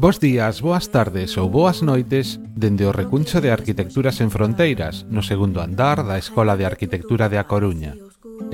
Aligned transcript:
Bos 0.00 0.20
días, 0.20 0.60
boas 0.62 0.86
tardes 0.94 1.34
ou 1.42 1.50
boas 1.50 1.82
noites 1.82 2.38
dende 2.54 2.86
o 2.86 2.94
recuncho 2.94 3.42
de 3.42 3.50
Arquitecturas 3.50 4.22
en 4.22 4.30
Fronteiras, 4.30 5.02
no 5.10 5.26
segundo 5.26 5.58
andar 5.58 6.06
da 6.06 6.14
Escola 6.14 6.54
de 6.54 6.62
Arquitectura 6.62 7.26
de 7.26 7.34
A 7.34 7.50
Coruña. 7.50 7.98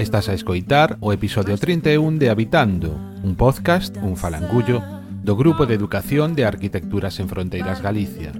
Estás 0.00 0.32
a 0.32 0.34
escoitar 0.34 0.96
o 1.04 1.12
episodio 1.12 1.60
31 1.60 2.16
de 2.16 2.32
Habitando, 2.32 2.96
un 3.20 3.36
podcast, 3.36 3.92
un 4.00 4.16
falangullo, 4.16 4.80
do 5.20 5.36
Grupo 5.36 5.68
de 5.68 5.76
Educación 5.76 6.32
de 6.32 6.48
Arquitecturas 6.48 7.20
en 7.20 7.28
Fronteiras 7.28 7.84
Galicia. 7.84 8.32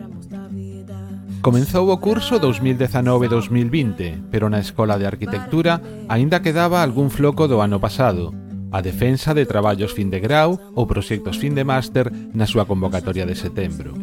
Comenzou 1.44 1.92
o 1.92 2.00
curso 2.00 2.40
2019-2020, 2.40 4.32
pero 4.32 4.48
na 4.48 4.64
Escola 4.64 4.96
de 4.96 5.04
Arquitectura 5.04 5.84
aínda 6.08 6.40
quedaba 6.40 6.80
algún 6.80 7.12
floco 7.12 7.52
do 7.52 7.60
ano 7.60 7.76
pasado, 7.76 8.32
a 8.74 8.82
defensa 8.82 9.38
de 9.38 9.46
traballos 9.46 9.94
fin 9.94 10.10
de 10.10 10.18
grau 10.18 10.58
ou 10.74 10.90
proxectos 10.90 11.38
fin 11.38 11.54
de 11.54 11.62
máster 11.62 12.10
na 12.34 12.42
súa 12.42 12.66
convocatoria 12.66 13.22
de 13.22 13.38
setembro. 13.38 13.94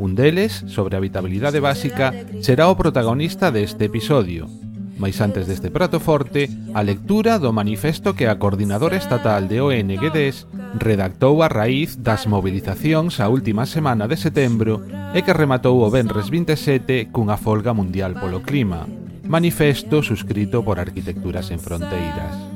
Un 0.00 0.16
deles, 0.16 0.64
sobre 0.64 0.96
habitabilidade 0.96 1.60
básica, 1.60 2.16
será 2.40 2.72
o 2.72 2.74
protagonista 2.80 3.52
deste 3.52 3.92
episodio. 3.92 4.48
Mais 4.96 5.20
antes 5.20 5.44
deste 5.44 5.68
prato 5.68 6.00
forte, 6.00 6.48
a 6.72 6.80
lectura 6.80 7.36
do 7.36 7.52
manifesto 7.52 8.16
que 8.16 8.24
a 8.24 8.40
coordinadora 8.40 8.96
estatal 8.96 9.44
de 9.44 9.60
ONGDs 9.60 10.48
redactou 10.80 11.44
a 11.44 11.52
raíz 11.52 12.00
das 12.00 12.24
movilizacións 12.24 13.20
a 13.20 13.28
última 13.28 13.68
semana 13.68 14.08
de 14.08 14.16
setembro 14.16 14.80
e 15.12 15.20
que 15.20 15.36
rematou 15.36 15.84
o 15.84 15.92
Benres 15.92 16.32
27 16.32 17.12
cunha 17.12 17.36
folga 17.36 17.76
mundial 17.76 18.16
polo 18.16 18.40
clima. 18.40 18.88
Manifesto 19.28 20.00
suscrito 20.00 20.64
por 20.64 20.80
Arquitecturas 20.80 21.52
en 21.52 21.60
Fronteiras. 21.60 22.53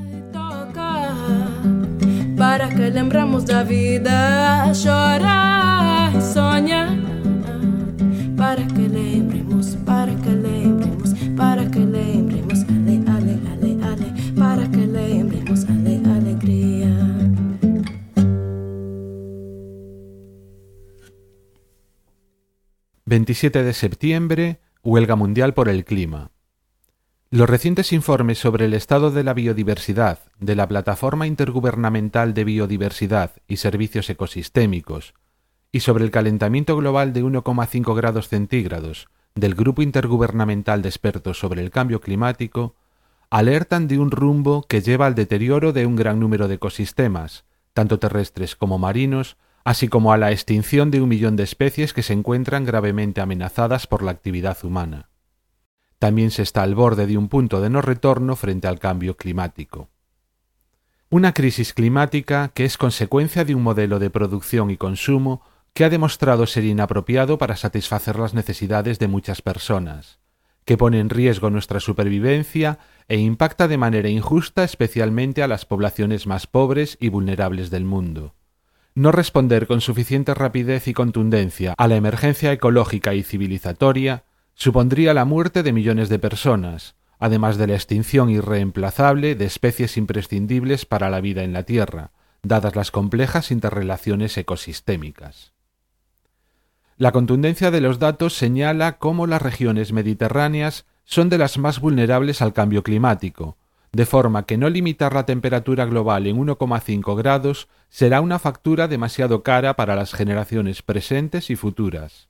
Para 2.58 2.74
que 2.74 2.90
lembramos 2.90 3.44
da 3.44 3.62
vida, 3.62 4.72
chora 4.72 6.10
e 6.12 6.20
sonha. 6.20 6.90
Para 8.36 8.66
que 8.66 8.88
lembremos, 8.88 9.76
para 9.86 10.12
que 10.16 10.30
lembremos, 10.30 11.14
para 11.36 11.70
que 11.70 11.78
lembremos, 11.78 12.64
ale, 12.68 13.00
ale, 13.06 13.38
ale, 13.52 13.78
ale, 13.88 14.08
para 14.36 14.68
que 14.72 14.84
lembremos, 14.88 15.66
ale, 15.70 16.02
alegría. 16.16 16.90
...27 23.06 23.62
de 23.62 23.72
septiembre, 23.72 24.60
huelga 24.82 25.14
mundial 25.14 25.54
por 25.54 25.68
el 25.68 25.84
clima. 25.84 26.32
Los 27.30 27.50
recientes 27.50 27.92
informes 27.92 28.38
sobre 28.38 28.64
el 28.64 28.72
estado 28.72 29.10
de 29.10 29.22
la 29.22 29.34
biodiversidad 29.34 30.20
de 30.40 30.56
la 30.56 30.66
Plataforma 30.66 31.26
Intergubernamental 31.26 32.32
de 32.32 32.44
Biodiversidad 32.44 33.32
y 33.46 33.58
Servicios 33.58 34.08
Ecosistémicos 34.08 35.12
y 35.70 35.80
sobre 35.80 36.04
el 36.04 36.10
calentamiento 36.10 36.74
global 36.74 37.12
de 37.12 37.22
1,5 37.22 37.94
grados 37.94 38.28
centígrados 38.28 39.08
del 39.34 39.54
Grupo 39.54 39.82
Intergubernamental 39.82 40.80
de 40.80 40.88
Expertos 40.88 41.38
sobre 41.38 41.60
el 41.60 41.70
Cambio 41.70 42.00
Climático 42.00 42.76
alertan 43.28 43.88
de 43.88 43.98
un 43.98 44.10
rumbo 44.10 44.62
que 44.62 44.80
lleva 44.80 45.04
al 45.04 45.14
deterioro 45.14 45.74
de 45.74 45.84
un 45.84 45.96
gran 45.96 46.20
número 46.20 46.48
de 46.48 46.54
ecosistemas, 46.54 47.44
tanto 47.74 47.98
terrestres 47.98 48.56
como 48.56 48.78
marinos, 48.78 49.36
así 49.64 49.88
como 49.88 50.14
a 50.14 50.16
la 50.16 50.32
extinción 50.32 50.90
de 50.90 51.02
un 51.02 51.10
millón 51.10 51.36
de 51.36 51.42
especies 51.42 51.92
que 51.92 52.02
se 52.02 52.14
encuentran 52.14 52.64
gravemente 52.64 53.20
amenazadas 53.20 53.86
por 53.86 54.02
la 54.02 54.12
actividad 54.12 54.56
humana. 54.64 55.10
También 55.98 56.30
se 56.30 56.42
está 56.42 56.62
al 56.62 56.74
borde 56.74 57.06
de 57.06 57.18
un 57.18 57.28
punto 57.28 57.60
de 57.60 57.70
no 57.70 57.82
retorno 57.82 58.36
frente 58.36 58.68
al 58.68 58.78
cambio 58.78 59.16
climático. 59.16 59.88
Una 61.10 61.32
crisis 61.32 61.72
climática 61.72 62.50
que 62.54 62.64
es 62.64 62.76
consecuencia 62.76 63.44
de 63.44 63.54
un 63.54 63.62
modelo 63.62 63.98
de 63.98 64.10
producción 64.10 64.70
y 64.70 64.76
consumo 64.76 65.42
que 65.72 65.84
ha 65.84 65.90
demostrado 65.90 66.46
ser 66.46 66.64
inapropiado 66.64 67.38
para 67.38 67.56
satisfacer 67.56 68.18
las 68.18 68.34
necesidades 68.34 68.98
de 68.98 69.08
muchas 69.08 69.42
personas, 69.42 70.18
que 70.64 70.76
pone 70.76 71.00
en 71.00 71.08
riesgo 71.08 71.50
nuestra 71.50 71.80
supervivencia 71.80 72.78
e 73.08 73.18
impacta 73.18 73.68
de 73.68 73.78
manera 73.78 74.08
injusta 74.08 74.64
especialmente 74.64 75.42
a 75.42 75.48
las 75.48 75.64
poblaciones 75.64 76.26
más 76.26 76.46
pobres 76.46 76.98
y 77.00 77.08
vulnerables 77.08 77.70
del 77.70 77.84
mundo. 77.84 78.34
No 78.94 79.12
responder 79.12 79.66
con 79.66 79.80
suficiente 79.80 80.34
rapidez 80.34 80.88
y 80.88 80.92
contundencia 80.92 81.74
a 81.78 81.88
la 81.88 81.96
emergencia 81.96 82.52
ecológica 82.52 83.14
y 83.14 83.22
civilizatoria 83.22 84.24
supondría 84.58 85.14
la 85.14 85.24
muerte 85.24 85.62
de 85.62 85.72
millones 85.72 86.08
de 86.08 86.18
personas, 86.18 86.96
además 87.20 87.58
de 87.58 87.68
la 87.68 87.74
extinción 87.74 88.28
irreemplazable 88.28 89.36
de 89.36 89.44
especies 89.44 89.96
imprescindibles 89.96 90.84
para 90.84 91.10
la 91.10 91.20
vida 91.20 91.44
en 91.44 91.52
la 91.52 91.62
Tierra, 91.62 92.10
dadas 92.42 92.74
las 92.74 92.90
complejas 92.90 93.52
interrelaciones 93.52 94.36
ecosistémicas. 94.36 95.52
La 96.96 97.12
contundencia 97.12 97.70
de 97.70 97.80
los 97.80 98.00
datos 98.00 98.36
señala 98.36 98.98
cómo 98.98 99.28
las 99.28 99.40
regiones 99.40 99.92
mediterráneas 99.92 100.86
son 101.04 101.28
de 101.28 101.38
las 101.38 101.56
más 101.56 101.78
vulnerables 101.78 102.42
al 102.42 102.52
cambio 102.52 102.82
climático, 102.82 103.56
de 103.92 104.06
forma 104.06 104.44
que 104.44 104.56
no 104.56 104.68
limitar 104.68 105.14
la 105.14 105.24
temperatura 105.24 105.84
global 105.84 106.26
en 106.26 106.36
1,5 106.36 107.16
grados 107.16 107.68
será 107.88 108.20
una 108.20 108.40
factura 108.40 108.88
demasiado 108.88 109.44
cara 109.44 109.76
para 109.76 109.94
las 109.94 110.14
generaciones 110.14 110.82
presentes 110.82 111.48
y 111.48 111.54
futuras. 111.54 112.28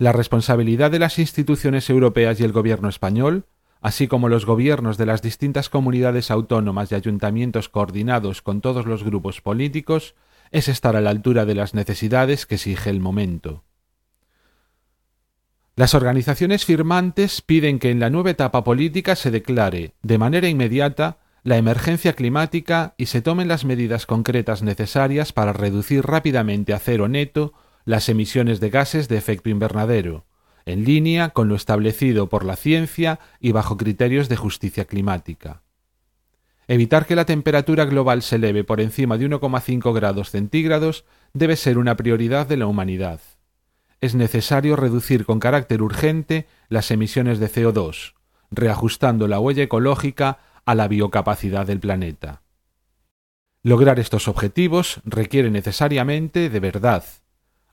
La 0.00 0.12
responsabilidad 0.12 0.92
de 0.92 1.00
las 1.00 1.18
instituciones 1.18 1.90
europeas 1.90 2.38
y 2.38 2.44
el 2.44 2.52
gobierno 2.52 2.88
español, 2.88 3.46
así 3.80 4.06
como 4.06 4.28
los 4.28 4.46
gobiernos 4.46 4.96
de 4.96 5.06
las 5.06 5.22
distintas 5.22 5.68
comunidades 5.68 6.30
autónomas 6.30 6.92
y 6.92 6.94
ayuntamientos 6.94 7.68
coordinados 7.68 8.40
con 8.40 8.60
todos 8.60 8.86
los 8.86 9.02
grupos 9.02 9.40
políticos, 9.40 10.14
es 10.52 10.68
estar 10.68 10.94
a 10.94 11.00
la 11.00 11.10
altura 11.10 11.44
de 11.46 11.56
las 11.56 11.74
necesidades 11.74 12.46
que 12.46 12.54
exige 12.54 12.90
el 12.90 13.00
momento. 13.00 13.64
Las 15.74 15.94
organizaciones 15.94 16.64
firmantes 16.64 17.42
piden 17.42 17.80
que 17.80 17.90
en 17.90 17.98
la 17.98 18.08
nueva 18.08 18.30
etapa 18.30 18.62
política 18.62 19.16
se 19.16 19.32
declare, 19.32 19.94
de 20.02 20.18
manera 20.18 20.48
inmediata, 20.48 21.18
la 21.42 21.56
emergencia 21.56 22.12
climática 22.12 22.94
y 22.98 23.06
se 23.06 23.20
tomen 23.20 23.48
las 23.48 23.64
medidas 23.64 24.06
concretas 24.06 24.62
necesarias 24.62 25.32
para 25.32 25.52
reducir 25.52 26.04
rápidamente 26.06 26.72
a 26.72 26.78
cero 26.78 27.08
neto 27.08 27.52
las 27.88 28.10
emisiones 28.10 28.60
de 28.60 28.68
gases 28.68 29.08
de 29.08 29.16
efecto 29.16 29.48
invernadero, 29.48 30.26
en 30.66 30.84
línea 30.84 31.30
con 31.30 31.48
lo 31.48 31.54
establecido 31.54 32.28
por 32.28 32.44
la 32.44 32.54
ciencia 32.54 33.18
y 33.40 33.52
bajo 33.52 33.78
criterios 33.78 34.28
de 34.28 34.36
justicia 34.36 34.84
climática. 34.84 35.62
Evitar 36.66 37.06
que 37.06 37.16
la 37.16 37.24
temperatura 37.24 37.86
global 37.86 38.20
se 38.20 38.36
eleve 38.36 38.62
por 38.62 38.82
encima 38.82 39.16
de 39.16 39.30
1,5 39.30 39.94
grados 39.94 40.28
centígrados 40.28 41.06
debe 41.32 41.56
ser 41.56 41.78
una 41.78 41.96
prioridad 41.96 42.46
de 42.46 42.58
la 42.58 42.66
humanidad. 42.66 43.22
Es 44.02 44.14
necesario 44.14 44.76
reducir 44.76 45.24
con 45.24 45.40
carácter 45.40 45.80
urgente 45.80 46.46
las 46.68 46.90
emisiones 46.90 47.38
de 47.38 47.50
CO2, 47.50 48.12
reajustando 48.50 49.28
la 49.28 49.40
huella 49.40 49.62
ecológica 49.62 50.40
a 50.66 50.74
la 50.74 50.88
biocapacidad 50.88 51.66
del 51.66 51.80
planeta. 51.80 52.42
Lograr 53.62 53.98
estos 53.98 54.28
objetivos 54.28 55.00
requiere 55.06 55.50
necesariamente 55.50 56.50
de 56.50 56.60
verdad, 56.60 57.02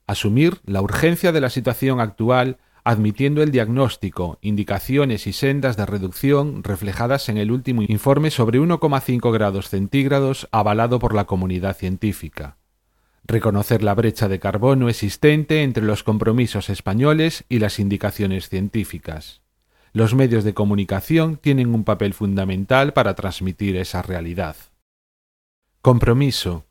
asumir 0.07 0.59
la 0.65 0.81
urgencia 0.81 1.31
de 1.31 1.41
la 1.41 1.49
situación 1.49 1.99
actual 1.99 2.57
admitiendo 2.85 3.41
el 3.41 3.51
diagnóstico, 3.51 4.37
indicaciones 4.41 5.25
y 5.25 5.33
sendas 5.33 5.75
de 5.75 5.87
reducción 5.87 6.63
reflejadas 6.63 7.29
en 7.29 7.37
el 7.37 7.51
último 7.51 7.81
informe 7.81 8.29
sobre 8.29 8.59
1,5 8.59 9.33
grados 9.33 9.69
centígrados 9.69 10.47
avalado 10.51 10.99
por 10.99 11.15
la 11.15 11.25
comunidad 11.25 11.75
científica. 11.75 12.57
Reconocer 13.25 13.81
la 13.81 13.95
brecha 13.95 14.27
de 14.27 14.39
carbono 14.39 14.87
existente 14.87 15.63
entre 15.63 15.83
los 15.83 16.03
compromisos 16.03 16.69
españoles 16.69 17.43
y 17.49 17.57
las 17.57 17.79
indicaciones 17.79 18.49
científicas. 18.49 19.41
Los 19.91 20.13
medios 20.13 20.43
de 20.43 20.53
comunicación 20.53 21.37
tienen 21.37 21.73
un 21.73 21.85
papel 21.85 22.13
fundamental 22.13 22.93
para 22.93 23.15
transmitir 23.15 23.77
esa 23.77 24.03
realidad. 24.03 24.55
Compromiso. 25.81 26.65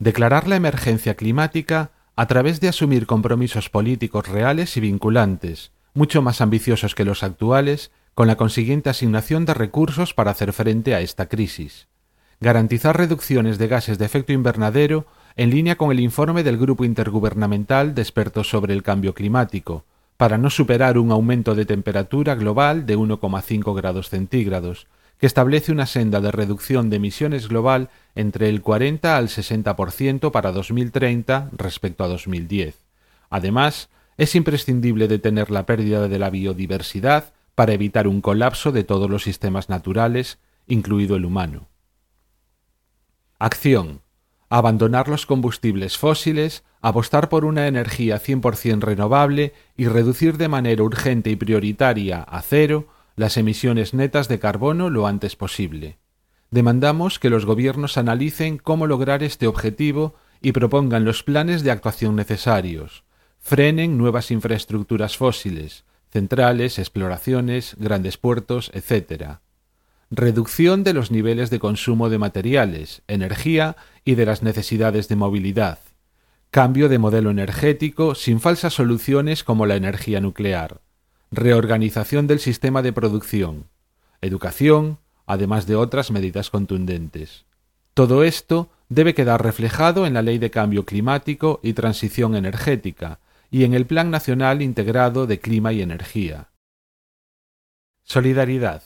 Declarar 0.00 0.48
la 0.48 0.56
emergencia 0.56 1.14
climática 1.14 1.92
a 2.14 2.26
través 2.26 2.60
de 2.60 2.68
asumir 2.68 3.06
compromisos 3.06 3.70
políticos 3.70 4.28
reales 4.28 4.76
y 4.76 4.80
vinculantes, 4.80 5.72
mucho 5.94 6.22
más 6.22 6.40
ambiciosos 6.40 6.94
que 6.94 7.04
los 7.04 7.22
actuales, 7.22 7.90
con 8.14 8.26
la 8.26 8.36
consiguiente 8.36 8.90
asignación 8.90 9.44
de 9.46 9.54
recursos 9.54 10.12
para 10.12 10.30
hacer 10.30 10.52
frente 10.52 10.94
a 10.94 11.00
esta 11.00 11.26
crisis. 11.26 11.88
Garantizar 12.40 12.96
reducciones 12.96 13.56
de 13.56 13.68
gases 13.68 13.98
de 13.98 14.04
efecto 14.04 14.32
invernadero 14.32 15.06
en 15.36 15.50
línea 15.50 15.76
con 15.76 15.90
el 15.90 16.00
informe 16.00 16.42
del 16.42 16.58
Grupo 16.58 16.84
Intergubernamental 16.84 17.94
de 17.94 18.02
Expertos 18.02 18.50
sobre 18.50 18.74
el 18.74 18.82
Cambio 18.82 19.14
Climático, 19.14 19.84
para 20.18 20.38
no 20.38 20.50
superar 20.50 20.98
un 20.98 21.10
aumento 21.10 21.54
de 21.54 21.64
temperatura 21.64 22.34
global 22.34 22.84
de 22.84 22.98
1,5 22.98 23.74
grados 23.74 24.10
centígrados, 24.10 24.86
establece 25.26 25.70
una 25.70 25.86
senda 25.86 26.20
de 26.20 26.32
reducción 26.32 26.90
de 26.90 26.96
emisiones 26.96 27.48
global 27.48 27.90
entre 28.16 28.48
el 28.48 28.60
40 28.60 29.16
al 29.16 29.28
60% 29.28 30.32
para 30.32 30.50
2030 30.50 31.50
respecto 31.52 32.02
a 32.02 32.08
2010. 32.08 32.76
Además, 33.30 33.88
es 34.18 34.34
imprescindible 34.34 35.08
detener 35.08 35.50
la 35.50 35.64
pérdida 35.64 36.08
de 36.08 36.18
la 36.18 36.28
biodiversidad 36.28 37.32
para 37.54 37.72
evitar 37.72 38.08
un 38.08 38.20
colapso 38.20 38.72
de 38.72 38.82
todos 38.82 39.08
los 39.08 39.22
sistemas 39.22 39.68
naturales, 39.68 40.38
incluido 40.66 41.16
el 41.16 41.24
humano. 41.24 41.68
Acción. 43.38 44.00
Abandonar 44.48 45.08
los 45.08 45.24
combustibles 45.24 45.96
fósiles, 45.96 46.64
apostar 46.80 47.28
por 47.28 47.44
una 47.44 47.68
energía 47.68 48.20
100% 48.20 48.80
renovable 48.80 49.54
y 49.76 49.86
reducir 49.86 50.36
de 50.36 50.48
manera 50.48 50.82
urgente 50.82 51.30
y 51.30 51.36
prioritaria 51.36 52.22
a 52.22 52.42
cero 52.42 52.88
las 53.16 53.36
emisiones 53.36 53.94
netas 53.94 54.28
de 54.28 54.38
carbono 54.38 54.90
lo 54.90 55.06
antes 55.06 55.36
posible. 55.36 55.98
Demandamos 56.50 57.18
que 57.18 57.30
los 57.30 57.46
gobiernos 57.46 57.96
analicen 57.96 58.58
cómo 58.58 58.86
lograr 58.86 59.22
este 59.22 59.46
objetivo 59.46 60.14
y 60.40 60.52
propongan 60.52 61.04
los 61.04 61.22
planes 61.22 61.62
de 61.62 61.70
actuación 61.70 62.16
necesarios, 62.16 63.04
frenen 63.38 63.96
nuevas 63.96 64.30
infraestructuras 64.30 65.16
fósiles, 65.16 65.84
centrales, 66.10 66.78
exploraciones, 66.78 67.74
grandes 67.78 68.18
puertos, 68.18 68.70
etc. 68.74 69.38
Reducción 70.10 70.84
de 70.84 70.92
los 70.92 71.10
niveles 71.10 71.48
de 71.48 71.58
consumo 71.58 72.10
de 72.10 72.18
materiales, 72.18 73.02
energía 73.08 73.76
y 74.04 74.14
de 74.14 74.26
las 74.26 74.42
necesidades 74.42 75.08
de 75.08 75.16
movilidad. 75.16 75.78
Cambio 76.50 76.90
de 76.90 76.98
modelo 76.98 77.30
energético 77.30 78.14
sin 78.14 78.40
falsas 78.40 78.74
soluciones 78.74 79.42
como 79.42 79.64
la 79.64 79.76
energía 79.76 80.20
nuclear. 80.20 80.82
Reorganización 81.34 82.26
del 82.26 82.40
sistema 82.40 82.82
de 82.82 82.92
producción. 82.92 83.64
Educación, 84.20 84.98
además 85.24 85.66
de 85.66 85.76
otras 85.76 86.10
medidas 86.10 86.50
contundentes. 86.50 87.46
Todo 87.94 88.22
esto 88.22 88.68
debe 88.90 89.14
quedar 89.14 89.42
reflejado 89.42 90.06
en 90.06 90.12
la 90.12 90.20
Ley 90.20 90.36
de 90.36 90.50
Cambio 90.50 90.84
Climático 90.84 91.58
y 91.62 91.72
Transición 91.72 92.36
Energética, 92.36 93.18
y 93.50 93.64
en 93.64 93.72
el 93.72 93.86
Plan 93.86 94.10
Nacional 94.10 94.60
Integrado 94.60 95.26
de 95.26 95.40
Clima 95.40 95.72
y 95.72 95.80
Energía. 95.80 96.50
Solidaridad. 98.02 98.82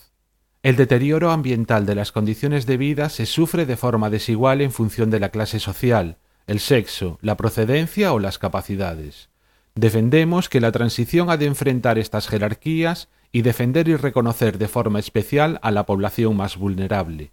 El 0.62 0.76
deterioro 0.76 1.32
ambiental 1.32 1.84
de 1.84 1.96
las 1.96 2.12
condiciones 2.12 2.64
de 2.64 2.76
vida 2.76 3.08
se 3.08 3.26
sufre 3.26 3.66
de 3.66 3.76
forma 3.76 4.08
desigual 4.08 4.60
en 4.60 4.70
función 4.70 5.10
de 5.10 5.18
la 5.18 5.30
clase 5.30 5.58
social, 5.58 6.18
el 6.46 6.60
sexo, 6.60 7.18
la 7.22 7.36
procedencia 7.36 8.12
o 8.12 8.20
las 8.20 8.38
capacidades. 8.38 9.30
Defendemos 9.76 10.48
que 10.48 10.62
la 10.62 10.72
transición 10.72 11.28
ha 11.28 11.36
de 11.36 11.44
enfrentar 11.44 11.98
estas 11.98 12.28
jerarquías 12.28 13.10
y 13.30 13.42
defender 13.42 13.88
y 13.88 13.96
reconocer 13.96 14.56
de 14.56 14.68
forma 14.68 14.98
especial 14.98 15.58
a 15.60 15.70
la 15.70 15.84
población 15.84 16.34
más 16.34 16.56
vulnerable. 16.56 17.32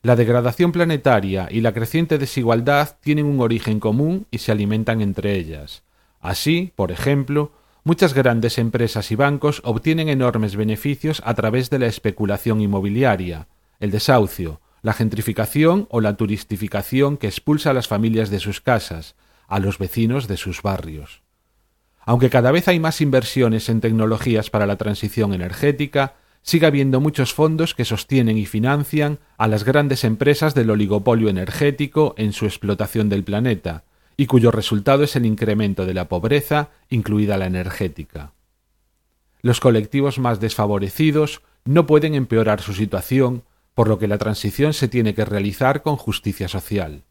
La 0.00 0.14
degradación 0.14 0.70
planetaria 0.70 1.48
y 1.50 1.62
la 1.62 1.72
creciente 1.72 2.18
desigualdad 2.18 2.98
tienen 3.00 3.26
un 3.26 3.40
origen 3.40 3.80
común 3.80 4.28
y 4.30 4.38
se 4.38 4.52
alimentan 4.52 5.00
entre 5.00 5.34
ellas. 5.34 5.82
Así, 6.20 6.72
por 6.76 6.92
ejemplo, 6.92 7.50
muchas 7.82 8.14
grandes 8.14 8.58
empresas 8.58 9.10
y 9.10 9.16
bancos 9.16 9.60
obtienen 9.64 10.08
enormes 10.08 10.54
beneficios 10.54 11.20
a 11.24 11.34
través 11.34 11.68
de 11.68 11.80
la 11.80 11.86
especulación 11.86 12.60
inmobiliaria, 12.60 13.48
el 13.80 13.90
desahucio, 13.90 14.60
la 14.82 14.92
gentrificación 14.92 15.88
o 15.90 16.00
la 16.00 16.16
turistificación 16.16 17.16
que 17.16 17.26
expulsa 17.26 17.70
a 17.70 17.74
las 17.74 17.88
familias 17.88 18.30
de 18.30 18.38
sus 18.38 18.60
casas, 18.60 19.16
a 19.48 19.58
los 19.58 19.78
vecinos 19.78 20.28
de 20.28 20.36
sus 20.36 20.62
barrios. 20.62 21.25
Aunque 22.06 22.30
cada 22.30 22.52
vez 22.52 22.68
hay 22.68 22.78
más 22.78 23.00
inversiones 23.00 23.68
en 23.68 23.80
tecnologías 23.80 24.48
para 24.48 24.66
la 24.66 24.76
transición 24.76 25.34
energética, 25.34 26.14
sigue 26.40 26.66
habiendo 26.66 27.00
muchos 27.00 27.34
fondos 27.34 27.74
que 27.74 27.84
sostienen 27.84 28.38
y 28.38 28.46
financian 28.46 29.18
a 29.36 29.48
las 29.48 29.64
grandes 29.64 30.04
empresas 30.04 30.54
del 30.54 30.70
oligopolio 30.70 31.28
energético 31.28 32.14
en 32.16 32.32
su 32.32 32.46
explotación 32.46 33.08
del 33.08 33.24
planeta, 33.24 33.82
y 34.16 34.26
cuyo 34.26 34.52
resultado 34.52 35.02
es 35.02 35.16
el 35.16 35.26
incremento 35.26 35.84
de 35.84 35.94
la 35.94 36.08
pobreza, 36.08 36.70
incluida 36.88 37.36
la 37.36 37.46
energética. 37.46 38.32
Los 39.42 39.58
colectivos 39.58 40.20
más 40.20 40.38
desfavorecidos 40.38 41.42
no 41.64 41.86
pueden 41.86 42.14
empeorar 42.14 42.62
su 42.62 42.72
situación, 42.72 43.42
por 43.74 43.88
lo 43.88 43.98
que 43.98 44.06
la 44.06 44.18
transición 44.18 44.74
se 44.74 44.86
tiene 44.86 45.12
que 45.12 45.24
realizar 45.24 45.82
con 45.82 45.96
justicia 45.96 46.46
social. 46.46 47.02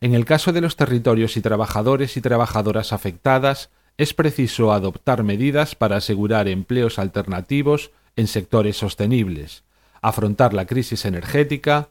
En 0.00 0.14
el 0.14 0.24
caso 0.24 0.54
de 0.54 0.62
los 0.62 0.76
territorios 0.76 1.36
y 1.36 1.42
trabajadores 1.42 2.16
y 2.16 2.22
trabajadoras 2.22 2.94
afectadas, 2.94 3.70
es 4.02 4.14
preciso 4.14 4.72
adoptar 4.72 5.22
medidas 5.22 5.74
para 5.74 5.96
asegurar 5.96 6.48
empleos 6.48 6.98
alternativos 6.98 7.92
en 8.16 8.26
sectores 8.26 8.76
sostenibles, 8.76 9.62
afrontar 10.00 10.54
la 10.54 10.66
crisis 10.66 11.04
energética, 11.04 11.88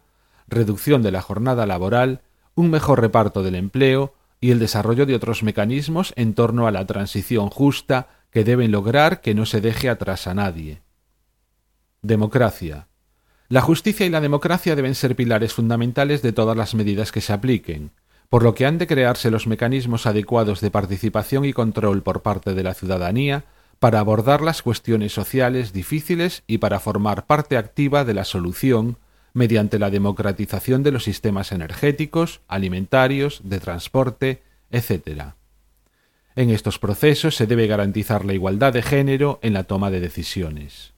reducción 0.48 1.02
de 1.02 1.12
la 1.12 1.22
jornada 1.22 1.66
laboral, 1.66 2.22
un 2.56 2.70
mejor 2.70 3.02
reparto 3.02 3.44
del 3.44 3.56
empleo, 3.56 4.14
y 4.42 4.52
el 4.52 4.60
desarrollo 4.60 5.06
de 5.06 5.16
otros 5.16 5.44
mecanismos 5.44 6.14
en 6.16 6.34
torno 6.34 6.68
a 6.68 6.72
la 6.72 6.86
transición 6.86 7.50
justa 7.50 8.10
que 8.32 8.44
deben 8.44 8.72
lograr 8.72 9.22
que 9.22 9.36
no 9.36 9.46
se 9.46 9.62
deje 9.62 9.88
atrás 9.88 10.28
a 10.28 10.34
nadie. 10.34 10.82
Democracia. 12.02 12.88
La 13.48 13.62
justicia 13.62 14.06
y 14.06 14.10
la 14.10 14.22
democracia 14.22 14.76
deben 14.76 14.96
ser 14.96 15.16
pilares 15.16 15.54
fundamentales 15.54 16.22
de 16.22 16.34
todas 16.34 16.58
las 16.58 16.74
medidas 16.74 17.12
que 17.12 17.22
se 17.22 17.34
apliquen, 17.34 17.92
por 18.32 18.44
lo 18.44 18.56
que 18.56 18.66
han 18.66 18.78
de 18.78 18.88
crearse 18.88 19.30
los 19.30 19.46
mecanismos 19.46 20.06
adecuados 20.06 20.62
de 20.62 20.72
participación 20.72 21.44
y 21.44 21.52
control 21.52 22.02
por 22.02 22.22
parte 22.22 22.54
de 22.54 22.64
la 22.64 22.74
ciudadanía 22.74 23.44
para 23.78 24.00
abordar 24.00 24.40
las 24.40 24.62
cuestiones 24.62 25.12
sociales 25.12 25.74
difíciles 25.74 26.44
y 26.48 26.60
para 26.60 26.80
formar 26.80 27.26
parte 27.26 27.58
activa 27.58 28.06
de 28.06 28.14
la 28.14 28.24
solución 28.24 28.96
mediante 29.34 29.80
la 29.80 29.90
democratización 29.90 30.82
de 30.82 30.92
los 30.92 31.04
sistemas 31.04 31.52
energéticos, 31.52 32.40
alimentarios, 32.48 33.42
de 33.44 33.60
transporte, 33.60 34.44
etc. 34.70 35.34
En 36.38 36.52
estos 36.52 36.80
procesos 36.80 37.36
se 37.36 37.48
debe 37.48 37.68
garantizar 37.68 38.24
la 38.24 38.34
igualdad 38.34 38.72
de 38.72 38.82
género 38.82 39.40
en 39.42 39.52
la 39.52 39.66
toma 39.66 39.92
de 39.92 40.00
decisiones. 40.00 40.94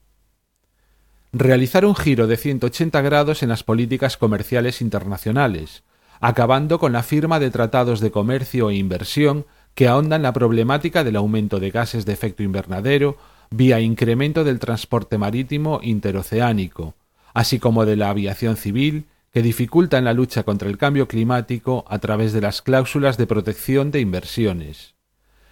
Realizar 1.32 1.84
un 1.84 1.96
giro 1.96 2.28
de 2.28 2.38
180 2.38 3.02
grados 3.02 3.42
en 3.42 3.50
las 3.50 3.64
políticas 3.64 4.18
comerciales 4.18 4.82
internacionales, 4.82 5.82
acabando 6.24 6.80
con 6.80 6.94
la 6.94 7.04
firma 7.04 7.38
de 7.38 7.52
tratados 7.52 8.00
de 8.00 8.10
comercio 8.10 8.70
e 8.70 8.76
inversión 8.76 9.46
que 9.76 9.90
ahondan 9.90 10.22
la 10.22 10.32
problemática 10.32 11.04
del 11.04 11.18
aumento 11.18 11.60
de 11.60 11.70
gases 11.70 12.06
de 12.06 12.14
efecto 12.14 12.44
invernadero 12.44 13.18
vía 13.52 13.82
incremento 13.82 14.46
del 14.46 14.58
transporte 14.58 15.18
marítimo 15.18 15.82
interoceánico, 15.84 16.96
así 17.34 17.60
como 17.60 17.86
de 17.86 17.98
la 17.98 18.10
aviación 18.10 18.56
civil, 18.56 19.08
que 19.34 19.42
dificultan 19.42 20.06
la 20.06 20.14
lucha 20.14 20.44
contra 20.44 20.70
el 20.70 20.78
cambio 20.78 21.10
climático 21.10 21.84
a 21.90 22.00
través 22.00 22.32
de 22.32 22.40
las 22.40 22.62
cláusulas 22.62 23.18
de 23.18 23.28
protección 23.28 23.92
de 23.92 24.00
inversiones. 24.00 24.94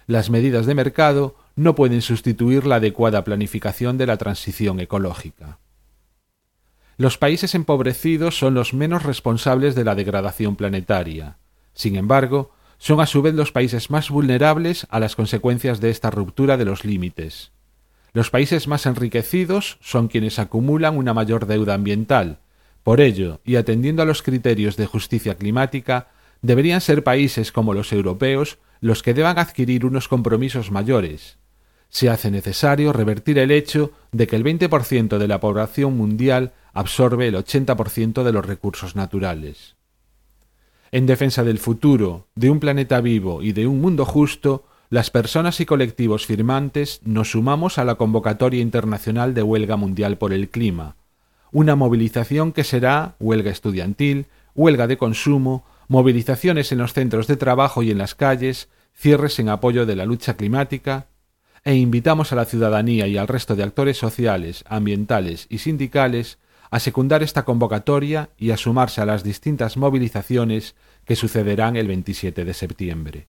Las 0.06 0.30
medidas 0.30 0.64
de 0.64 0.74
mercado 0.74 1.36
no 1.54 1.74
pueden 1.74 2.00
sustituir 2.00 2.64
la 2.64 2.76
adecuada 2.76 3.24
planificación 3.24 3.98
de 3.98 4.06
la 4.06 4.16
transición 4.16 4.80
ecológica. 4.80 5.58
Los 7.02 7.18
países 7.18 7.56
empobrecidos 7.56 8.38
son 8.38 8.54
los 8.54 8.74
menos 8.74 9.02
responsables 9.02 9.74
de 9.74 9.82
la 9.82 9.96
degradación 9.96 10.54
planetaria. 10.54 11.36
Sin 11.74 11.96
embargo, 11.96 12.52
son 12.78 13.00
a 13.00 13.06
su 13.06 13.22
vez 13.22 13.34
los 13.34 13.50
países 13.50 13.90
más 13.90 14.08
vulnerables 14.08 14.86
a 14.88 15.00
las 15.00 15.16
consecuencias 15.16 15.80
de 15.80 15.90
esta 15.90 16.12
ruptura 16.12 16.56
de 16.56 16.64
los 16.64 16.84
límites. 16.84 17.50
Los 18.12 18.30
países 18.30 18.68
más 18.68 18.86
enriquecidos 18.86 19.78
son 19.80 20.06
quienes 20.06 20.38
acumulan 20.38 20.96
una 20.96 21.12
mayor 21.12 21.46
deuda 21.46 21.74
ambiental. 21.74 22.38
Por 22.84 23.00
ello, 23.00 23.40
y 23.44 23.56
atendiendo 23.56 24.02
a 24.02 24.06
los 24.06 24.22
criterios 24.22 24.76
de 24.76 24.86
justicia 24.86 25.34
climática, 25.34 26.06
deberían 26.40 26.80
ser 26.80 27.02
países 27.02 27.50
como 27.50 27.74
los 27.74 27.92
europeos 27.92 28.58
los 28.80 29.02
que 29.02 29.12
deban 29.12 29.40
adquirir 29.40 29.86
unos 29.86 30.06
compromisos 30.06 30.70
mayores. 30.70 31.36
Se 31.88 32.08
hace 32.08 32.30
necesario 32.30 32.92
revertir 32.92 33.40
el 33.40 33.50
hecho 33.50 33.90
de 34.12 34.28
que 34.28 34.36
el 34.36 34.44
20% 34.44 35.18
de 35.18 35.26
la 35.26 35.40
población 35.40 35.96
mundial 35.96 36.52
absorbe 36.72 37.28
el 37.28 37.34
80% 37.34 38.22
de 38.22 38.32
los 38.32 38.44
recursos 38.44 38.96
naturales. 38.96 39.76
En 40.90 41.06
defensa 41.06 41.42
del 41.44 41.58
futuro, 41.58 42.26
de 42.34 42.50
un 42.50 42.60
planeta 42.60 43.00
vivo 43.00 43.42
y 43.42 43.52
de 43.52 43.66
un 43.66 43.80
mundo 43.80 44.04
justo, 44.04 44.64
las 44.90 45.10
personas 45.10 45.58
y 45.60 45.66
colectivos 45.66 46.26
firmantes 46.26 47.00
nos 47.02 47.30
sumamos 47.30 47.78
a 47.78 47.84
la 47.84 47.94
convocatoria 47.94 48.60
internacional 48.60 49.32
de 49.32 49.42
huelga 49.42 49.76
mundial 49.76 50.18
por 50.18 50.34
el 50.34 50.50
clima, 50.50 50.96
una 51.50 51.76
movilización 51.76 52.52
que 52.52 52.62
será 52.62 53.16
huelga 53.18 53.50
estudiantil, 53.50 54.26
huelga 54.54 54.86
de 54.86 54.98
consumo, 54.98 55.64
movilizaciones 55.88 56.72
en 56.72 56.78
los 56.78 56.92
centros 56.92 57.26
de 57.26 57.36
trabajo 57.36 57.82
y 57.82 57.90
en 57.90 57.98
las 57.98 58.14
calles, 58.14 58.68
cierres 58.94 59.38
en 59.38 59.48
apoyo 59.48 59.86
de 59.86 59.96
la 59.96 60.04
lucha 60.04 60.36
climática, 60.36 61.06
e 61.64 61.76
invitamos 61.76 62.32
a 62.32 62.36
la 62.36 62.44
ciudadanía 62.44 63.06
y 63.06 63.16
al 63.16 63.28
resto 63.28 63.56
de 63.56 63.62
actores 63.62 63.96
sociales, 63.96 64.64
ambientales 64.68 65.46
y 65.48 65.58
sindicales 65.58 66.38
a 66.72 66.80
secundar 66.80 67.22
esta 67.22 67.44
convocatoria 67.44 68.30
y 68.38 68.50
a 68.50 68.56
sumarse 68.56 69.02
a 69.02 69.06
las 69.06 69.22
distintas 69.22 69.76
movilizaciones 69.76 70.74
que 71.04 71.16
sucederán 71.16 71.76
el 71.76 71.86
27 71.86 72.46
de 72.46 72.54
septiembre. 72.54 73.28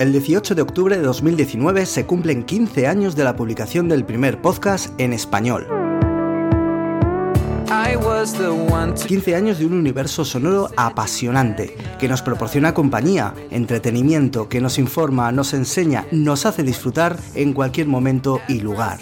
El 0.00 0.12
18 0.12 0.54
de 0.56 0.62
octubre 0.62 0.96
de 0.96 1.02
2019 1.02 1.86
se 1.86 2.06
cumplen 2.06 2.44
15 2.44 2.88
años 2.88 3.14
de 3.14 3.24
la 3.24 3.36
publicación 3.36 3.88
del 3.88 4.04
primer 4.04 4.42
podcast 4.42 4.98
en 5.00 5.12
español. 5.12 5.87
15 9.06 9.34
años 9.34 9.58
de 9.58 9.66
un 9.66 9.74
universo 9.74 10.24
sonoro 10.24 10.70
apasionante, 10.76 11.76
que 11.98 12.08
nos 12.08 12.22
proporciona 12.22 12.72
compañía, 12.72 13.34
entretenimiento, 13.50 14.48
que 14.48 14.60
nos 14.60 14.78
informa, 14.78 15.32
nos 15.32 15.52
enseña, 15.52 16.06
nos 16.10 16.46
hace 16.46 16.62
disfrutar 16.62 17.18
en 17.34 17.52
cualquier 17.52 17.86
momento 17.86 18.40
y 18.48 18.60
lugar. 18.60 18.98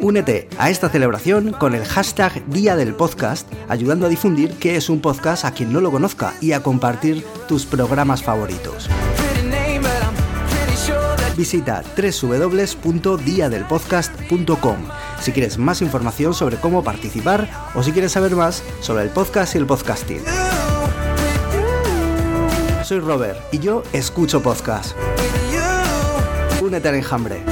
Únete 0.00 0.48
a 0.58 0.68
esta 0.68 0.88
celebración 0.88 1.52
con 1.52 1.74
el 1.74 1.84
hashtag 1.84 2.44
Día 2.48 2.76
del 2.76 2.94
Podcast, 2.94 3.48
ayudando 3.68 4.06
a 4.06 4.08
difundir 4.08 4.52
qué 4.58 4.76
es 4.76 4.88
un 4.90 5.00
podcast 5.00 5.44
a 5.44 5.52
quien 5.52 5.72
no 5.72 5.80
lo 5.80 5.90
conozca 5.90 6.34
y 6.40 6.52
a 6.52 6.62
compartir 6.62 7.24
tus 7.48 7.64
programas 7.64 8.22
favoritos. 8.22 8.88
Visita 11.36 11.82
www.diadelpodcast.com 11.96 14.76
si 15.20 15.32
quieres 15.32 15.58
más 15.58 15.82
información 15.82 16.32
sobre 16.34 16.56
cómo 16.56 16.82
participar 16.82 17.48
o 17.74 17.82
si 17.82 17.92
quieres 17.92 18.12
saber 18.12 18.34
más 18.34 18.62
sobre 18.80 19.02
el 19.04 19.10
podcast 19.10 19.54
y 19.54 19.58
el 19.58 19.66
podcasting. 19.66 20.22
Soy 22.82 22.98
Robert 22.98 23.38
y 23.52 23.58
yo 23.60 23.84
escucho 23.92 24.42
podcast. 24.42 24.96
Únete 26.60 26.88
al 26.88 26.96
enjambre. 26.96 27.44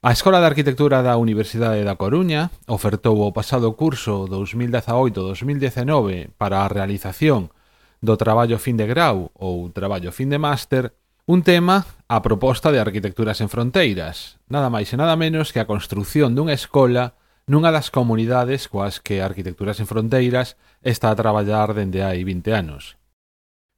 A 0.00 0.12
Escola 0.12 0.40
de 0.40 0.46
Arquitectura 0.46 1.02
da 1.02 1.18
Universidade 1.18 1.82
da 1.82 1.98
Coruña 1.98 2.54
ofertou 2.70 3.18
o 3.18 3.34
pasado 3.34 3.74
curso 3.74 4.30
2018-2019 4.30 6.30
para 6.38 6.62
a 6.64 6.70
realización 6.70 7.50
do 8.00 8.16
traballo 8.16 8.58
fin 8.58 8.76
de 8.78 8.86
grau 8.86 9.30
ou 9.34 9.68
traballo 9.70 10.12
fin 10.12 10.30
de 10.30 10.38
máster, 10.38 10.94
un 11.26 11.42
tema 11.42 11.84
a 12.08 12.22
proposta 12.22 12.72
de 12.72 12.80
Arquitecturas 12.80 13.40
en 13.44 13.52
Fronteiras, 13.52 14.40
nada 14.48 14.72
máis 14.72 14.88
e 14.94 14.96
nada 14.96 15.18
menos 15.18 15.52
que 15.52 15.60
a 15.60 15.68
construción 15.68 16.32
dunha 16.32 16.56
escola 16.56 17.18
nunha 17.48 17.72
das 17.72 17.88
comunidades 17.88 18.68
coas 18.68 19.00
que 19.00 19.20
Arquitecturas 19.20 19.80
en 19.80 19.88
Fronteiras 19.88 20.56
está 20.80 21.10
a 21.10 21.18
traballar 21.18 21.72
dende 21.72 22.04
hai 22.04 22.24
20 22.24 22.52
anos. 22.52 22.96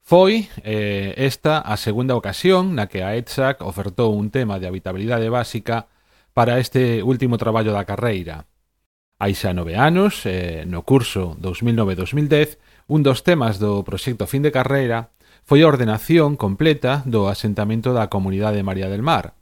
Foi 0.03 0.50
eh, 0.67 1.15
esta 1.17 1.62
a 1.62 1.79
segunda 1.79 2.19
ocasión 2.19 2.75
na 2.75 2.91
que 2.91 3.07
a 3.07 3.15
ETSAC 3.15 3.62
ofertou 3.62 4.11
un 4.15 4.35
tema 4.35 4.59
de 4.59 4.67
habitabilidade 4.67 5.31
básica 5.31 5.87
para 6.35 6.59
este 6.59 7.03
último 7.03 7.39
traballo 7.39 7.71
da 7.71 7.87
carreira. 7.87 8.50
Hai 9.21 9.39
xa 9.39 9.55
nove 9.55 9.77
anos, 9.77 10.27
eh, 10.27 10.67
no 10.67 10.83
curso 10.83 11.37
2009-2010, 11.39 12.59
Un 12.91 13.05
dos 13.05 13.23
temas 13.23 13.63
do 13.63 13.87
proxecto 13.87 14.27
Fin 14.27 14.43
de 14.43 14.51
Carreira 14.51 15.15
foi 15.47 15.63
a 15.63 15.71
ordenación 15.71 16.35
completa 16.35 17.07
do 17.07 17.31
asentamento 17.31 17.95
da 17.95 18.11
comunidade 18.11 18.59
de 18.59 18.67
María 18.67 18.91
del 18.91 18.99
Mar, 18.99 19.39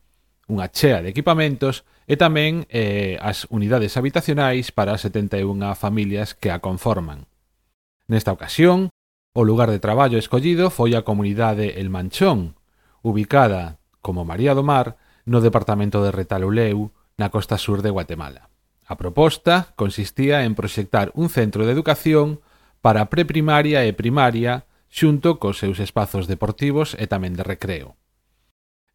unha 0.52 0.68
chea 0.68 1.00
de 1.00 1.08
equipamentos 1.08 1.88
e 2.04 2.20
tamén 2.20 2.68
eh, 2.68 3.16
as 3.24 3.48
unidades 3.48 3.96
habitacionais 3.96 4.68
para 4.68 5.00
71 5.00 5.48
familias 5.80 6.36
que 6.36 6.52
a 6.52 6.60
conforman. 6.60 7.24
Nesta 8.04 8.36
ocasión, 8.36 8.92
o 9.32 9.48
lugar 9.48 9.72
de 9.72 9.80
traballo 9.80 10.20
escollido 10.20 10.68
foi 10.68 10.92
a 10.92 11.08
comunidade 11.08 11.80
El 11.80 11.88
Manchón, 11.88 12.52
ubicada, 13.00 13.80
como 14.04 14.28
María 14.28 14.52
do 14.52 14.60
Mar, 14.60 15.00
no 15.24 15.40
departamento 15.40 16.04
de 16.04 16.12
Retaluleu, 16.12 16.92
na 17.16 17.32
costa 17.32 17.56
sur 17.56 17.80
de 17.80 17.88
Guatemala. 17.88 18.52
A 18.84 19.00
proposta 19.00 19.72
consistía 19.72 20.44
en 20.44 20.52
proxectar 20.52 21.16
un 21.16 21.32
centro 21.32 21.64
de 21.64 21.72
educación 21.72 22.44
para 22.80 23.10
preprimaria 23.10 23.84
e 23.84 23.92
primaria 23.92 24.68
xunto 24.88 25.36
cos 25.36 25.60
seus 25.60 25.78
espazos 25.78 26.26
deportivos 26.26 26.96
e 26.96 27.04
tamén 27.04 27.36
de 27.36 27.44
recreo. 27.44 27.98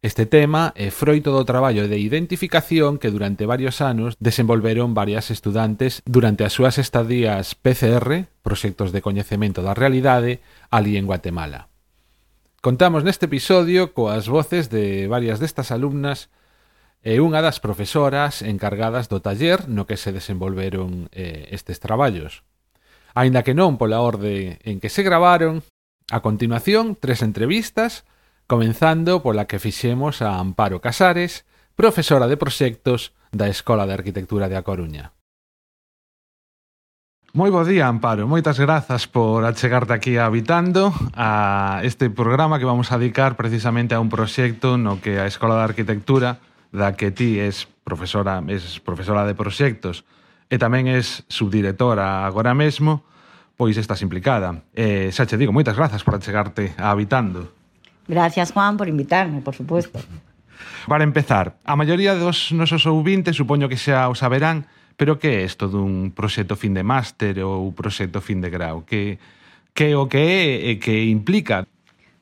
Este 0.04 0.28
tema 0.28 0.76
é 0.76 0.92
froito 0.92 1.32
do 1.32 1.48
traballo 1.48 1.88
de 1.88 1.96
identificación 1.96 3.00
que 3.00 3.08
durante 3.08 3.48
varios 3.48 3.80
anos 3.80 4.20
desenvolveron 4.20 4.92
varias 4.92 5.32
estudantes 5.32 6.04
durante 6.04 6.44
as 6.44 6.52
súas 6.52 6.76
estadías 6.76 7.56
PCR, 7.56 8.28
proxectos 8.44 8.92
de 8.92 9.00
coñecemento 9.00 9.64
da 9.64 9.72
realidade, 9.72 10.44
ali 10.68 11.00
en 11.00 11.08
Guatemala. 11.08 11.72
Contamos 12.60 13.00
neste 13.00 13.32
episodio 13.32 13.96
coas 13.96 14.28
voces 14.28 14.68
de 14.68 15.08
varias 15.08 15.40
destas 15.40 15.72
alumnas 15.72 16.28
e 17.00 17.16
unha 17.20 17.40
das 17.40 17.60
profesoras 17.60 18.44
encargadas 18.44 19.08
do 19.08 19.24
taller 19.24 19.72
no 19.72 19.88
que 19.88 19.96
se 19.96 20.12
desenvolveron 20.12 21.08
eh, 21.16 21.48
estes 21.48 21.80
traballos 21.80 22.44
aínda 23.14 23.46
que 23.46 23.54
non 23.54 23.78
pola 23.78 24.02
orde 24.02 24.58
en 24.66 24.82
que 24.82 24.90
se 24.90 25.06
gravaron, 25.06 25.62
a 26.10 26.20
continuación 26.20 26.98
tres 26.98 27.22
entrevistas, 27.22 28.04
comenzando 28.50 29.22
pola 29.22 29.46
que 29.48 29.62
fixemos 29.62 30.20
a 30.20 30.42
Amparo 30.42 30.82
Casares, 30.82 31.46
profesora 31.78 32.26
de 32.26 32.36
proxectos 32.36 33.14
da 33.32 33.48
Escola 33.48 33.86
de 33.86 33.94
Arquitectura 33.94 34.50
de 34.50 34.58
A 34.58 34.66
Coruña. 34.66 35.14
Moi 37.34 37.50
bo 37.50 37.66
día, 37.66 37.90
Amparo. 37.90 38.30
Moitas 38.30 38.62
grazas 38.62 39.10
por 39.10 39.42
achegarte 39.42 39.90
aquí 39.90 40.14
a 40.22 40.30
Habitando 40.30 40.94
a 41.18 41.82
este 41.82 42.06
programa 42.06 42.62
que 42.62 42.68
vamos 42.68 42.94
a 42.94 42.98
dedicar 42.98 43.34
precisamente 43.34 43.94
a 43.94 43.98
un 43.98 44.06
proxecto 44.06 44.78
no 44.78 45.02
que 45.02 45.18
a 45.18 45.26
Escola 45.26 45.58
de 45.58 45.66
Arquitectura 45.66 46.38
da 46.70 46.94
que 46.94 47.10
ti 47.10 47.42
es 47.42 47.66
profesora, 47.82 48.38
es 48.46 48.78
profesora 48.78 49.26
de 49.26 49.34
proxectos 49.34 50.06
e 50.54 50.56
tamén 50.62 50.86
es 50.86 51.26
subdirectora 51.26 52.22
agora 52.22 52.54
mesmo, 52.54 53.02
pois 53.58 53.74
estás 53.74 54.06
implicada. 54.06 54.62
E 54.70 55.10
xa 55.10 55.26
che 55.26 55.34
digo, 55.34 55.50
moitas 55.50 55.74
grazas 55.74 56.06
por 56.06 56.14
achegarte 56.14 56.70
a 56.78 56.94
Habitando. 56.94 57.50
Gracias, 58.06 58.54
Juan, 58.54 58.78
por 58.78 58.86
invitarme, 58.86 59.42
por 59.42 59.58
supuesto. 59.58 59.98
Para 60.86 61.02
empezar, 61.02 61.58
a 61.66 61.74
maioría 61.74 62.14
dos 62.14 62.54
nosos 62.54 62.86
ouvintes 62.86 63.34
supoño 63.34 63.66
que 63.66 63.74
xa 63.74 64.06
o 64.06 64.14
saberán, 64.14 64.70
pero 64.94 65.18
que 65.18 65.42
é 65.42 65.42
isto 65.42 65.66
dun 65.66 66.14
proxecto 66.14 66.54
fin 66.54 66.70
de 66.70 66.86
máster 66.86 67.42
ou 67.42 67.74
proxecto 67.74 68.22
fin 68.22 68.38
de 68.38 68.54
grau? 68.54 68.86
Que, 68.86 69.18
que 69.74 69.98
o 69.98 70.06
que 70.06 70.22
é 70.22 70.70
e 70.70 70.72
que 70.78 71.10
implica? 71.10 71.66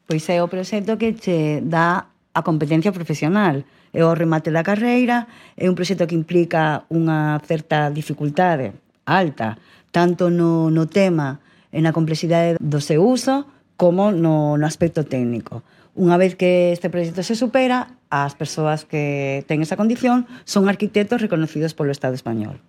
Pois 0.09 0.25
é 0.33 0.41
o 0.41 0.49
proxecto 0.49 0.97
que 0.97 1.13
che 1.21 1.61
dá 1.61 2.09
a 2.33 2.41
competencia 2.41 2.97
profesional 2.97 3.61
é 3.93 4.01
o 4.01 4.17
remate 4.17 4.51
da 4.51 4.65
carreira 4.65 5.29
é 5.55 5.69
un 5.69 5.77
proxecto 5.77 6.09
que 6.09 6.17
implica 6.17 6.89
unha 6.89 7.37
certa 7.45 7.93
dificultade 7.93 8.73
alta, 9.05 9.61
tanto 9.93 10.33
no, 10.33 10.73
no 10.73 10.89
tema 10.89 11.45
e 11.69 11.85
na 11.85 11.93
complexidade 11.93 12.57
do 12.57 12.81
seu 12.81 13.05
uso 13.05 13.45
como 13.77 14.11
no, 14.13 14.57
no 14.57 14.67
aspecto 14.67 15.05
técnico. 15.05 15.61
Unha 15.93 16.17
vez 16.17 16.41
que 16.41 16.73
este 16.73 16.89
proxecto 16.89 17.21
se 17.21 17.37
supera, 17.37 18.01
as 18.09 18.33
persoas 18.33 18.89
que 18.89 19.45
ten 19.45 19.61
esa 19.61 19.77
condición 19.77 20.25
son 20.49 20.73
arquitectos 20.73 21.21
reconocidos 21.21 21.77
polo 21.77 21.93
Estado 21.93 22.17
español. 22.17 22.65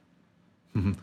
Uh 0.76 0.92
-huh. 0.92 0.96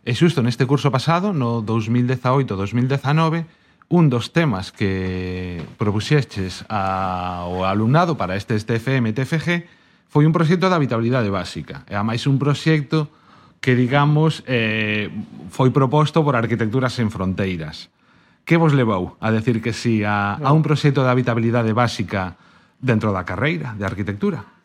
E 0.00 0.16
xusto 0.16 0.40
neste 0.40 0.64
curso 0.64 0.88
pasado, 0.88 1.36
no 1.36 1.60
2018-2019, 1.60 3.44
un 3.90 4.06
dos 4.06 4.30
temas 4.30 4.70
que 4.70 5.58
propuxestes 5.74 6.62
ao 6.70 7.66
alumnado 7.66 8.14
para 8.14 8.38
este 8.38 8.54
TFM 8.54 9.10
TFG 9.10 9.66
foi 10.06 10.30
un 10.30 10.30
proxecto 10.30 10.70
de 10.70 10.78
habitabilidade 10.78 11.26
básica. 11.26 11.82
E 11.90 11.98
a 11.98 12.06
máis 12.06 12.30
un 12.30 12.38
proxecto 12.38 13.10
que, 13.58 13.74
digamos, 13.74 14.46
eh, 14.46 15.10
foi 15.50 15.74
proposto 15.74 16.22
por 16.22 16.38
Arquitecturas 16.38 16.94
en 17.02 17.10
Fronteiras. 17.10 17.90
Que 18.46 18.54
vos 18.54 18.70
levou 18.78 19.18
a 19.18 19.34
decir 19.34 19.58
que 19.58 19.74
sí 19.74 20.06
a, 20.06 20.38
a 20.38 20.54
un 20.54 20.62
proxecto 20.62 21.02
de 21.02 21.10
habitabilidade 21.10 21.74
básica 21.74 22.38
dentro 22.78 23.10
da 23.10 23.26
carreira 23.26 23.74
de 23.74 23.82
arquitectura? 23.82 24.59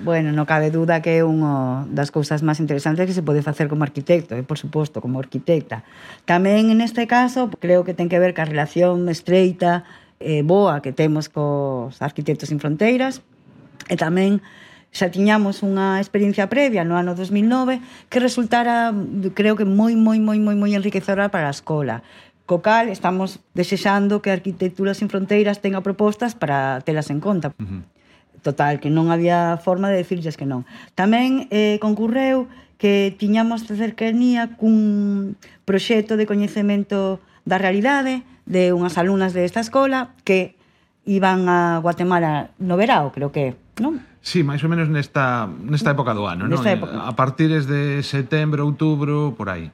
Bueno, 0.00 0.32
non 0.32 0.48
cabe 0.48 0.72
duda 0.72 1.04
que 1.04 1.20
é 1.20 1.22
unha 1.22 1.84
das 1.92 2.08
cousas 2.08 2.40
máis 2.40 2.58
interesantes 2.64 3.04
que 3.04 3.12
se 3.12 3.20
pode 3.20 3.44
facer 3.44 3.68
como 3.68 3.84
arquitecto, 3.84 4.32
e 4.32 4.40
por 4.40 4.56
suposto, 4.56 5.04
como 5.04 5.20
arquitecta. 5.20 5.84
Tamén 6.24 6.72
neste 6.72 7.04
caso, 7.04 7.52
creo 7.60 7.84
que 7.84 7.92
ten 7.92 8.08
que 8.08 8.16
ver 8.16 8.32
ca 8.32 8.48
relación 8.48 9.04
estreita 9.12 9.84
e 10.16 10.40
boa 10.40 10.80
que 10.80 10.96
temos 10.96 11.28
cos 11.28 12.00
arquitectos 12.00 12.48
sin 12.48 12.56
fronteiras, 12.56 13.20
e 13.92 14.00
tamén 14.00 14.40
xa 14.92 15.12
tiñamos 15.12 15.60
unha 15.60 16.00
experiencia 16.00 16.48
previa 16.48 16.84
no 16.84 16.96
ano 16.96 17.12
2009 17.16 17.80
que 18.12 18.20
resultara, 18.20 18.92
creo 19.36 19.56
que 19.56 19.64
moi, 19.68 19.92
moi, 19.96 20.20
moi, 20.20 20.40
moi, 20.40 20.56
moi 20.56 20.72
enriquecedora 20.72 21.28
para 21.28 21.48
a 21.48 21.54
escola. 21.54 22.00
Co 22.44 22.60
cal, 22.60 22.88
estamos 22.88 23.40
desexando 23.54 24.20
que 24.20 24.28
a 24.28 24.36
Arquitectura 24.36 24.92
sin 24.92 25.08
Fronteiras 25.08 25.62
tenga 25.64 25.80
propostas 25.80 26.34
para 26.34 26.82
telas 26.84 27.08
en 27.08 27.20
conta. 27.20 27.54
Uh 27.56 27.64
-huh. 27.64 27.82
Total, 28.42 28.82
que 28.82 28.90
non 28.90 29.14
había 29.14 29.56
forma 29.62 29.86
de 29.86 30.02
decirles 30.02 30.34
que 30.34 30.46
non. 30.46 30.66
Tamén 30.98 31.46
eh, 31.54 31.78
concurreu 31.78 32.50
que 32.74 33.14
tiñamos 33.14 33.62
cercanía 33.70 34.58
cun 34.58 35.38
proxecto 35.62 36.18
de 36.18 36.26
coñecemento 36.26 37.22
da 37.46 37.62
realidade 37.62 38.26
de 38.50 38.74
unhas 38.74 38.98
alumnas 38.98 39.30
desta 39.30 39.62
de 39.62 39.70
escola 39.70 40.18
que 40.26 40.58
iban 41.06 41.46
a 41.46 41.78
Guatemala 41.78 42.50
no 42.58 42.74
verao, 42.74 43.14
creo 43.14 43.30
que, 43.30 43.54
non? 43.78 44.02
Sí, 44.22 44.46
máis 44.46 44.62
ou 44.62 44.70
menos 44.70 44.86
nesta, 44.86 45.46
nesta 45.46 45.94
época 45.94 46.14
do 46.14 46.26
ano, 46.26 46.46
non? 46.46 46.58
Época. 46.62 47.06
A 47.06 47.14
partir 47.14 47.50
de 47.50 48.02
setembro, 48.02 48.66
outubro, 48.66 49.34
por 49.38 49.50
aí. 49.50 49.70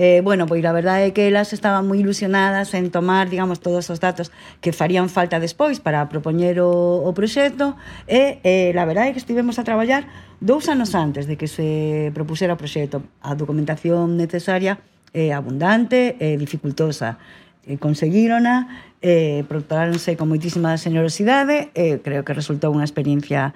Eh, 0.00 0.20
bueno, 0.22 0.46
pois 0.46 0.62
a 0.62 0.70
verdade 0.70 1.10
é 1.10 1.10
que 1.10 1.26
elas 1.26 1.50
estaban 1.50 1.82
moi 1.90 1.98
ilusionadas 1.98 2.70
en 2.78 2.94
tomar, 2.94 3.26
digamos, 3.26 3.58
todos 3.58 3.90
os 3.90 3.98
datos 3.98 4.30
que 4.62 4.70
farían 4.70 5.10
falta 5.10 5.42
despois 5.42 5.82
para 5.82 6.06
propoñer 6.06 6.62
o, 6.62 7.02
o 7.02 7.10
proxecto 7.18 7.74
e 8.06 8.38
eh, 8.46 8.70
eh 8.70 8.78
a 8.78 8.86
verdade 8.86 9.10
é 9.10 9.12
que 9.12 9.18
estivemos 9.18 9.58
a 9.58 9.66
traballar 9.66 10.06
dous 10.38 10.70
anos 10.70 10.94
antes 10.94 11.26
de 11.26 11.34
que 11.34 11.50
se 11.50 12.14
propusera 12.14 12.54
o 12.54 12.60
proxecto. 12.62 13.02
A 13.26 13.34
documentación 13.34 14.14
necesaria 14.14 14.78
é 15.10 15.28
eh, 15.28 15.30
abundante 15.34 16.14
e 16.22 16.34
eh, 16.34 16.36
dificultosa. 16.38 17.18
Eh, 17.66 17.74
conseguírona, 17.82 18.86
eh, 19.02 19.42
proctoráronse 19.50 20.14
con 20.14 20.30
moitísima 20.30 20.78
señorosidade 20.78 21.74
e 21.74 21.98
eh, 21.98 22.06
creo 22.06 22.22
que 22.22 22.38
resultou 22.38 22.70
unha 22.70 22.86
experiencia 22.86 23.50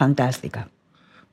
fantástica. 0.00 0.72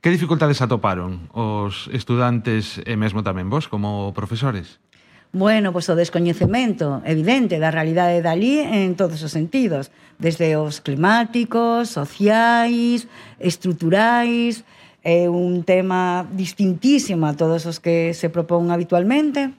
Que 0.00 0.08
dificultades 0.08 0.64
atoparon 0.64 1.28
os 1.36 1.84
estudantes 1.92 2.80
e 2.88 2.96
mesmo 2.96 3.20
tamén 3.20 3.52
vos 3.52 3.68
como 3.68 4.16
profesores? 4.16 4.80
Bueno, 5.28 5.76
pois 5.76 5.92
o 5.92 5.94
descoñecemento 5.94 7.04
evidente 7.04 7.60
da 7.60 7.68
realidade 7.68 8.16
de 8.16 8.24
Dalí 8.24 8.64
en 8.64 8.96
todos 8.96 9.20
os 9.20 9.28
sentidos, 9.28 9.92
desde 10.16 10.56
os 10.56 10.80
climáticos, 10.80 11.92
sociais, 11.92 13.12
estruturais, 13.36 14.64
é 15.04 15.28
un 15.28 15.68
tema 15.68 16.24
distintísimo 16.32 17.28
a 17.28 17.36
todos 17.36 17.68
os 17.68 17.76
que 17.76 18.16
se 18.16 18.32
propón 18.32 18.72
habitualmente. 18.72 19.52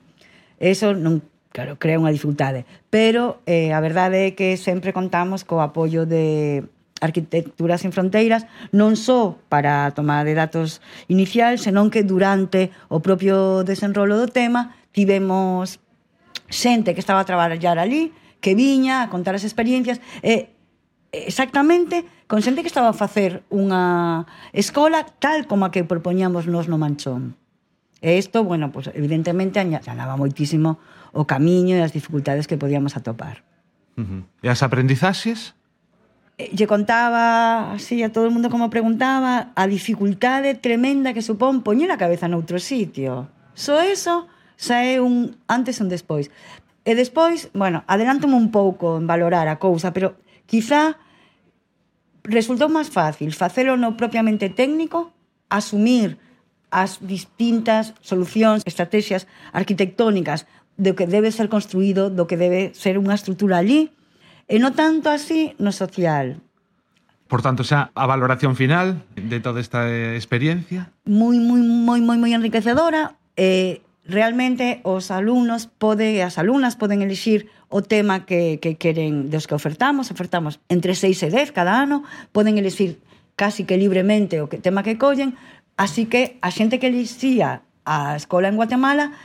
Eso 0.57 0.97
non 0.97 1.21
claro, 1.53 1.77
crea 1.77 2.01
unha 2.01 2.09
dificultade, 2.09 2.65
pero 2.89 3.45
eh, 3.45 3.77
a 3.77 3.79
verdade 3.83 4.33
é 4.33 4.33
que 4.33 4.57
sempre 4.57 4.89
contamos 4.89 5.45
co 5.45 5.61
apoio 5.61 6.09
de 6.09 6.65
Arquitectura 7.01 7.81
sin 7.81 7.91
Fronteiras 7.91 8.45
non 8.69 8.93
só 8.93 9.41
para 9.49 9.89
a 9.89 9.93
toma 9.97 10.21
de 10.21 10.37
datos 10.37 10.85
inicial, 11.09 11.57
senón 11.57 11.89
que 11.89 12.05
durante 12.05 12.69
o 12.93 13.01
propio 13.01 13.65
desenrolo 13.65 14.21
do 14.21 14.29
tema 14.29 14.77
tivemos 14.93 15.81
xente 16.47 16.93
que 16.93 17.01
estaba 17.01 17.25
a 17.25 17.27
traballar 17.27 17.81
ali, 17.81 18.13
que 18.37 18.53
viña 18.53 19.01
a 19.01 19.09
contar 19.09 19.33
as 19.33 19.43
experiencias 19.43 19.97
e 20.21 20.53
exactamente 21.11 22.05
con 22.29 22.39
xente 22.39 22.63
que 22.63 22.71
estaba 22.71 22.93
a 22.93 22.97
facer 22.97 23.43
unha 23.51 24.23
escola 24.55 25.03
tal 25.19 25.49
como 25.49 25.67
a 25.67 25.73
que 25.73 25.83
propoñamos 25.83 26.47
nos 26.47 26.71
no 26.71 26.79
Manchón. 26.79 27.35
E 28.01 28.17
isto, 28.17 28.43
bueno, 28.43 28.71
pues, 28.71 28.89
evidentemente 28.97 29.61
añadaba 29.61 30.17
moitísimo 30.17 30.81
o 31.13 31.29
camiño 31.29 31.77
e 31.77 31.85
as 31.85 31.93
dificultades 31.93 32.49
que 32.49 32.57
podíamos 32.57 32.97
atopar. 32.97 33.45
Uh 33.93 34.01
-huh. 34.01 34.21
E 34.41 34.47
as 34.49 34.65
aprendizaxes? 34.65 35.53
Eh, 36.37 36.51
lle 36.55 36.67
contaba 36.67 37.73
así 37.75 38.03
a 38.03 38.11
todo 38.11 38.27
o 38.27 38.33
mundo 38.33 38.47
como 38.47 38.69
preguntaba 38.69 39.51
a 39.55 39.63
dificultade 39.67 40.55
tremenda 40.55 41.11
que 41.11 41.25
supón 41.25 41.63
poñer 41.65 41.91
a 41.91 41.99
cabeza 41.99 42.31
noutro 42.31 42.59
sitio. 42.59 43.27
Só 43.55 43.83
eso 43.83 44.31
xa 44.55 44.85
é 44.85 45.01
un 45.01 45.35
antes 45.49 45.79
e 45.79 45.83
un 45.83 45.89
despois. 45.91 46.31
E 46.87 46.95
despois, 46.95 47.51
bueno, 47.53 47.83
adelántome 47.85 48.33
un 48.33 48.49
pouco 48.49 48.97
en 48.97 49.05
valorar 49.05 49.45
a 49.51 49.59
cousa, 49.61 49.93
pero 49.93 50.17
quizá 50.49 50.97
resultou 52.23 52.69
máis 52.69 52.89
fácil 52.89 53.33
facelo 53.33 53.77
no 53.77 53.97
propiamente 53.97 54.49
técnico, 54.49 55.13
asumir 55.49 56.17
as 56.71 57.03
distintas 57.03 57.93
solucións, 57.99 58.63
estrategias 58.63 59.27
arquitectónicas 59.51 60.47
do 60.79 60.95
que 60.95 61.05
debe 61.05 61.29
ser 61.29 61.51
construído, 61.51 62.09
do 62.09 62.25
que 62.25 62.39
debe 62.39 62.71
ser 62.73 62.95
unha 62.95 63.13
estrutura 63.13 63.59
allí, 63.59 63.91
e 64.51 64.59
non 64.59 64.75
tanto 64.75 65.07
así 65.07 65.55
no 65.63 65.71
social. 65.71 66.43
Por 67.31 67.39
tanto, 67.39 67.63
xa 67.63 67.95
a 67.95 68.03
valoración 68.03 68.59
final 68.59 69.07
de 69.15 69.39
toda 69.39 69.63
esta 69.63 69.87
eh, 69.87 70.19
experiencia? 70.19 70.91
Moi, 71.07 71.39
moi, 71.39 71.63
moi, 71.63 72.03
moi, 72.03 72.19
moi 72.19 72.35
enriquecedora. 72.35 73.15
Eh, 73.39 73.79
realmente 74.03 74.83
os 74.83 75.07
alumnos 75.07 75.71
pode, 75.71 76.19
as 76.19 76.35
alumnas 76.35 76.75
poden 76.75 76.99
elixir 76.99 77.47
o 77.71 77.79
tema 77.79 78.27
que, 78.27 78.59
que 78.59 78.75
queren 78.75 79.31
dos 79.31 79.47
que 79.47 79.55
ofertamos. 79.55 80.11
Ofertamos 80.11 80.59
entre 80.67 80.99
6 80.99 81.23
e 81.23 81.29
10 81.31 81.55
cada 81.55 81.79
ano. 81.79 82.03
Poden 82.35 82.59
elixir 82.59 82.99
casi 83.39 83.63
que 83.63 83.79
libremente 83.79 84.43
o 84.43 84.51
que 84.51 84.59
tema 84.59 84.83
que 84.83 84.99
collen. 84.99 85.39
Así 85.79 86.11
que 86.11 86.35
a 86.43 86.51
xente 86.51 86.83
que 86.83 86.91
elixía 86.91 87.63
a 87.87 88.19
escola 88.19 88.51
en 88.51 88.59
Guatemala 88.59 89.15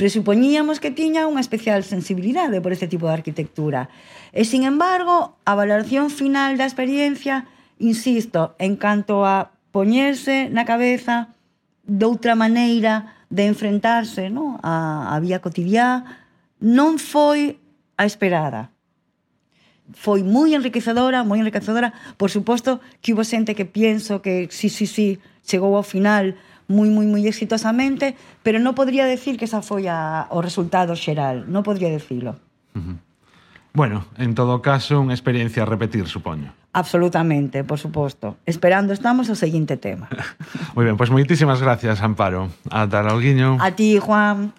presupoñíamos 0.00 0.80
que 0.80 0.88
tiña 0.88 1.28
unha 1.28 1.44
especial 1.44 1.84
sensibilidade 1.84 2.64
por 2.64 2.72
este 2.72 2.88
tipo 2.88 3.04
de 3.04 3.20
arquitectura. 3.20 3.92
E, 4.32 4.48
sin 4.48 4.64
embargo, 4.64 5.36
a 5.44 5.52
valoración 5.52 6.08
final 6.08 6.56
da 6.56 6.64
experiencia, 6.64 7.52
insisto, 7.76 8.56
en 8.56 8.80
canto 8.80 9.28
a 9.28 9.52
poñerse 9.76 10.48
na 10.48 10.64
cabeza 10.64 11.36
doutra 11.84 12.32
maneira 12.32 13.12
de 13.28 13.44
enfrentarse 13.44 14.32
no? 14.32 14.56
a, 14.64 15.12
a 15.12 15.20
vía 15.20 15.44
cotidiá, 15.44 16.08
non 16.64 16.96
foi 16.96 17.60
a 18.00 18.08
esperada. 18.08 18.72
Foi 19.92 20.24
moi 20.24 20.56
enriquecedora, 20.56 21.28
moi 21.28 21.44
enriquecedora. 21.44 21.92
Por 22.16 22.32
suposto 22.32 22.80
que 23.04 23.12
hubo 23.12 23.20
xente 23.20 23.52
que 23.52 23.68
pienso 23.68 24.24
que 24.24 24.48
sí, 24.48 24.72
sí, 24.72 24.88
sí, 24.88 25.20
chegou 25.44 25.76
ao 25.76 25.84
final 25.84 26.40
moi, 26.70 26.86
moi, 26.86 27.04
moi 27.10 27.26
exitosamente, 27.26 28.14
pero 28.46 28.62
non 28.62 28.78
podría 28.78 29.10
decir 29.10 29.34
que 29.34 29.50
esa 29.50 29.58
foi 29.58 29.90
a, 29.90 30.30
o 30.30 30.38
resultado 30.38 30.94
xeral, 30.94 31.50
non 31.50 31.66
podría 31.66 31.90
decirlo. 31.90 32.38
Uh 32.78 32.80
-huh. 32.80 32.96
Bueno, 33.74 34.06
en 34.18 34.34
todo 34.34 34.62
caso, 34.62 35.02
unha 35.02 35.14
experiencia 35.14 35.62
a 35.62 35.70
repetir, 35.70 36.06
supoño. 36.06 36.54
Absolutamente, 36.72 37.62
por 37.66 37.78
suposto. 37.82 38.38
Esperando 38.46 38.94
estamos 38.94 39.26
o 39.30 39.34
seguinte 39.34 39.74
tema. 39.78 40.06
moi 40.78 40.86
ben, 40.86 40.94
pois 40.94 41.10
pues 41.10 41.14
moitísimas 41.14 41.58
gracias, 41.58 41.98
Amparo. 42.02 42.50
Ata 42.70 43.02
loguiño. 43.02 43.58
A 43.58 43.74
ti, 43.74 43.98
Juan. 43.98 44.54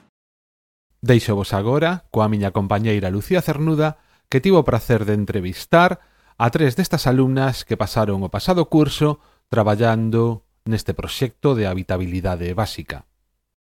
Deixo 0.99 1.35
vos 1.35 1.55
agora 1.55 2.07
coa 2.11 2.27
miña 2.27 2.51
compañeira 2.51 3.09
Lucía 3.09 3.41
Cernuda, 3.41 3.99
que 4.27 4.43
tivo 4.43 4.63
o 4.63 4.67
prazer 4.67 5.07
de 5.07 5.15
entrevistar 5.15 6.03
a 6.39 6.47
tres 6.51 6.75
destas 6.75 7.07
alumnas 7.07 7.63
que 7.63 7.79
pasaron 7.79 8.23
o 8.23 8.29
pasado 8.31 8.67
curso 8.71 9.19
traballando 9.51 10.47
neste 10.65 10.93
proxecto 10.93 11.55
de 11.55 11.67
habitabilidade 11.67 12.53
básica. 12.53 13.05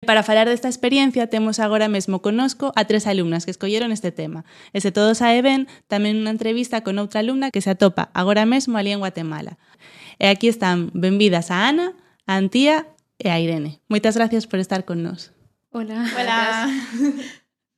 Para 0.05 0.25
falar 0.25 0.49
desta 0.49 0.67
experiencia 0.67 1.29
temos 1.29 1.61
agora 1.63 1.87
mesmo 1.87 2.23
conosco 2.23 2.73
a 2.75 2.85
tres 2.87 3.07
alumnas 3.07 3.45
que 3.45 3.53
escolleron 3.55 3.93
este 3.95 4.11
tema. 4.11 4.45
E 4.75 4.83
se 4.83 4.91
todos 4.91 5.23
sae 5.23 5.47
ben, 5.47 5.71
tamén 5.87 6.19
unha 6.19 6.35
entrevista 6.35 6.83
con 6.83 6.99
outra 6.99 7.23
alumna 7.23 7.55
que 7.55 7.63
se 7.63 7.71
atopa 7.71 8.11
agora 8.11 8.43
mesmo 8.43 8.75
ali 8.75 8.91
en 8.91 8.99
Guatemala. 8.99 9.63
E 10.19 10.27
aquí 10.27 10.51
están 10.51 10.91
benvidas 10.91 11.55
a 11.55 11.71
Ana, 11.71 11.95
a 12.27 12.35
Antía 12.35 12.91
e 13.23 13.31
a 13.31 13.39
Irene. 13.39 13.79
Moitas 13.87 14.19
gracias 14.19 14.51
por 14.51 14.59
estar 14.59 14.83
con 14.83 15.07
nos. 15.07 15.31
Hola. 15.71 16.03
Hola. 16.19 16.67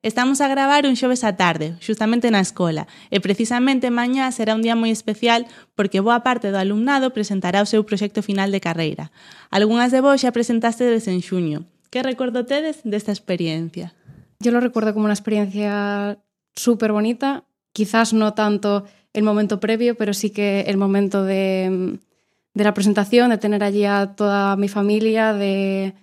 Estamos 0.05 0.43
a 0.43 0.49
gravar 0.49 0.85
un 0.85 1.01
xoves 1.01 1.25
á 1.25 1.33
tarde, 1.33 1.81
xustamente 1.81 2.29
na 2.29 2.45
escola, 2.45 2.85
e 3.09 3.25
precisamente 3.25 3.89
mañá 3.89 4.29
será 4.37 4.53
un 4.53 4.61
día 4.61 4.77
moi 4.77 4.93
especial 4.93 5.49
porque 5.73 6.05
boa 6.05 6.21
parte 6.21 6.53
do 6.53 6.61
alumnado 6.61 7.17
presentará 7.17 7.65
o 7.65 7.71
seu 7.73 7.89
proxecto 7.89 8.21
final 8.21 8.53
de 8.53 8.61
carreira. 8.61 9.09
Algunhas 9.49 9.97
de 9.97 10.05
vos 10.05 10.21
xa 10.21 10.29
presentastedes 10.29 11.09
en 11.09 11.25
xuño. 11.25 11.65
Que 11.89 12.05
recordo 12.05 12.45
tedes 12.45 12.85
desta 12.85 13.17
experiencia? 13.17 13.97
Yo 14.45 14.53
lo 14.53 14.61
recuerdo 14.61 14.93
como 14.93 15.09
una 15.09 15.17
experiencia 15.17 16.21
súper 16.53 16.93
bonita, 16.93 17.49
quizás 17.73 18.13
no 18.13 18.37
tanto 18.37 18.85
el 19.17 19.25
momento 19.25 19.57
previo, 19.57 19.97
pero 19.97 20.13
sí 20.13 20.29
que 20.29 20.69
el 20.69 20.77
momento 20.77 21.25
de, 21.25 21.97
de 22.53 22.65
la 22.69 22.77
presentación, 22.77 23.33
de 23.33 23.41
tener 23.41 23.65
allí 23.65 23.89
a 23.89 24.13
toda 24.13 24.61
mi 24.61 24.69
familia, 24.69 25.33
de, 25.33 25.97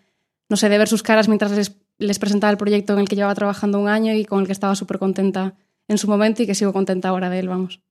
no 0.50 0.58
sé, 0.58 0.74
de 0.74 0.82
ver 0.82 0.90
sus 0.90 1.06
caras 1.06 1.30
mientras 1.30 1.54
les 1.54 1.70
les 2.02 2.20
presentaba 2.20 2.52
el 2.52 2.58
proyecto 2.58 2.94
en 2.94 3.00
el 3.00 3.08
que 3.08 3.16
llevaba 3.16 3.36
trabajando 3.36 3.80
un 3.80 3.88
año 3.88 4.14
y 4.14 4.26
con 4.26 4.42
el 4.42 4.46
que 4.46 4.52
estaba 4.52 4.76
súper 4.76 5.00
contenta 5.00 5.54
en 5.88 5.98
su 5.98 6.08
momento 6.08 6.44
y 6.44 6.48
que 6.48 6.56
sigo 6.56 6.74
contenta 6.74 7.10
ahora 7.10 7.30
de 7.30 7.40
él, 7.40 7.48
vamos. 7.48 7.82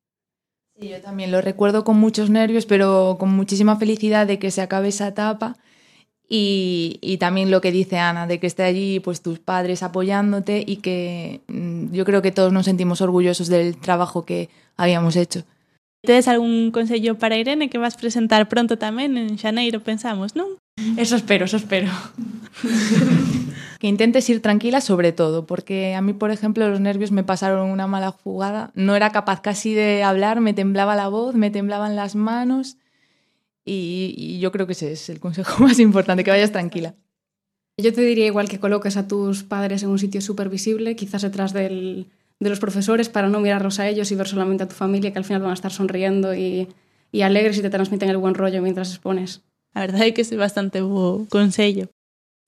Sí, 0.78 0.88
yo 0.88 1.00
también 1.00 1.30
lo 1.30 1.40
recuerdo 1.40 1.84
con 1.84 1.98
muchos 1.98 2.30
nervios, 2.30 2.66
pero 2.66 3.16
con 3.18 3.30
muchísima 3.30 3.76
felicidad 3.76 4.26
de 4.26 4.38
que 4.38 4.50
se 4.50 4.62
acabe 4.62 4.88
esa 4.88 5.08
etapa 5.08 5.56
y, 6.28 6.98
y, 7.00 7.18
también 7.18 7.50
lo 7.50 7.60
que 7.60 7.72
dice 7.72 7.98
Ana, 7.98 8.26
de 8.26 8.38
que 8.38 8.46
esté 8.46 8.62
allí 8.62 9.00
pues 9.00 9.20
tus 9.20 9.40
padres 9.40 9.82
apoyándote 9.82 10.62
y 10.64 10.76
que 10.76 11.40
mm, 11.48 11.92
yo 11.92 12.04
creo 12.04 12.22
que 12.22 12.30
todos 12.30 12.52
nos 12.52 12.66
sentimos 12.66 13.00
orgullosos 13.00 13.48
del 13.48 13.76
trabajo 13.76 14.24
que 14.24 14.48
habíamos 14.76 15.16
hecho. 15.16 15.42
¿Tienes 16.02 16.28
algún 16.28 16.70
consejo 16.70 17.16
para 17.16 17.36
Irene 17.36 17.68
que 17.68 17.78
vas 17.78 17.94
a 17.94 17.98
presentar 17.98 18.48
pronto 18.48 18.78
también 18.78 19.18
en 19.18 19.36
xaneiro, 19.36 19.80
pensamos, 19.80 20.34
non? 20.34 20.56
Eso 20.96 21.16
espero, 21.16 21.44
eso 21.44 21.58
espero. 21.58 21.90
que 23.80 23.88
intentes 23.88 24.28
ir 24.28 24.42
tranquila 24.42 24.82
sobre 24.82 25.10
todo, 25.10 25.46
porque 25.46 25.94
a 25.94 26.02
mí, 26.02 26.12
por 26.12 26.30
ejemplo, 26.30 26.68
los 26.68 26.80
nervios 26.80 27.12
me 27.12 27.24
pasaron 27.24 27.70
una 27.70 27.86
mala 27.86 28.10
jugada. 28.10 28.70
No 28.74 28.94
era 28.94 29.10
capaz 29.10 29.40
casi 29.40 29.72
de 29.72 30.02
hablar, 30.02 30.42
me 30.42 30.52
temblaba 30.52 30.94
la 30.96 31.08
voz, 31.08 31.34
me 31.34 31.50
temblaban 31.50 31.96
las 31.96 32.14
manos 32.14 32.76
y, 33.64 34.14
y 34.16 34.38
yo 34.38 34.52
creo 34.52 34.66
que 34.66 34.74
ese 34.74 34.92
es 34.92 35.08
el 35.08 35.18
consejo 35.18 35.64
más 35.64 35.78
importante, 35.80 36.24
que 36.24 36.30
vayas 36.30 36.52
tranquila. 36.52 36.94
Yo 37.78 37.94
te 37.94 38.02
diría 38.02 38.26
igual 38.26 38.50
que 38.50 38.60
coloques 38.60 38.98
a 38.98 39.08
tus 39.08 39.44
padres 39.44 39.82
en 39.82 39.88
un 39.88 39.98
sitio 39.98 40.20
súper 40.20 40.50
visible, 40.50 40.94
quizás 40.94 41.22
detrás 41.22 41.54
del, 41.54 42.10
de 42.38 42.50
los 42.50 42.60
profesores, 42.60 43.08
para 43.08 43.30
no 43.30 43.40
mirarlos 43.40 43.80
a 43.80 43.88
ellos 43.88 44.12
y 44.12 44.14
ver 44.14 44.28
solamente 44.28 44.64
a 44.64 44.68
tu 44.68 44.74
familia, 44.74 45.10
que 45.10 45.18
al 45.18 45.24
final 45.24 45.40
van 45.40 45.52
a 45.52 45.54
estar 45.54 45.72
sonriendo 45.72 46.34
y, 46.34 46.68
y 47.10 47.22
alegres 47.22 47.56
y 47.56 47.62
te 47.62 47.70
transmiten 47.70 48.10
el 48.10 48.18
buen 48.18 48.34
rollo 48.34 48.60
mientras 48.60 48.90
expones. 48.90 49.40
A 49.72 49.80
verdade 49.80 50.08
é 50.08 50.12
que 50.12 50.20
é 50.20 50.36
bastante 50.36 50.82
bo 50.82 51.24
consello. 51.30 51.88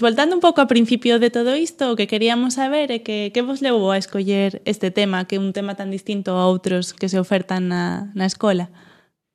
Voltando 0.00 0.34
un 0.34 0.40
pouco 0.40 0.60
ao 0.60 0.66
principio 0.66 1.20
de 1.20 1.30
todo 1.30 1.54
isto, 1.54 1.92
o 1.92 1.96
que 1.96 2.10
queríamos 2.10 2.54
saber 2.58 2.90
é 2.90 2.98
que 3.04 3.30
que 3.30 3.42
vos 3.44 3.60
levou 3.60 3.92
a 3.92 4.00
escoller 4.00 4.62
este 4.64 4.90
tema, 4.90 5.26
que 5.28 5.36
é 5.36 5.42
un 5.42 5.52
tema 5.52 5.76
tan 5.76 5.92
distinto 5.92 6.34
a 6.34 6.48
outros 6.48 6.96
que 6.96 7.10
se 7.12 7.20
ofertan 7.20 7.68
na, 7.68 8.10
na 8.16 8.26
escola? 8.26 8.72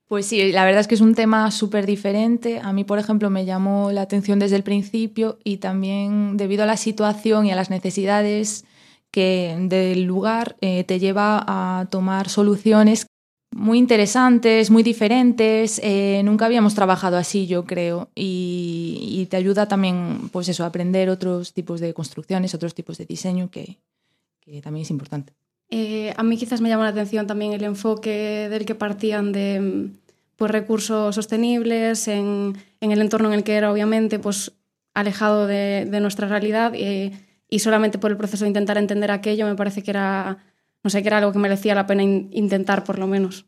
Pues 0.08 0.26
sí, 0.26 0.52
la 0.52 0.64
verdad 0.64 0.82
es 0.82 0.88
que 0.88 0.96
es 0.96 1.02
un 1.02 1.16
tema 1.16 1.52
súper 1.52 1.86
diferente. 1.86 2.60
A 2.64 2.72
mí, 2.72 2.86
por 2.86 2.98
ejemplo, 2.98 3.30
me 3.30 3.44
llamó 3.44 3.92
la 3.92 4.02
atención 4.02 4.40
desde 4.40 4.56
el 4.56 4.64
principio 4.64 5.38
y 5.44 5.58
también 5.58 6.38
debido 6.38 6.64
a 6.64 6.66
la 6.66 6.78
situación 6.78 7.46
y 7.46 7.52
a 7.52 7.56
las 7.56 7.70
necesidades 7.70 8.66
que 9.12 9.56
del 9.60 10.04
lugar 10.04 10.56
eh, 10.62 10.84
te 10.86 11.00
lleva 11.00 11.44
a 11.46 11.88
tomar 11.90 12.30
soluciones 12.30 13.08
muy 13.58 13.80
interesantes, 13.80 14.70
muy 14.70 14.84
diferentes. 14.84 15.82
Eh, 15.84 16.22
nunca 16.24 16.46
habíamos 16.46 16.76
trabajado 16.76 17.18
así, 17.18 17.48
yo 17.48 17.66
creo, 17.66 18.10
y, 18.14 19.00
y, 19.02 19.26
te 19.26 19.36
ayuda 19.36 19.68
también, 19.68 20.30
pues 20.32 20.48
eso, 20.48 20.64
a 20.64 20.68
aprender 20.68 21.10
otros 21.10 21.54
tipos 21.54 21.80
de 21.80 21.94
construcciones, 21.94 22.54
otros 22.54 22.76
tipos 22.76 23.00
de 23.00 23.06
diseño, 23.06 23.50
que, 23.50 23.80
que 24.40 24.62
también 24.62 24.84
es 24.84 24.92
importante. 24.92 25.34
Eh, 25.72 26.14
a 26.16 26.24
mí 26.24 26.38
quizás 26.38 26.62
me 26.62 26.70
llama 26.70 26.84
la 26.84 26.92
atención 26.92 27.26
también 27.26 27.52
el 27.52 27.64
enfoque 27.64 28.48
del 28.50 28.66
que 28.66 28.76
partían 28.76 29.32
de 29.32 29.90
pues, 30.36 30.52
recursos 30.52 31.16
sostenibles 31.16 32.08
en, 32.08 32.56
en 32.80 32.92
el 32.92 33.02
entorno 33.02 33.30
en 33.30 33.34
el 33.34 33.44
que 33.44 33.56
era, 33.56 33.72
obviamente, 33.72 34.20
pues 34.20 34.54
alejado 34.94 35.48
de, 35.48 35.88
de 35.90 36.00
nuestra 36.00 36.28
realidad 36.28 36.74
y, 36.76 37.12
y 37.50 37.60
solamente 37.60 37.98
por 37.98 38.12
el 38.12 38.18
proceso 38.18 38.46
de 38.46 38.50
intentar 38.50 38.78
entender 38.78 39.12
aquello 39.12 39.46
me 39.46 39.56
parece 39.56 39.84
que 39.84 39.92
era 39.92 40.44
non 40.88 40.96
sei 40.96 41.04
que 41.04 41.12
era 41.12 41.20
algo 41.20 41.36
que 41.36 41.44
merecía 41.44 41.76
a 41.76 41.84
pena 41.84 42.00
in 42.00 42.32
intentar, 42.32 42.88
por 42.88 42.96
lo 42.96 43.12
menos. 43.12 43.44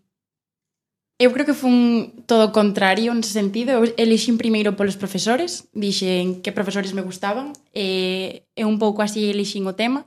Eu 1.15 1.31
creo 1.31 1.47
que 1.47 1.55
fun 1.55 2.11
todo 2.27 2.51
contrario 2.51 3.15
nese 3.15 3.31
sentido. 3.31 3.79
Eu 3.79 3.87
elixín 3.95 4.35
primeiro 4.35 4.75
polos 4.75 4.99
profesores, 4.99 5.71
dixen 5.71 6.43
que 6.43 6.51
profesores 6.51 6.91
me 6.91 6.99
gustaban, 6.99 7.55
e, 7.71 8.43
e 8.59 8.67
un 8.67 8.75
pouco 8.75 8.99
así 8.99 9.31
elixín 9.31 9.63
o 9.63 9.75
tema. 9.79 10.03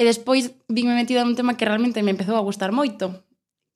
E 0.00 0.08
despois 0.08 0.56
vime 0.72 0.96
metida 0.96 1.20
nun 1.20 1.36
tema 1.36 1.60
que 1.60 1.68
realmente 1.68 2.00
me 2.00 2.16
empezou 2.16 2.40
a 2.40 2.44
gustar 2.44 2.72
moito, 2.72 3.12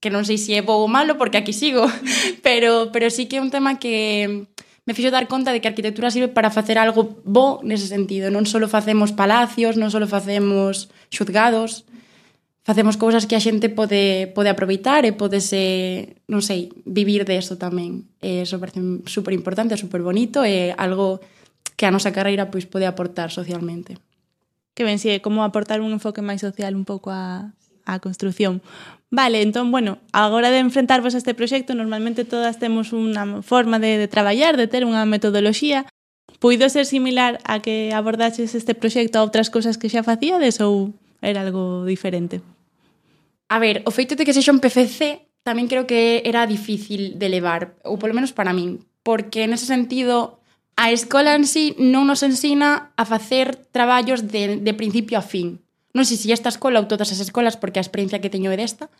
que 0.01 0.09
non 0.09 0.25
sei 0.25 0.41
se 0.41 0.57
é 0.57 0.65
bo 0.65 0.81
ou 0.81 0.89
malo 0.89 1.21
porque 1.21 1.37
aquí 1.37 1.53
sigo, 1.53 1.85
pero, 2.47 2.89
pero 2.89 3.13
sí 3.13 3.29
que 3.29 3.37
é 3.37 3.45
un 3.45 3.53
tema 3.53 3.77
que 3.77 4.49
me 4.89 4.93
fixo 4.93 5.13
dar 5.13 5.29
conta 5.29 5.53
de 5.53 5.61
que 5.61 5.69
a 5.69 5.73
arquitectura 5.73 6.09
sirve 6.09 6.33
para 6.33 6.49
facer 6.49 6.81
algo 6.81 7.21
bo 7.25 7.61
nese 7.65 7.89
sentido. 7.89 8.29
Non 8.29 8.45
só 8.45 8.61
facemos 8.69 9.13
palacios, 9.13 9.81
non 9.81 9.89
só 9.89 10.01
facemos 10.05 10.93
xuzgados, 11.09 11.89
facemos 12.65 12.97
cousas 12.97 13.29
que 13.29 13.37
a 13.37 13.45
xente 13.45 13.69
pode, 13.69 14.33
pode 14.33 14.49
aproveitar 14.49 15.05
e 15.05 15.13
podese, 15.13 16.17
non 16.33 16.41
sei, 16.41 16.73
vivir 16.89 17.29
de 17.29 17.37
eso 17.37 17.61
tamén. 17.61 18.09
É 18.25 18.49
super, 18.49 18.73
super 19.05 19.37
importante, 19.37 19.77
super 19.77 20.01
bonito 20.01 20.49
e 20.49 20.73
algo 20.81 21.21
que 21.77 21.85
a 21.85 21.93
nosa 21.93 22.17
carreira 22.17 22.49
pois 22.49 22.65
pode 22.65 22.89
aportar 22.89 23.29
socialmente. 23.29 24.01
Que 24.73 24.83
ben, 24.83 24.97
si, 24.97 25.13
sí, 25.13 25.21
como 25.21 25.45
aportar 25.45 25.85
un 25.85 25.93
enfoque 25.93 26.25
máis 26.25 26.41
social 26.41 26.73
un 26.73 26.89
pouco 26.89 27.13
a, 27.13 27.53
a 27.85 28.01
construción. 28.01 28.65
Vale, 29.13 29.45
entón, 29.45 29.69
bueno, 29.69 30.01
agora 30.17 30.49
de 30.49 30.65
enfrentarvos 30.65 31.13
a 31.13 31.21
este 31.21 31.37
proxecto, 31.37 31.77
normalmente 31.77 32.25
todas 32.25 32.57
temos 32.57 32.97
unha 32.97 33.45
forma 33.45 33.77
de, 33.77 34.01
de 34.01 34.09
traballar, 34.09 34.57
de 34.57 34.73
ter 34.73 34.89
unha 34.89 35.05
metodoloxía. 35.05 35.85
Puido 36.41 36.73
ser 36.73 36.89
similar 36.89 37.45
a 37.45 37.61
que 37.61 37.93
abordaches 37.93 38.57
este 38.57 38.73
proxecto 38.73 39.21
a 39.21 39.25
outras 39.29 39.53
cousas 39.53 39.77
que 39.77 39.93
xa 39.93 40.01
facíades 40.01 40.65
ou 40.65 40.97
era 41.21 41.45
algo 41.45 41.85
diferente? 41.85 42.54
A 43.49 43.59
ver, 43.59 43.85
o 43.85 43.91
feito 43.93 44.17
de 44.17 44.25
que 44.25 44.33
sexa 44.33 44.55
un 44.55 44.63
PFC 44.63 45.29
tamén 45.45 45.69
creo 45.69 45.85
que 45.85 46.25
era 46.25 46.49
difícil 46.49 47.21
de 47.21 47.29
levar, 47.29 47.77
ou 47.85 48.01
polo 48.01 48.17
menos 48.17 48.33
para 48.33 48.57
min, 48.57 48.81
porque 49.05 49.45
en 49.45 49.53
ese 49.53 49.69
sentido 49.69 50.41
a 50.75 50.91
escola 50.91 51.37
en 51.37 51.47
sí 51.47 51.77
non 51.79 52.09
nos 52.09 52.25
ensina 52.25 52.91
a 52.97 53.05
facer 53.05 53.55
traballos 53.71 54.27
de, 54.27 54.59
de 54.59 54.73
principio 54.75 55.21
a 55.21 55.25
fin. 55.25 55.61
Non 55.95 56.09
sei 56.09 56.19
se 56.19 56.33
esta 56.33 56.51
escola 56.51 56.83
ou 56.83 56.91
todas 56.91 57.13
as 57.13 57.21
escolas, 57.21 57.55
porque 57.61 57.79
a 57.79 57.85
experiencia 57.85 58.19
que 58.19 58.33
teño 58.33 58.51
é 58.51 58.59
desta, 58.59 58.91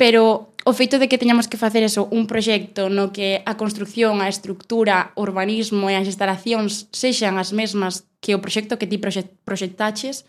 pero 0.00 0.56
o 0.64 0.72
feito 0.72 0.96
de 0.96 1.12
que 1.12 1.20
teñamos 1.20 1.46
que 1.46 1.60
facer 1.60 1.84
eso, 1.84 2.08
un 2.08 2.24
proxecto 2.24 2.88
no 2.88 3.12
que 3.12 3.44
a 3.44 3.60
construcción, 3.60 4.24
a 4.24 4.32
estructura, 4.32 5.12
o 5.12 5.22
urbanismo 5.28 5.92
e 5.92 5.94
as 5.94 6.08
instalacións 6.08 6.88
sexan 6.88 7.36
as 7.36 7.52
mesmas 7.52 8.08
que 8.24 8.32
o 8.32 8.40
proxecto 8.40 8.80
que 8.80 8.88
ti 8.88 8.96
proxectaches, 8.96 10.24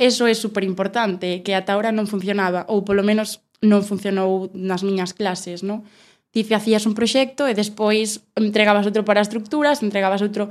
eso 0.00 0.24
é 0.24 0.32
super 0.32 0.64
importante, 0.64 1.44
que 1.44 1.52
ata 1.52 1.76
ahora 1.76 1.92
non 1.92 2.08
funcionaba, 2.08 2.64
ou 2.72 2.80
polo 2.88 3.04
menos 3.04 3.44
non 3.60 3.84
funcionou 3.84 4.48
nas 4.56 4.80
miñas 4.80 5.12
clases, 5.12 5.60
non? 5.60 5.84
Ti 6.32 6.40
facías 6.48 6.88
un 6.88 6.96
proxecto 6.96 7.44
e 7.44 7.52
despois 7.52 8.24
entregabas 8.32 8.88
outro 8.88 9.04
para 9.04 9.20
estructuras, 9.20 9.84
entregabas 9.84 10.24
outro... 10.24 10.48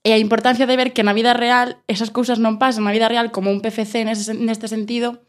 E 0.00 0.16
a 0.16 0.18
importancia 0.18 0.64
de 0.64 0.74
ver 0.80 0.96
que 0.96 1.04
na 1.04 1.12
vida 1.12 1.36
real 1.36 1.78
esas 1.84 2.10
cousas 2.10 2.40
non 2.42 2.58
pasan, 2.58 2.82
na 2.82 2.96
vida 2.96 3.06
real 3.06 3.30
como 3.30 3.52
un 3.52 3.62
PFC 3.62 4.02
nese, 4.02 4.32
neste 4.34 4.66
sentido, 4.66 5.22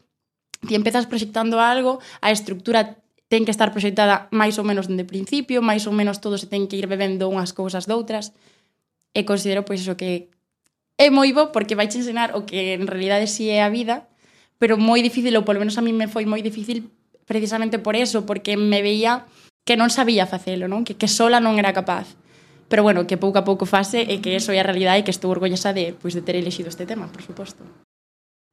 ti 0.66 0.74
empezas 0.74 1.06
proxectando 1.06 1.60
algo, 1.62 2.02
a 2.24 2.34
estructura 2.34 2.98
ten 3.28 3.44
que 3.46 3.52
estar 3.54 3.70
proxectada 3.70 4.32
máis 4.34 4.56
ou 4.58 4.64
menos 4.64 4.88
dende 4.88 5.06
principio, 5.06 5.62
máis 5.62 5.86
ou 5.86 5.94
menos 5.94 6.18
todo 6.24 6.40
se 6.40 6.48
ten 6.48 6.66
que 6.66 6.80
ir 6.80 6.88
bebendo 6.88 7.28
unhas 7.28 7.52
cousas 7.52 7.86
doutras, 7.86 8.32
e 9.12 9.22
considero 9.28 9.62
pois 9.62 9.84
iso 9.84 9.94
que 9.94 10.32
é 10.98 11.08
moi 11.10 11.30
bo 11.32 11.52
porque 11.52 11.76
vai 11.76 11.88
ensinar 11.88 12.34
o 12.36 12.44
que 12.44 12.74
en 12.74 12.86
realidade 12.86 13.26
si 13.26 13.48
sí 13.48 13.54
é 13.54 13.64
a 13.64 13.72
vida, 13.72 14.08
pero 14.62 14.78
moi 14.78 15.02
difícil, 15.02 15.34
ou 15.34 15.46
polo 15.46 15.58
menos 15.58 15.76
a 15.78 15.82
mí 15.82 15.90
me 15.90 16.06
foi 16.06 16.24
moi 16.24 16.40
difícil 16.44 16.92
precisamente 17.26 17.78
por 17.78 17.96
eso, 17.96 18.26
porque 18.26 18.56
me 18.56 18.82
veía 18.82 19.26
que 19.64 19.78
non 19.78 19.90
sabía 19.90 20.26
facelo, 20.26 20.66
non? 20.66 20.82
Que, 20.82 20.98
que 20.98 21.06
sola 21.06 21.38
non 21.38 21.58
era 21.58 21.70
capaz. 21.70 22.18
Pero 22.66 22.82
bueno, 22.82 23.06
que 23.06 23.20
pouco 23.20 23.38
a 23.38 23.44
pouco 23.44 23.68
fase 23.68 24.02
e 24.08 24.24
que 24.24 24.34
eso 24.34 24.50
é 24.50 24.58
a 24.58 24.66
realidade 24.66 25.02
e 25.02 25.06
que 25.06 25.14
estou 25.14 25.30
orgullosa 25.30 25.76
de, 25.76 25.92
pois, 25.92 26.12
pues, 26.12 26.12
de 26.18 26.22
ter 26.24 26.36
elegido 26.36 26.72
este 26.72 26.88
tema, 26.88 27.06
por 27.10 27.22
suposto. 27.22 27.62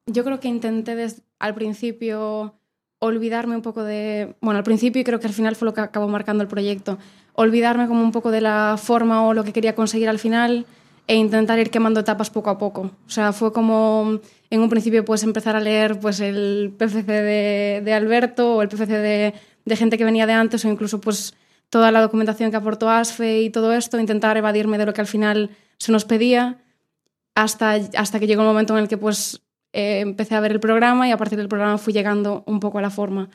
Yo 0.09 0.25
creo 0.25 0.39
que 0.39 0.49
intenté 0.49 0.95
desde 0.95 1.23
al 1.39 1.53
principio 1.53 2.59
olvidarme 2.99 3.55
un 3.55 3.61
poco 3.61 3.83
de, 3.83 4.35
bueno, 4.41 4.57
al 4.57 4.63
principio 4.63 5.01
y 5.01 5.05
creo 5.05 5.19
que 5.19 5.27
al 5.27 5.33
final 5.33 5.55
fue 5.55 5.65
lo 5.65 5.73
que 5.73 5.81
acabó 5.81 6.07
marcando 6.07 6.43
el 6.43 6.49
proyecto, 6.49 6.99
olvidarme 7.33 7.87
como 7.87 8.03
un 8.03 8.11
poco 8.11 8.29
de 8.31 8.41
la 8.41 8.75
forma 8.77 9.25
o 9.25 9.33
lo 9.33 9.43
que 9.43 9.53
quería 9.53 9.73
conseguir 9.73 10.09
al 10.09 10.19
final, 10.19 10.65
e 11.09 11.15
intentar 11.15 11.57
ir 11.57 11.71
quemando 11.71 12.01
etapas 12.01 12.29
poco 12.29 12.51
a 12.51 12.59
poco. 12.59 12.81
O 13.07 13.09
sea, 13.09 13.33
fue 13.33 13.51
como 13.51 14.21
en 14.51 14.61
un 14.61 14.69
principio 14.69 15.03
pues 15.03 15.23
empezar 15.23 15.55
a 15.55 15.59
leer 15.59 15.99
pues 15.99 16.19
el 16.19 16.71
PFC 16.77 17.03
de, 17.81 17.93
Alberto 17.93 18.57
o 18.57 18.61
el 18.61 18.69
PFC 18.69 18.89
de, 18.89 19.33
de, 19.65 19.75
gente 19.75 19.97
que 19.97 20.05
venía 20.05 20.27
de 20.27 20.33
antes 20.33 20.63
o 20.63 20.69
incluso 20.69 21.01
pues 21.01 21.33
toda 21.71 21.91
la 21.91 22.01
documentación 22.01 22.51
que 22.51 22.57
aportó 22.57 22.91
ASFE 22.91 23.41
y 23.41 23.49
todo 23.49 23.73
esto, 23.73 23.99
intentar 23.99 24.37
evadirme 24.37 24.77
de 24.77 24.85
lo 24.85 24.93
que 24.93 25.01
al 25.01 25.07
final 25.07 25.49
se 25.79 25.91
nos 25.91 26.05
pedía 26.05 26.61
hasta, 27.33 27.71
hasta 27.97 28.19
que 28.19 28.27
llegó 28.27 28.43
el 28.43 28.47
momento 28.47 28.77
en 28.77 28.83
el 28.83 28.87
que 28.87 28.97
pues 28.97 29.41
eh, 29.73 30.01
empecé 30.01 30.35
a 30.35 30.41
ver 30.41 30.51
el 30.51 30.59
programa 30.59 31.07
y 31.07 31.11
a 31.11 31.17
partir 31.17 31.39
del 31.39 31.49
programa 31.49 31.79
fui 31.79 31.91
llegando 31.91 32.43
un 32.45 32.59
poco 32.59 32.77
a 32.77 32.83
la 32.83 32.91
forma. 32.91 33.29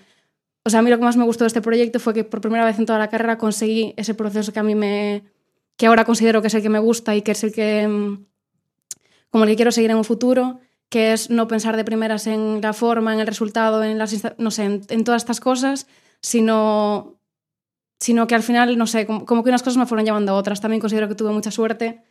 O 0.64 0.70
sea, 0.70 0.78
a 0.78 0.82
mí 0.84 0.90
lo 0.90 0.98
que 0.98 1.04
más 1.04 1.16
me 1.16 1.24
gustó 1.24 1.42
de 1.42 1.48
este 1.48 1.60
proyecto 1.60 1.98
fue 1.98 2.14
que 2.14 2.22
por 2.22 2.40
primera 2.40 2.64
vez 2.64 2.78
en 2.78 2.86
toda 2.86 3.00
la 3.00 3.10
carrera 3.10 3.36
conseguí 3.36 3.94
ese 3.96 4.14
proceso 4.14 4.52
que 4.52 4.60
a 4.60 4.62
mí 4.62 4.76
me, 4.76 5.24
que 5.76 5.86
ahora 5.86 6.04
considero 6.04 6.40
que 6.40 6.48
es 6.48 6.54
el 6.54 6.62
que 6.62 6.68
me 6.68 6.78
gusta 6.78 7.14
y 7.16 7.22
que 7.22 7.32
es 7.32 7.44
el 7.44 7.52
que 7.52 7.86
mm, 7.88 8.26
como 9.30 9.44
el 9.44 9.50
que 9.50 9.56
quiero 9.56 9.72
seguir 9.72 9.90
en 9.90 9.96
un 9.96 10.04
futuro, 10.04 10.60
que 10.88 11.12
es 11.12 11.30
no 11.30 11.48
pensar 11.48 11.76
de 11.76 11.84
primeras 11.84 12.26
en 12.26 12.60
la 12.60 12.72
forma, 12.72 13.12
en 13.12 13.20
el 13.20 13.26
resultado, 13.26 13.82
en 13.82 13.98
las 13.98 14.14
no 14.38 14.50
sé, 14.50 14.64
en, 14.64 14.82
en 14.88 15.04
todas 15.04 15.22
estas 15.22 15.40
cosas, 15.40 15.86
sino 16.20 17.18
sino 17.98 18.26
que 18.26 18.34
al 18.34 18.42
final, 18.42 18.76
no 18.76 18.86
sé, 18.86 19.06
como, 19.06 19.24
como, 19.24 19.42
que 19.42 19.50
unas 19.50 19.62
cosas 19.62 19.78
me 19.78 19.86
fueron 19.86 20.04
llevando 20.04 20.32
a 20.32 20.34
otras. 20.34 20.60
También 20.60 20.80
considero 20.80 21.08
que 21.08 21.14
tuve 21.14 21.32
mucha 21.32 21.50
suerte, 21.50 22.02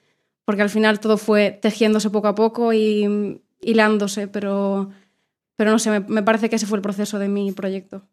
porque 0.43 0.63
al 0.63 0.69
final 0.69 0.99
todo 0.99 1.17
fue 1.17 1.52
tejiéndose 1.52 2.10
poco 2.10 2.28
a 2.28 2.36
poco 2.36 2.73
y 2.73 3.39
hilándose, 3.62 4.28
pero, 4.28 4.89
pero 5.56 5.71
no 5.71 5.80
sé, 5.80 5.91
me, 5.91 5.99
me 5.99 6.23
parece 6.23 6.49
que 6.49 6.56
ese 6.56 6.65
fue 6.65 6.78
el 6.78 6.82
proceso 6.82 7.19
de 7.19 7.28
mi 7.30 7.52
proyecto. 7.52 8.08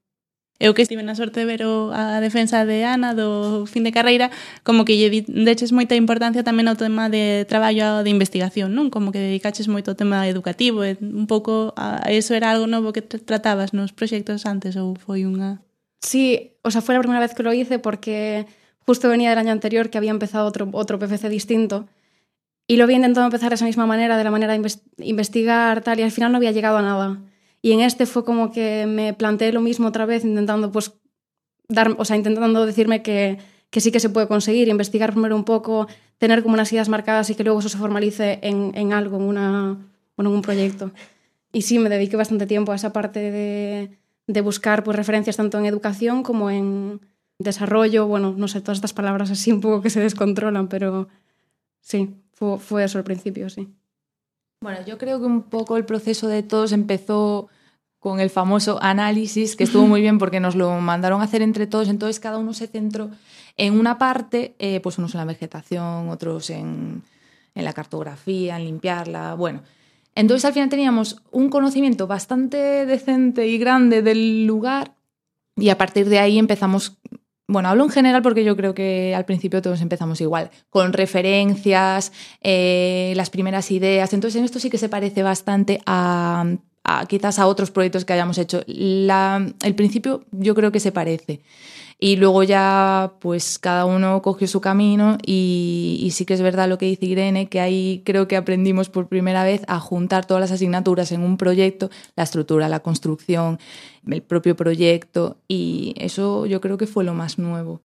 eu 0.61 0.77
que 0.77 0.85
estive 0.85 1.01
na 1.01 1.16
sorte 1.16 1.40
de 1.40 1.49
ver 1.49 1.64
o, 1.64 1.88
a 1.90 2.20
defensa 2.20 2.68
de 2.68 2.85
Ana 2.85 3.16
do 3.16 3.64
fin 3.64 3.81
de 3.81 3.96
carreira, 3.96 4.29
como 4.61 4.85
que 4.85 5.01
lle 5.01 5.09
deches 5.25 5.73
moita 5.73 5.96
importancia 5.96 6.44
tamén 6.44 6.68
ao 6.68 6.77
tema 6.77 7.09
de 7.09 7.49
traballo 7.49 8.05
de 8.05 8.12
investigación, 8.12 8.77
non? 8.77 8.92
Como 8.92 9.09
que 9.09 9.25
dedicaches 9.25 9.73
moito 9.73 9.90
ao 9.90 9.96
tema 9.96 10.29
educativo, 10.29 10.85
e 10.85 11.01
un 11.01 11.25
pouco 11.25 11.73
a, 11.81 12.05
eso 12.12 12.37
era 12.37 12.53
algo 12.53 12.68
novo 12.68 12.92
que 12.92 13.01
tratabas 13.01 13.73
nos 13.73 13.96
proxectos 13.96 14.44
antes 14.44 14.77
ou 14.77 14.92
foi 15.01 15.25
unha... 15.25 15.64
Sí, 16.05 16.53
o 16.61 16.68
sea, 16.68 16.85
foi 16.85 17.01
a 17.01 17.03
primeira 17.03 17.25
vez 17.25 17.33
que 17.33 17.40
lo 17.40 17.57
hice 17.57 17.81
porque 17.81 18.44
justo 18.85 19.09
venía 19.09 19.33
del 19.33 19.40
año 19.40 19.57
anterior 19.57 19.88
que 19.88 19.96
había 19.96 20.12
empezado 20.12 20.44
otro, 20.44 20.68
otro 20.77 21.01
PFC 21.01 21.33
distinto 21.33 21.88
y 22.68 22.77
lo 22.77 22.85
había 22.85 23.01
intentado 23.01 23.27
empezar 23.27 23.49
de 23.49 23.57
esa 23.57 23.64
misma 23.64 23.88
manera, 23.88 24.16
de 24.16 24.25
la 24.25 24.31
manera 24.31 24.53
de 24.53 24.61
investigar 25.03 25.81
tal, 25.81 25.99
y 25.99 26.03
al 26.05 26.12
final 26.12 26.31
no 26.31 26.38
había 26.38 26.53
llegado 26.53 26.77
a 26.77 26.83
nada. 26.83 27.18
Y 27.62 27.73
en 27.73 27.81
este 27.81 28.07
fue 28.07 28.25
como 28.25 28.51
que 28.53 28.87
me 28.87 29.12
planteé 29.12 29.53
lo 29.53 29.61
mismo 29.61 29.88
otra 29.88 30.07
vez, 30.07 30.25
intentando 30.25 30.73
pues 30.73 30.92
dar, 31.68 31.94
o 31.99 32.05
sea, 32.05 32.16
intentando 32.16 32.64
decirme 32.66 33.03
que, 33.03 33.38
que 33.70 33.81
sí 33.81 33.92
que 33.92 34.01
se 34.01 34.11
puede 34.11 34.29
conseguir, 34.29 34.68
investigar 34.68 35.12
primero 35.12 35.37
un 35.37 35.44
poco, 35.44 35.87
tener 36.18 36.42
como 36.42 36.55
unas 36.55 36.73
ideas 36.73 36.88
marcadas 36.88 37.31
y 37.31 37.35
que 37.35 37.44
luego 37.44 37.61
eso 37.61 37.68
se 37.68 37.79
formalice 37.79 38.38
en, 38.42 38.73
en 38.75 38.92
algo, 38.92 39.16
en, 39.18 39.23
una, 39.23 39.79
bueno, 40.16 40.31
en 40.31 40.37
un 40.37 40.42
proyecto. 40.42 40.92
Y 41.53 41.62
sí, 41.62 41.79
me 41.79 41.88
dediqué 41.88 42.16
bastante 42.16 42.46
tiempo 42.46 42.73
a 42.73 42.77
esa 42.77 42.92
parte 42.92 43.31
de, 43.31 43.99
de 44.27 44.40
buscar 44.40 44.85
pues, 44.85 44.96
referencias 44.96 45.37
tanto 45.37 45.59
en 45.59 45.66
educación 45.66 46.23
como 46.23 46.51
en 46.51 47.01
desarrollo, 47.38 48.07
bueno, 48.07 48.35
no 48.37 48.49
sé, 48.49 48.61
todas 48.61 48.79
estas 48.79 48.92
palabras 48.92 49.31
así 49.31 49.51
un 49.51 49.61
poco 49.61 49.81
que 49.81 49.90
se 49.90 50.01
descontrolan, 50.01 50.68
pero 50.68 51.09
sí, 51.81 52.16
fue, 52.33 52.59
fue 52.59 52.85
eso 52.85 52.99
al 52.99 53.05
principio, 53.05 53.49
sí. 53.49 53.68
Bueno, 54.62 54.85
yo 54.87 54.99
creo 54.99 55.18
que 55.18 55.27
un 55.27 55.44
poco 55.44 55.79
el 55.79 55.87
proceso 55.87 56.29
de 56.29 56.42
todos 56.42 56.73
empezó 56.73 57.49
con 57.99 58.20
el 58.20 58.29
famoso 58.29 58.79
análisis, 58.83 59.57
que 59.57 59.64
estuvo 59.64 59.87
muy 59.87 60.03
bien 60.03 60.18
porque 60.18 60.38
nos 60.38 60.55
lo 60.55 60.70
mandaron 60.81 61.23
a 61.23 61.25
hacer 61.25 61.40
entre 61.40 61.66
todos, 61.66 61.88
entonces 61.88 62.20
cada 62.20 62.38
uno 62.38 62.53
se 62.53 62.66
centró 62.66 63.11
en 63.57 63.79
una 63.79 63.96
parte, 63.99 64.55
eh, 64.59 64.81
pues 64.81 64.99
unos 64.99 65.14
en 65.14 65.18
la 65.18 65.25
vegetación, 65.25 66.11
otros 66.11 66.51
en, 66.51 67.03
en 67.55 67.64
la 67.64 67.73
cartografía, 67.73 68.57
en 68.57 68.64
limpiarla, 68.64 69.35
bueno. 69.35 69.62
Entonces 70.14 70.44
al 70.44 70.53
final 70.53 70.68
teníamos 70.68 71.23
un 71.31 71.49
conocimiento 71.49 72.07
bastante 72.07 72.85
decente 72.85 73.46
y 73.46 73.57
grande 73.57 74.03
del 74.03 74.46
lugar 74.46 74.94
y 75.57 75.70
a 75.70 75.79
partir 75.79 76.09
de 76.09 76.18
ahí 76.18 76.38
empezamos, 76.38 76.99
bueno, 77.51 77.69
hablo 77.69 77.85
en 77.85 77.91
general 77.91 78.23
porque 78.23 78.45
yo 78.45 78.57
creo 78.57 78.75
que 78.75 79.15
al 79.15 79.25
principio 79.25 79.61
todos 79.61 79.81
empezamos 79.81 80.21
igual, 80.21 80.51
con 80.71 80.93
referencias, 80.93 82.13
eh, 82.43 83.13
las 83.17 83.29
primeras 83.29 83.71
ideas, 83.71 84.13
entonces 84.13 84.39
en 84.39 84.45
esto 84.45 84.61
sí 84.61 84.71
que 84.71 84.79
se 84.79 84.89
parece 84.89 85.23
bastante 85.23 85.81
a, 85.85 86.45
quizás 87.09 87.39
a 87.39 87.47
otros 87.47 87.71
proyectos 87.71 88.05
que 88.05 88.13
hayamos 88.13 88.39
hecho. 88.39 88.63
La, 88.67 89.45
el 89.63 89.75
principio 89.75 90.25
yo 90.31 90.55
creo 90.55 90.73
que 90.73 90.81
se 90.81 90.93
parece. 90.93 91.43
Y 92.03 92.17
luego 92.17 92.43
ya, 92.43 93.13
pues 93.21 93.59
cada 93.59 93.85
uno 93.85 94.23
cogió 94.23 94.49
su 94.49 94.63
camino 94.63 95.19
y, 95.25 96.09
sí 96.13 96.25
que 96.25 96.33
es 96.33 96.41
verdad 96.41 96.67
lo 96.67 96.79
que 96.79 96.87
dice 96.87 97.05
Irene, 97.05 97.51
que 97.51 97.61
ahí 97.61 98.03
creo 98.07 98.27
que 98.27 98.37
aprendimos 98.37 98.89
por 98.89 99.07
primera 99.09 99.45
vez 99.45 99.63
a 99.69 99.81
juntar 99.81 100.25
todas 100.25 100.41
las 100.41 100.51
asignaturas 100.51 101.13
en 101.13 101.23
un 101.23 101.37
proyecto, 101.37 101.91
la 102.17 102.23
estructura, 102.25 102.71
la 102.71 102.81
construcción, 102.81 103.59
el 104.07 104.23
propio 104.23 104.57
proyecto 104.57 105.37
y 105.47 105.95
eso 105.99 106.47
yo 106.47 106.63
creo 106.63 106.79
que 106.79 106.87
fue 106.87 107.05
lo 107.05 107.13
más 107.13 107.39
nuevo. 107.39 107.83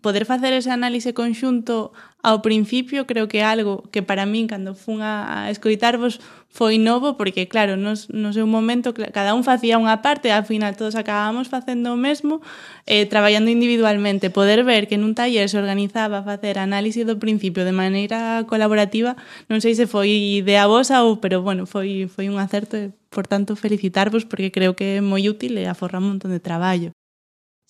poder 0.00 0.24
facer 0.24 0.52
ese 0.52 0.70
análise 0.70 1.12
conxunto 1.12 1.92
ao 2.22 2.44
principio 2.44 3.08
creo 3.08 3.28
que 3.28 3.40
é 3.40 3.46
algo 3.48 3.88
que 3.92 4.04
para 4.04 4.28
min 4.28 4.44
cando 4.44 4.76
fun 4.76 5.00
a, 5.00 5.48
a 5.48 5.50
escoitarvos 5.52 6.20
foi 6.52 6.76
novo 6.76 7.16
porque 7.16 7.48
claro, 7.48 7.76
nos, 7.78 8.10
no 8.10 8.34
seu 8.36 8.44
momento 8.44 8.92
cada 8.92 9.32
un 9.32 9.46
facía 9.46 9.80
unha 9.80 10.04
parte, 10.04 10.28
ao 10.28 10.44
final 10.44 10.76
todos 10.76 10.98
acabábamos 10.98 11.48
facendo 11.48 11.94
o 11.94 11.98
mesmo 12.00 12.44
eh, 12.84 13.06
traballando 13.06 13.48
individualmente, 13.48 14.28
poder 14.28 14.66
ver 14.66 14.84
que 14.84 15.00
nun 15.00 15.16
taller 15.16 15.48
se 15.48 15.56
organizaba 15.56 16.26
facer 16.26 16.60
análise 16.60 17.08
do 17.08 17.16
principio 17.16 17.64
de 17.64 17.72
maneira 17.72 18.44
colaborativa 18.50 19.16
non 19.48 19.64
sei 19.64 19.72
se 19.72 19.88
foi 19.88 20.42
idea 20.44 20.68
vosa 20.68 21.06
ou 21.06 21.22
pero 21.22 21.40
bueno, 21.40 21.64
foi, 21.64 22.10
foi 22.10 22.28
un 22.28 22.36
acerto 22.36 22.76
e 22.76 22.92
por 23.08 23.24
tanto 23.26 23.56
felicitarvos 23.56 24.28
porque 24.28 24.52
creo 24.52 24.76
que 24.76 25.00
é 25.00 25.04
moi 25.04 25.24
útil 25.24 25.56
e 25.56 25.64
aforra 25.64 26.02
un 26.02 26.16
montón 26.16 26.30
de 26.30 26.40
traballo. 26.42 26.92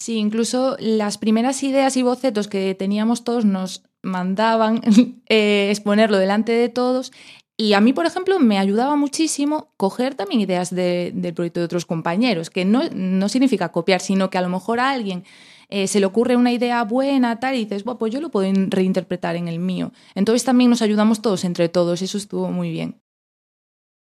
Sí, 0.00 0.16
incluso 0.16 0.76
las 0.80 1.18
primeras 1.18 1.62
ideas 1.62 1.96
y 1.96 2.02
bocetos 2.02 2.48
que 2.48 2.74
teníamos 2.74 3.22
todos 3.22 3.44
nos 3.44 3.84
mandaban 4.02 4.80
eh, 5.28 5.68
exponerlo 5.70 6.16
delante 6.16 6.52
de 6.52 6.70
todos 6.70 7.12
y 7.60 7.74
a 7.74 7.82
mí, 7.82 7.92
por 7.92 8.06
ejemplo, 8.06 8.38
me 8.38 8.58
ayudaba 8.58 8.96
muchísimo 8.96 9.74
coger 9.76 10.14
también 10.14 10.40
ideas 10.40 10.74
de, 10.74 11.12
del 11.14 11.34
proyecto 11.34 11.60
de 11.60 11.66
otros 11.66 11.84
compañeros, 11.84 12.48
que 12.48 12.64
no, 12.64 12.88
no, 12.94 13.28
significa 13.28 13.70
copiar, 13.70 14.00
sino 14.00 14.30
que 14.30 14.38
a 14.38 14.40
lo 14.40 14.48
mejor 14.48 14.80
a 14.80 14.88
alguien 14.88 15.24
eh, 15.68 15.86
se 15.86 16.00
le 16.00 16.06
ocurre 16.06 16.36
una 16.36 16.52
idea 16.52 16.82
buena, 16.84 17.38
tal, 17.38 17.56
y 17.56 17.64
dices, 17.64 17.84
bueno, 17.84 17.98
pues 17.98 18.14
yo 18.14 18.22
lo 18.22 18.30
puedo 18.30 18.50
reinterpretar 18.50 19.36
en 19.36 19.46
el 19.46 19.58
mío. 19.58 19.92
Entonces 20.14 20.42
también 20.42 20.70
nos 20.70 20.80
ayudamos 20.80 21.20
todos 21.20 21.44
entre 21.44 21.68
todos, 21.68 22.00
eso 22.00 22.16
estuvo 22.16 22.50
muy 22.50 22.70
bien. 22.70 23.02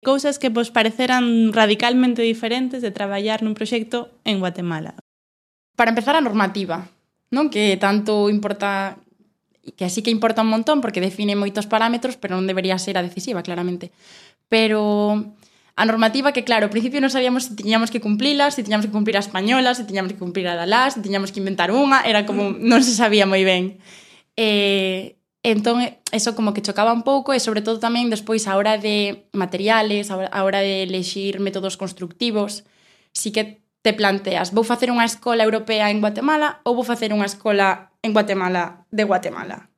Cousas 0.03 0.38
que 0.38 0.49
vos 0.49 0.69
pareceran 0.69 1.53
radicalmente 1.53 2.23
diferentes 2.23 2.81
de 2.81 2.91
traballar 2.91 3.39
nun 3.39 3.55
proxecto 3.55 4.12
en 4.27 4.43
Guatemala. 4.43 4.99
Para 5.75 5.91
empezar, 5.91 6.15
a 6.15 6.23
normativa, 6.23 6.88
non 7.31 7.51
que 7.51 7.75
tanto 7.75 8.31
importa 8.31 8.99
que 9.73 9.85
así 9.85 10.01
que 10.01 10.13
importa 10.13 10.45
un 10.45 10.53
montón 10.53 10.79
porque 10.79 11.01
define 11.01 11.33
moitos 11.33 11.65
parámetros, 11.65 12.15
pero 12.21 12.38
non 12.38 12.45
debería 12.45 12.77
ser 12.77 12.95
a 12.95 13.05
decisiva, 13.05 13.41
claramente. 13.41 13.89
Pero 14.47 15.35
a 15.75 15.83
normativa 15.83 16.31
que, 16.31 16.45
claro, 16.45 16.69
ao 16.69 16.73
principio 16.73 17.01
non 17.01 17.11
sabíamos 17.11 17.51
se 17.51 17.57
tiñamos 17.57 17.89
que 17.89 17.99
cumplila, 17.99 18.53
se 18.53 18.63
tiñamos 18.63 18.88
que 18.88 18.93
cumplir 18.93 19.17
a 19.17 19.25
española, 19.25 19.73
se 19.73 19.83
tiñamos 19.83 20.13
que 20.13 20.21
cumplir 20.21 20.47
a 20.47 20.55
Dalá, 20.55 20.88
se 20.93 21.01
tiñamos 21.01 21.33
que 21.33 21.41
inventar 21.41 21.73
unha, 21.73 22.05
era 22.05 22.23
como, 22.23 22.53
mm. 22.53 22.61
non 22.61 22.79
se 22.85 22.93
sabía 22.93 23.25
moi 23.25 23.41
ben. 23.41 23.81
Eh, 24.38 25.17
entón, 25.41 25.81
eso 26.13 26.38
como 26.38 26.53
que 26.53 26.63
chocaba 26.63 26.93
un 26.93 27.03
pouco 27.03 27.33
e 27.33 27.41
sobre 27.41 27.65
todo 27.65 27.81
tamén 27.81 28.07
despois 28.13 28.45
a 28.45 28.55
hora 28.55 28.77
de 28.77 29.27
materiales, 29.33 30.13
a 30.13 30.39
hora 30.45 30.61
de 30.61 30.85
elegir 30.85 31.41
métodos 31.41 31.75
constructivos, 31.75 32.63
sí 33.11 33.33
que 33.33 33.64
te 33.86 33.93
planteas, 33.93 34.50
vou 34.50 34.65
facer 34.65 34.89
unha 34.89 35.06
escola 35.06 35.45
europea 35.45 35.93
en 35.93 36.02
Guatemala 36.02 36.58
ou 36.65 36.74
vou 36.74 36.82
facer 36.82 37.13
unha 37.13 37.30
escola 37.30 37.93
en 38.02 38.17
Guatemala 38.17 38.89
de 38.89 39.06
Guatemala. 39.06 39.69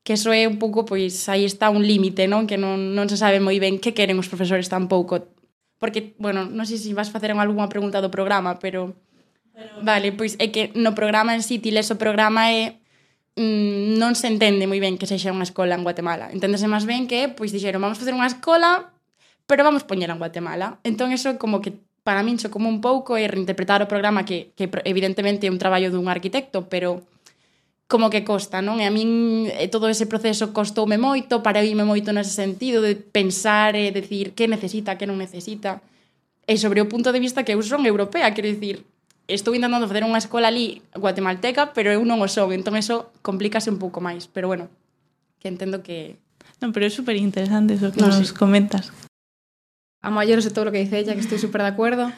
Que 0.00 0.16
eso 0.16 0.32
é 0.32 0.48
un 0.48 0.56
pouco, 0.56 0.88
pois, 0.88 1.28
aí 1.28 1.44
está 1.44 1.68
un 1.68 1.84
límite, 1.84 2.24
non? 2.32 2.48
Que 2.48 2.56
non, 2.56 2.96
non 2.96 3.12
se 3.12 3.20
sabe 3.20 3.36
moi 3.36 3.60
ben 3.60 3.76
que 3.76 3.92
queren 3.92 4.16
os 4.16 4.32
profesores 4.32 4.72
tampouco. 4.72 5.28
Porque, 5.76 6.16
bueno, 6.16 6.48
non 6.48 6.64
sei 6.64 6.80
se 6.80 6.96
vas 6.96 7.12
facer 7.12 7.28
algunha 7.36 7.68
pregunta 7.68 8.00
do 8.00 8.08
programa, 8.08 8.56
pero... 8.56 8.96
pero... 9.52 9.84
Vale, 9.84 10.16
pois 10.16 10.40
é 10.40 10.48
que 10.48 10.72
no 10.72 10.96
programa 10.96 11.36
en 11.36 11.44
sí, 11.44 11.60
ti 11.60 11.76
o 11.76 12.00
programa 12.00 12.48
é 12.48 12.80
mm, 13.36 14.00
non 14.00 14.16
se 14.16 14.32
entende 14.32 14.64
moi 14.64 14.80
ben 14.80 14.96
que 14.96 15.04
sexa 15.04 15.28
unha 15.28 15.44
escola 15.44 15.76
en 15.76 15.84
Guatemala. 15.84 16.32
Enténdese 16.32 16.72
máis 16.72 16.88
ben 16.88 17.04
que, 17.04 17.28
pois, 17.28 17.52
dixeron, 17.52 17.84
vamos 17.84 18.00
facer 18.00 18.16
unha 18.16 18.32
escola, 18.32 18.96
pero 19.44 19.60
vamos 19.60 19.84
poñela 19.84 20.16
en 20.16 20.24
Guatemala. 20.24 20.80
Entón, 20.88 21.12
eso 21.12 21.36
como 21.36 21.60
que 21.60 21.84
para 22.06 22.22
min 22.22 22.38
so 22.38 22.54
como 22.54 22.70
un 22.70 22.78
pouco 22.78 23.18
é 23.18 23.26
reinterpretar 23.26 23.82
o 23.82 23.90
programa 23.90 24.22
que, 24.22 24.54
que 24.54 24.70
evidentemente 24.86 25.50
é 25.50 25.52
un 25.52 25.58
traballo 25.58 25.90
dun 25.90 26.06
arquitecto, 26.06 26.70
pero 26.70 27.02
como 27.90 28.14
que 28.14 28.22
costa, 28.22 28.62
non? 28.62 28.78
E 28.78 28.86
a 28.86 28.94
min 28.94 29.50
eh, 29.50 29.66
todo 29.66 29.90
ese 29.90 30.06
proceso 30.06 30.54
costoume 30.54 31.02
moito, 31.02 31.42
pareime 31.42 31.82
moito 31.82 32.14
nese 32.14 32.30
sentido 32.30 32.78
de 32.78 32.94
pensar 32.94 33.74
e 33.74 33.90
decir 33.90 34.38
que 34.38 34.46
necesita, 34.46 34.94
que 34.94 35.10
non 35.10 35.18
necesita. 35.18 35.82
E 36.46 36.54
sobre 36.62 36.78
o 36.78 36.86
punto 36.86 37.10
de 37.10 37.18
vista 37.18 37.42
que 37.42 37.58
eu 37.58 37.62
son 37.66 37.82
europea, 37.82 38.30
quero 38.30 38.46
dicir, 38.46 38.86
estou 39.26 39.50
intentando 39.58 39.90
facer 39.90 40.06
unha 40.06 40.22
escola 40.22 40.46
ali 40.46 40.86
guatemalteca, 40.94 41.74
pero 41.74 41.90
eu 41.90 42.06
non 42.06 42.22
o 42.22 42.30
son, 42.30 42.54
entón 42.54 42.78
eso 42.78 43.10
complícase 43.22 43.66
un 43.66 43.82
pouco 43.82 43.98
máis, 43.98 44.30
pero 44.30 44.46
bueno, 44.46 44.70
que 45.42 45.50
entendo 45.50 45.82
que... 45.82 46.22
Non, 46.62 46.70
pero 46.70 46.86
é 46.86 46.90
super 46.94 47.18
interesante 47.18 47.74
eso 47.74 47.90
que 47.90 47.98
no, 47.98 48.14
nos 48.14 48.30
sí. 48.30 48.34
comentas. 48.34 48.94
A 50.06 50.10
mayores 50.10 50.44
de 50.44 50.52
todo 50.52 50.64
lo 50.66 50.72
que 50.72 50.78
dice 50.78 50.98
ella, 50.98 51.14
que 51.14 51.20
estoy 51.20 51.38
súper 51.38 51.62
de 51.62 51.68
acuerdo. 51.68 52.12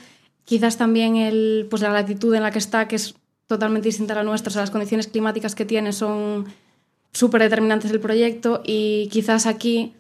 Quizás 0.45 0.77
también 0.77 1.17
el, 1.17 1.67
pues 1.71 1.81
la 1.81 1.91
latitud 1.91 2.35
en 2.35 2.43
la 2.43 2.51
que 2.51 2.59
está, 2.59 2.87
que 2.87 2.97
es 2.97 3.15
totalmente 3.47 3.89
distinta 3.89 4.13
a 4.13 4.17
la 4.17 4.25
nuestra, 4.25 4.51
o 4.51 4.53
sea, 4.53 4.61
las 4.61 4.71
condiciones 4.71 5.09
climáticas 5.09 5.55
que 5.55 5.65
tiene 5.65 5.95
son 5.95 6.45
súper 7.13 7.41
determinantes 7.43 7.91
del 7.91 8.01
proyecto 8.01 8.61
y 8.65 9.09
quizás 9.11 9.47
aquí 9.47 9.95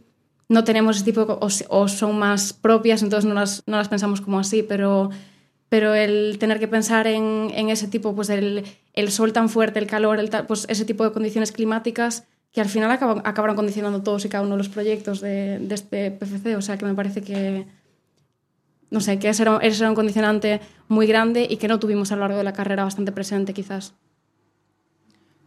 no 0.50 0.64
tenemos 0.64 0.96
ese 0.96 1.06
tipo, 1.06 1.24
de, 1.24 1.66
o, 1.68 1.88
son 1.88 2.18
más 2.18 2.52
propias, 2.52 3.02
entonces 3.02 3.26
no 3.26 3.34
las, 3.34 3.62
no 3.66 3.78
las 3.78 3.88
pensamos 3.88 4.20
como 4.20 4.38
así, 4.38 4.62
pero, 4.62 5.08
pero 5.70 5.94
el 5.94 6.36
tener 6.38 6.58
que 6.58 6.68
pensar 6.68 7.06
en, 7.06 7.50
en 7.54 7.70
ese 7.70 7.88
tipo, 7.88 8.14
pues 8.14 8.28
el, 8.28 8.64
el, 8.92 9.10
sol 9.10 9.32
tan 9.32 9.48
fuerte, 9.48 9.78
el 9.78 9.86
calor, 9.86 10.20
el, 10.20 10.30
pues 10.46 10.66
ese 10.68 10.84
tipo 10.84 11.04
de 11.04 11.12
condiciones 11.12 11.52
climáticas 11.52 12.24
que 12.52 12.60
al 12.60 12.68
final 12.68 12.90
acaban, 12.90 13.22
acabaron 13.24 13.56
condicionando 13.56 14.02
todos 14.02 14.26
y 14.26 14.28
cada 14.28 14.44
uno 14.44 14.52
de 14.52 14.58
los 14.58 14.68
proyectos 14.68 15.22
de, 15.22 15.58
de 15.58 15.74
este 15.74 16.10
PFC, 16.10 16.56
o 16.56 16.62
sea 16.62 16.76
que 16.76 16.84
me 16.84 16.94
parece 16.94 17.22
que, 17.22 17.66
no 18.90 19.00
sé, 19.00 19.18
que 19.18 19.28
ese 19.28 19.42
era, 19.42 19.58
era 19.60 19.88
un 19.88 19.94
condicionante 19.94 20.60
muy 20.88 21.06
grande 21.06 21.46
y 21.48 21.56
que 21.56 21.68
no 21.68 21.78
tuvimos 21.78 22.12
a 22.12 22.16
lo 22.16 22.22
largo 22.22 22.38
de 22.38 22.44
la 22.44 22.52
carrera 22.52 22.84
bastante 22.84 23.12
presente 23.12 23.52
quizás. 23.54 23.94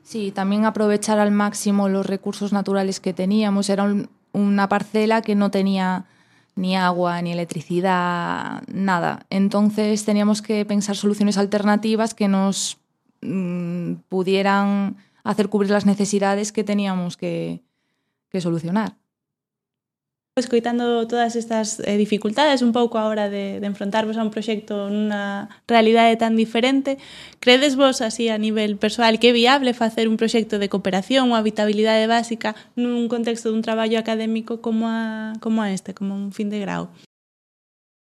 Sí, 0.03 0.31
también 0.31 0.65
aprovechar 0.65 1.19
al 1.19 1.31
máximo 1.31 1.87
los 1.87 2.05
recursos 2.05 2.53
naturales 2.53 2.99
que 2.99 3.13
teníamos. 3.13 3.69
Era 3.69 3.83
un, 3.83 4.09
una 4.33 4.67
parcela 4.67 5.21
que 5.21 5.35
no 5.35 5.51
tenía 5.51 6.05
ni 6.55 6.75
agua, 6.75 7.21
ni 7.21 7.31
electricidad, 7.31 8.63
nada. 8.67 9.25
Entonces 9.29 10.03
teníamos 10.05 10.41
que 10.41 10.65
pensar 10.65 10.95
soluciones 10.95 11.37
alternativas 11.37 12.13
que 12.13 12.27
nos 12.27 12.77
mmm, 13.21 13.93
pudieran 14.09 14.97
hacer 15.23 15.49
cubrir 15.49 15.71
las 15.71 15.85
necesidades 15.85 16.51
que 16.51 16.63
teníamos 16.63 17.15
que, 17.15 17.63
que 18.29 18.41
solucionar. 18.41 18.97
Escoitando 20.37 21.07
todas 21.07 21.35
estas 21.35 21.81
eh, 21.81 21.97
dificultades 21.97 22.61
un 22.61 22.71
pouco 22.71 22.97
a 22.97 23.07
hora 23.11 23.29
de, 23.29 23.59
de 23.59 23.67
a 23.67 24.23
un 24.23 24.31
proxecto 24.31 24.87
nunha 24.87 25.51
realidade 25.67 26.15
tan 26.15 26.39
diferente, 26.39 26.95
credes 27.43 27.75
vos 27.75 27.99
así 27.99 28.31
a 28.31 28.39
nivel 28.39 28.79
persoal 28.79 29.19
que 29.19 29.29
é 29.29 29.35
viable 29.35 29.75
facer 29.75 30.07
un 30.07 30.15
proxecto 30.15 30.55
de 30.55 30.71
cooperación 30.71 31.27
ou 31.27 31.35
habitabilidade 31.35 32.07
básica 32.07 32.55
nun 32.79 33.11
contexto 33.11 33.51
dun 33.51 33.59
traballo 33.59 33.99
académico 33.99 34.63
como 34.63 34.87
a, 34.87 35.35
como 35.43 35.59
a 35.59 35.75
este, 35.75 35.91
como 35.91 36.15
un 36.15 36.31
fin 36.31 36.47
de 36.47 36.63
grau? 36.63 36.87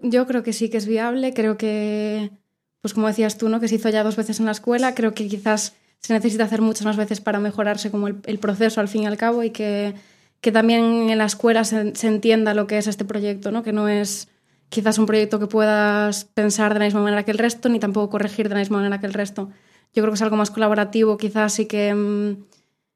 Yo 0.01 0.25
creo 0.25 0.41
que 0.41 0.57
sí 0.57 0.73
que 0.73 0.81
es 0.81 0.89
viable, 0.89 1.37
creo 1.37 1.53
que, 1.53 2.33
pues 2.81 2.97
como 2.97 3.05
decías 3.05 3.37
tú, 3.37 3.45
¿no? 3.45 3.61
que 3.61 3.69
se 3.69 3.77
hizo 3.77 3.93
ya 3.93 4.01
dos 4.01 4.17
veces 4.17 4.41
en 4.41 4.49
la 4.49 4.57
escuela, 4.57 4.97
creo 4.97 5.13
que 5.13 5.29
quizás 5.29 5.77
se 6.01 6.17
necesita 6.17 6.49
hacer 6.49 6.65
muchas 6.65 6.89
más 6.89 6.97
veces 6.97 7.21
para 7.21 7.37
mejorarse 7.37 7.93
como 7.93 8.09
el 8.09 8.39
proceso 8.41 8.81
al 8.81 8.89
fin 8.89 9.03
y 9.03 9.05
al 9.05 9.21
cabo 9.21 9.45
y 9.45 9.53
que, 9.53 9.93
que 10.41 10.51
también 10.51 11.09
en 11.09 11.17
la 11.17 11.25
escuela 11.25 11.63
se, 11.63 11.93
entienda 12.07 12.53
lo 12.53 12.67
que 12.67 12.77
es 12.77 12.87
este 12.87 13.05
proyecto, 13.05 13.51
¿no? 13.51 13.63
que 13.63 13.73
no 13.73 13.87
es 13.87 14.29
quizás 14.69 14.97
un 14.97 15.05
proyecto 15.05 15.39
que 15.39 15.47
puedas 15.47 16.25
pensar 16.25 16.73
de 16.73 16.79
la 16.79 16.85
misma 16.85 17.01
manera 17.01 17.23
que 17.23 17.31
el 17.31 17.37
resto 17.37 17.69
ni 17.69 17.79
tampoco 17.79 18.09
corregir 18.09 18.49
de 18.49 18.55
la 18.55 18.59
misma 18.59 18.77
manera 18.77 18.99
que 18.99 19.07
el 19.07 19.13
resto. 19.13 19.49
Yo 19.93 20.03
creo 20.03 20.11
que 20.11 20.15
es 20.15 20.21
algo 20.21 20.35
más 20.35 20.51
colaborativo, 20.51 21.17
quizás 21.17 21.53
sí 21.53 21.65
que 21.65 21.93
mm, 21.93 22.43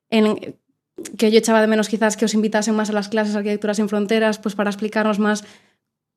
en, 0.10 0.56
que 1.18 1.32
yo 1.32 1.38
echaba 1.38 1.62
de 1.62 1.68
menos 1.68 1.90
quizás 1.90 2.18
que 2.18 2.26
os 2.26 2.34
invitasen 2.34 2.76
más 2.76 2.90
a 2.90 2.94
las 2.94 3.10
clases 3.10 3.34
de 3.34 3.40
Arquitectura 3.40 3.74
sin 3.74 3.90
Fronteras, 3.90 4.40
pues 4.40 4.56
para 4.56 4.70
explicarnos 4.70 5.20
más 5.20 5.44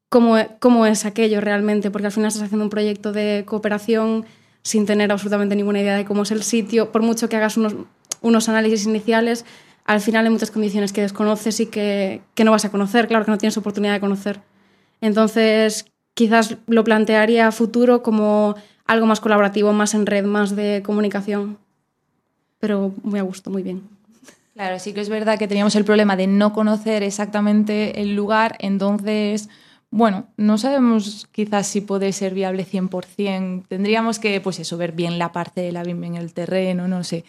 cómo, 0.09 0.37
cómo 0.59 0.87
es 0.87 1.05
aquello 1.05 1.41
realmente, 1.41 1.91
porque 1.91 2.07
al 2.07 2.13
final 2.13 2.29
estás 2.29 2.45
haciendo 2.45 2.65
un 2.65 2.71
proyecto 2.71 3.13
de 3.13 3.45
cooperación 3.47 4.27
sin 4.63 4.87
tener 4.87 5.13
absolutamente 5.13 5.57
ninguna 5.57 5.81
idea 5.81 5.97
de 5.97 6.05
cómo 6.05 6.23
es 6.23 6.31
el 6.31 6.43
sitio, 6.43 6.91
por 6.91 7.03
mucho 7.03 7.29
que 7.29 7.37
hagas 7.37 7.57
unos, 7.57 7.75
unos 8.21 8.49
análisis 8.49 8.87
iniciales, 8.87 9.45
al 9.85 10.01
final 10.01 10.25
hay 10.25 10.31
muchas 10.31 10.51
condiciones 10.51 10.93
que 10.93 11.03
desconoces 11.03 11.61
y 11.61 11.67
que, 11.67 12.23
que 12.35 12.45
no 12.45 12.51
vas 12.51 12.65
a 12.65 12.71
conocer, 12.71 13.07
claro 13.07 13.25
que 13.25 13.31
no 13.31 13.39
tienes 13.39 13.57
oportunidad 13.57 13.93
de 13.93 14.01
conocer. 14.01 14.41
Entonces, 15.01 15.87
quizás 16.15 16.57
lo 16.67 16.85
plantearía 16.85 17.53
futuro 17.53 18.03
como 18.03 18.55
algo 18.87 19.07
más 19.07 19.21
colaborativo, 19.21 19.73
más 19.73 19.95
en 19.95 20.07
red, 20.07 20.25
más 20.25 20.57
de 20.57 20.83
comunicación. 20.85 21.59
Pero 22.59 22.95
muy 23.03 23.21
a 23.21 23.23
gusto, 23.23 23.51
muy 23.51 23.63
bien. 23.63 23.83
Claro, 24.55 24.79
sí 24.79 24.93
que 24.93 25.01
es 25.01 25.09
verdad 25.09 25.39
que 25.39 25.49
teníamos 25.49 25.75
el 25.75 25.85
problema 25.85 26.17
de 26.17 26.29
no 26.29 26.53
conocer 26.53 27.03
exactamente 27.03 28.01
el 28.01 28.15
lugar, 28.15 28.57
entonces, 28.61 29.49
bueno, 29.91 30.29
no 30.37 30.59
sabemos 30.59 31.27
quizás 31.33 31.67
si 31.67 31.81
puede 31.81 32.13
ser 32.13 32.35
viable 32.35 32.65
100%. 32.65 33.67
Tendríamos 33.69 34.19
que, 34.19 34.41
pues 34.41 34.61
eso, 34.61 34.77
ver 34.77 34.93
bien 34.93 35.19
la 35.19 35.33
parcela, 35.33 35.83
bien, 35.83 36.01
bien 36.01 36.15
el 36.15 36.33
terreno, 36.33 36.87
no 36.89 37.03
sé. 37.03 37.25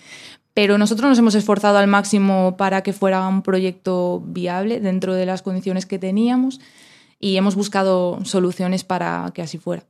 Pero 0.55 0.79
nosotros 0.79 1.09
nos 1.09 1.19
hemos 1.19 1.35
esforzado 1.35 1.77
al 1.77 1.91
máximo 1.91 2.55
para 2.55 2.81
que 2.81 2.93
fuera 2.93 3.27
un 3.27 3.43
proyecto 3.43 4.23
viable 4.25 4.79
dentro 4.79 5.13
de 5.13 5.27
las 5.27 5.43
condiciones 5.43 5.85
que 5.85 5.99
teníamos 5.99 6.61
y 7.19 7.35
hemos 7.35 7.55
buscado 7.55 8.23
soluciones 8.23 8.85
para 8.85 9.29
que 9.35 9.41
así 9.41 9.57
fuera. 9.57 9.83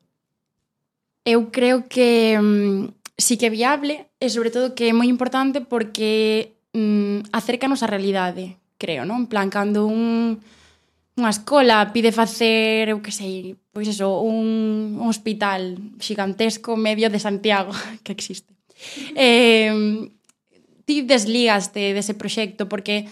Eu 1.23 1.53
creo 1.53 1.85
que 1.85 2.37
mm, 2.41 2.93
sí 3.17 3.37
que 3.37 3.53
viable 3.53 4.09
e 4.17 4.29
sobre 4.29 4.49
todo 4.49 4.73
que 4.73 4.89
é 4.89 4.93
moi 4.93 5.05
importante 5.05 5.61
porque 5.61 6.57
mm, 6.73 7.29
acércanos 7.29 7.85
á 7.85 7.87
realidade, 7.89 8.57
creo, 8.81 9.05
non? 9.05 9.25
En 9.25 9.29
plan, 9.29 9.53
cando 9.53 9.85
un, 9.85 10.41
pide 11.93 12.09
facer, 12.09 12.89
eu 12.89 13.05
que 13.05 13.13
sei, 13.13 13.53
pois 13.69 13.85
eso, 13.85 14.21
un, 14.21 14.97
un 14.97 15.09
hospital 15.09 15.77
xigantesco 16.01 16.73
medio 16.73 17.09
de 17.13 17.21
Santiago, 17.21 17.73
que 18.05 18.13
existe. 18.13 18.49
Eh, 19.13 20.09
ti 20.85 21.01
desligaste 21.01 21.93
dese 21.93 22.13
proxecto 22.13 22.69
porque 22.69 23.09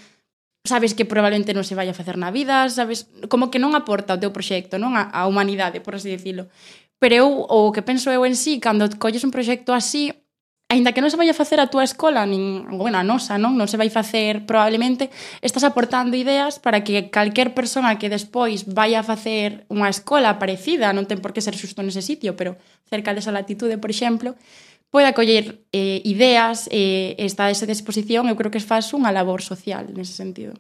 sabes 0.64 0.96
que 0.96 1.04
probablemente 1.04 1.52
non 1.52 1.68
se 1.68 1.76
vai 1.76 1.92
a 1.92 1.98
facer 1.98 2.16
na 2.16 2.32
vida, 2.32 2.72
sabes, 2.72 3.12
como 3.28 3.52
que 3.52 3.60
non 3.60 3.76
aporta 3.76 4.16
o 4.16 4.22
teu 4.22 4.32
proxecto, 4.32 4.80
non 4.80 4.96
a, 4.96 5.12
a 5.12 5.28
humanidade, 5.28 5.84
por 5.84 6.00
así 6.00 6.08
dicilo. 6.08 6.48
Pero 7.04 7.28
eu, 7.28 7.28
o 7.28 7.76
que 7.76 7.84
penso 7.84 8.08
eu 8.16 8.24
en 8.24 8.40
sí, 8.40 8.64
cando 8.64 8.88
colles 8.96 9.28
un 9.28 9.36
proxecto 9.36 9.76
así, 9.76 10.16
aínda 10.72 10.96
que 10.96 11.04
non 11.04 11.12
se 11.12 11.20
vai 11.20 11.28
a 11.28 11.36
facer 11.36 11.60
a 11.60 11.68
túa 11.68 11.84
escola, 11.84 12.24
nin, 12.24 12.64
bueno, 12.80 12.96
a 12.96 13.04
nosa, 13.04 13.36
non? 13.36 13.60
Non 13.60 13.68
se 13.68 13.76
vai 13.76 13.92
facer 13.92 14.48
probablemente, 14.48 15.12
estás 15.44 15.68
aportando 15.68 16.16
ideas 16.16 16.64
para 16.64 16.82
que 16.88 17.12
calquer 17.12 17.52
persona 17.52 18.00
que 18.00 18.08
despois 18.08 18.64
vai 18.64 18.96
a 18.96 19.04
facer 19.04 19.68
unha 19.68 19.92
escola 19.92 20.40
parecida, 20.40 20.96
non 20.96 21.06
ten 21.06 21.20
por 21.20 21.36
que 21.36 21.44
ser 21.44 21.60
xusto 21.60 21.84
nese 21.84 22.00
sitio, 22.00 22.40
pero 22.40 22.56
cerca 22.88 23.12
desa 23.12 23.36
latitude, 23.36 23.76
por 23.76 23.92
exemplo, 23.92 24.40
poida 24.94 25.18
coller 25.18 25.66
eh, 25.74 26.06
ideas 26.06 26.70
e 26.70 27.18
eh, 27.18 27.26
está 27.26 27.50
a 27.50 27.52
esa 27.52 27.66
disposición, 27.66 28.30
eu 28.30 28.38
creo 28.38 28.54
que 28.54 28.62
faz 28.62 28.94
unha 28.94 29.10
labor 29.10 29.42
social 29.42 29.90
nese 29.90 30.14
sentido. 30.14 30.54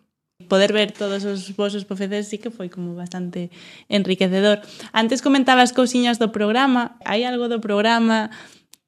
Poder 0.49 0.73
ver 0.73 0.89
todos 0.89 1.21
os 1.21 1.53
vosos 1.53 1.85
profeces 1.85 2.33
sí 2.33 2.41
que 2.41 2.49
foi 2.49 2.65
como 2.65 2.97
bastante 2.97 3.53
enriquecedor. 3.93 4.65
Antes 4.89 5.21
comentabas 5.21 5.69
cousiñas 5.69 6.17
do 6.17 6.33
programa, 6.33 6.97
hai 7.05 7.29
algo 7.29 7.45
do 7.45 7.61
programa 7.61 8.33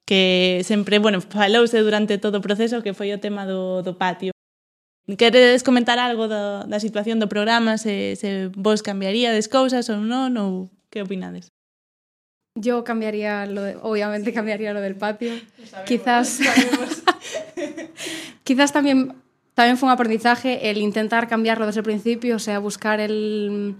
que 0.02 0.66
sempre, 0.66 0.98
bueno, 0.98 1.22
falouse 1.22 1.78
durante 1.78 2.18
todo 2.18 2.42
o 2.42 2.44
proceso 2.44 2.82
que 2.82 2.90
foi 2.90 3.14
o 3.14 3.22
tema 3.22 3.46
do, 3.46 3.86
do 3.86 3.94
patio. 3.94 4.34
Queredes 5.06 5.62
comentar 5.62 6.02
algo 6.02 6.26
do, 6.26 6.66
da 6.66 6.82
situación 6.82 7.22
do 7.22 7.30
programa, 7.30 7.78
se, 7.78 8.18
se 8.18 8.50
vos 8.50 8.82
cambiaríades 8.82 9.46
cousas 9.46 9.86
ou 9.86 10.02
non, 10.02 10.34
ou 10.34 10.50
que 10.90 10.98
opinades? 10.98 11.54
Yo 12.56 12.82
cambiaría 12.82 13.46
lo 13.46 13.62
de, 13.62 13.76
obviamente 13.80 14.32
cambiaría 14.32 14.72
lo 14.72 14.80
del 14.80 14.96
patio. 14.96 15.32
Sabemos, 15.64 15.86
quizás 15.86 16.40
quizás 18.44 18.72
también 18.72 19.14
también 19.54 19.78
fue 19.78 19.86
un 19.86 19.92
aprendizaje 19.92 20.70
el 20.70 20.78
intentar 20.78 21.28
cambiarlo 21.28 21.66
desde 21.66 21.80
el 21.80 21.84
principio, 21.84 22.36
o 22.36 22.38
sea, 22.38 22.58
buscar 22.58 23.00
el 23.00 23.76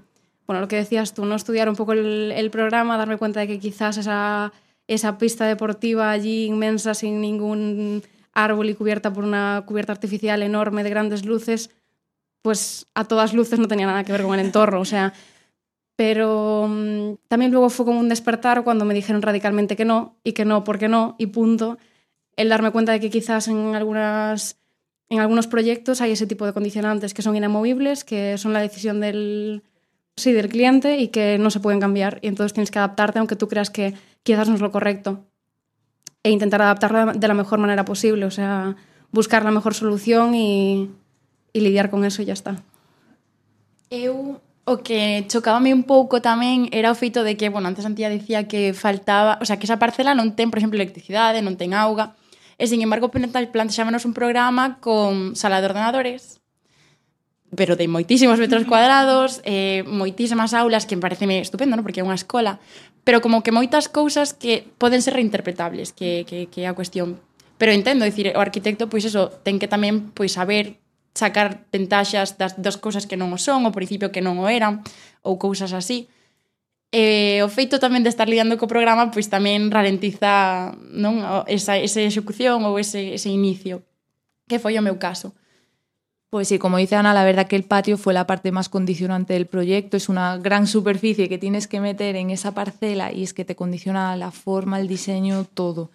bueno, 0.47 0.61
lo 0.61 0.69
que 0.69 0.77
decías 0.77 1.13
tú, 1.13 1.25
no 1.25 1.35
estudiar 1.35 1.69
un 1.69 1.77
poco 1.77 1.93
el, 1.93 2.33
el 2.33 2.51
programa, 2.51 2.97
darme 2.97 3.19
cuenta 3.19 3.41
de 3.41 3.49
que 3.49 3.59
quizás 3.59 3.97
esa, 3.97 4.53
esa 4.87 5.19
pista 5.19 5.47
deportiva 5.47 6.11
allí 6.11 6.45
inmensa 6.45 6.95
sin 6.95 7.21
ningún 7.21 8.03
árbol 8.33 8.71
y 8.71 8.75
cubierta 8.75 9.13
por 9.13 9.25
una 9.25 9.65
cubierta 9.67 9.93
artificial 9.93 10.43
enorme 10.43 10.85
de 10.85 10.91
grandes 10.91 11.25
luces, 11.25 11.71
pues 12.43 12.87
a 12.95 13.05
todas 13.05 13.35
luces 13.35 13.59
no 13.59 13.67
tenía 13.67 13.87
nada 13.87 14.05
que 14.05 14.13
ver 14.13 14.23
con 14.23 14.39
el 14.39 14.47
entorno, 14.47 14.81
o 14.81 14.85
sea, 14.85 15.13
pero 15.97 16.67
mmm, 16.69 17.15
también 17.29 17.51
luego 17.51 17.71
fue 17.71 17.87
como 17.87 17.99
un 17.99 18.09
despertar 18.09 18.63
cuando 18.63 18.85
me 18.85 18.95
dijeron 18.95 19.23
radicalmente 19.23 19.77
que 19.77 19.87
no, 19.87 20.17
y 20.23 20.33
que 20.33 20.45
no, 20.45 20.63
porque 20.63 20.89
no, 20.89 21.17
y 21.19 21.27
punto. 21.27 21.79
El 22.37 22.51
darme 22.51 22.71
cuenta 22.71 22.93
de 22.93 23.01
que 23.01 23.09
quizás 23.09 23.49
en, 23.49 23.75
algunas, 23.75 24.59
en 25.09 25.21
algunos 25.21 25.47
proyectos 25.47 26.03
hay 26.03 26.13
ese 26.13 26.27
tipo 26.27 26.45
de 26.45 26.53
condicionantes 26.53 27.15
que 27.15 27.23
son 27.23 27.35
inamovibles, 27.35 28.05
que 28.05 28.37
son 28.37 28.53
la 28.53 28.61
decisión 28.61 29.01
del, 29.01 29.63
sí, 30.17 30.33
del 30.33 30.49
cliente 30.49 30.99
y 30.99 31.09
que 31.09 31.39
no 31.39 31.51
se 31.51 31.61
pueden 31.61 31.81
cambiar. 31.81 32.19
Y 32.21 32.29
entonces 32.29 32.53
tienes 32.53 32.71
que 32.71 32.79
adaptarte, 32.79 33.19
aunque 33.19 33.37
tú 33.37 33.49
creas 33.49 33.71
que 33.71 33.95
quizás 34.23 34.49
no 34.49 34.55
es 34.55 34.61
lo 34.61 34.71
correcto. 34.71 35.25
E 36.23 36.31
intentar 36.31 36.61
adaptarlo 36.61 37.13
de 37.15 37.29
la 37.29 37.35
mejor 37.35 37.59
manera 37.59 37.87
posible, 37.87 38.27
o 38.27 38.31
sea, 38.31 38.77
buscar 39.13 39.45
la 39.45 39.51
mejor 39.51 39.73
solución 39.73 40.35
y, 40.35 40.91
y 41.55 41.61
lidiar 41.61 41.89
con 41.89 42.05
eso 42.05 42.21
y 42.21 42.27
ya 42.27 42.35
está. 42.35 42.63
O 44.67 44.83
que 44.83 45.23
chocábame 45.31 45.71
un 45.71 45.87
pouco 45.87 46.19
tamén 46.19 46.67
era 46.75 46.91
o 46.91 46.99
feito 46.99 47.23
de 47.23 47.39
que, 47.39 47.55
bueno, 47.55 47.71
antes 47.71 47.87
Antía 47.87 48.11
dicía 48.11 48.51
que 48.51 48.75
faltaba, 48.75 49.39
o 49.39 49.47
sea, 49.47 49.63
que 49.63 49.67
esa 49.71 49.79
parcela 49.79 50.11
non 50.19 50.35
ten, 50.35 50.51
por 50.51 50.59
exemplo, 50.59 50.75
electricidade, 50.75 51.39
non 51.39 51.55
ten 51.55 51.71
auga, 51.71 52.19
e, 52.59 52.67
sin 52.67 52.83
embargo, 52.83 53.15
plantexámonos 53.15 54.03
un 54.03 54.11
programa 54.11 54.83
con 54.83 55.39
sala 55.39 55.63
de 55.63 55.71
ordenadores, 55.71 56.43
pero 57.55 57.79
de 57.79 57.87
moitísimos 57.87 58.43
metros 58.43 58.67
cuadrados, 58.67 59.39
eh, 59.47 59.87
moitísimas 59.87 60.51
aulas, 60.51 60.83
que 60.83 60.99
me 60.99 61.03
parece 61.07 61.31
estupendo, 61.39 61.79
¿no? 61.79 61.87
porque 61.87 62.03
é 62.03 62.07
unha 62.07 62.19
escola, 62.19 62.59
pero 63.07 63.23
como 63.23 63.47
que 63.47 63.55
moitas 63.55 63.87
cousas 63.87 64.35
que 64.35 64.67
poden 64.83 64.99
ser 64.99 65.15
reinterpretables, 65.15 65.95
que, 65.95 66.27
que, 66.27 66.51
que 66.51 66.67
é 66.67 66.69
a 66.69 66.75
cuestión. 66.75 67.23
Pero 67.55 67.71
entendo, 67.71 68.03
dicir, 68.03 68.35
o 68.35 68.43
arquitecto, 68.43 68.91
pois 68.91 69.07
eso, 69.07 69.31
ten 69.47 69.63
que 69.63 69.71
tamén 69.71 70.11
pois 70.11 70.35
saber 70.35 70.83
sacar 71.17 71.65
ventaxas 71.73 72.37
das, 72.37 72.55
das 72.61 72.77
cousas 72.77 73.09
que 73.09 73.17
non 73.17 73.33
o 73.33 73.41
son, 73.41 73.65
o 73.65 73.73
principio 73.73 74.13
que 74.13 74.21
non 74.21 74.37
o 74.37 74.47
eran, 74.53 74.85
ou 75.25 75.41
cousas 75.41 75.73
así. 75.73 76.13
E 76.93 77.43
o 77.43 77.49
feito 77.51 77.81
tamén 77.83 78.05
de 78.05 78.13
estar 78.13 78.29
lidiando 78.29 78.61
co 78.61 78.71
programa 78.71 79.11
pois 79.11 79.27
tamén 79.33 79.73
ralentiza 79.73 80.77
non 80.93 81.25
esa, 81.51 81.75
esa 81.81 82.01
execución 82.05 82.63
ou 82.69 82.79
ese, 82.79 83.17
ese 83.17 83.33
inicio, 83.33 83.83
que 84.47 84.61
foi 84.61 84.79
o 84.79 84.85
meu 84.85 85.01
caso. 85.01 85.35
Pues 86.31 86.49
sí, 86.49 86.59
como 86.59 86.77
dice 86.77 86.97
Ana, 86.97 87.15
la 87.15 87.25
verdad 87.25 87.47
que 87.47 87.57
el 87.57 87.65
patio 87.65 87.97
fue 87.97 88.13
la 88.13 88.27
parte 88.27 88.53
más 88.53 88.69
condicionante 88.69 89.33
del 89.33 89.47
proyecto. 89.47 89.97
Es 89.97 90.09
una 90.09 90.37
gran 90.37 90.67
superficie 90.67 91.29
que 91.29 91.39
tienes 91.39 91.67
que 91.67 91.81
meter 91.81 92.17
en 92.17 92.31
esa 92.31 92.53
parcela 92.53 93.13
y 93.13 93.23
es 93.23 93.33
que 93.33 93.45
te 93.45 93.57
condiciona 93.57 94.17
la 94.17 94.33
forma, 94.33 94.79
el 94.81 94.89
diseño, 94.89 95.47
todo. 95.55 95.91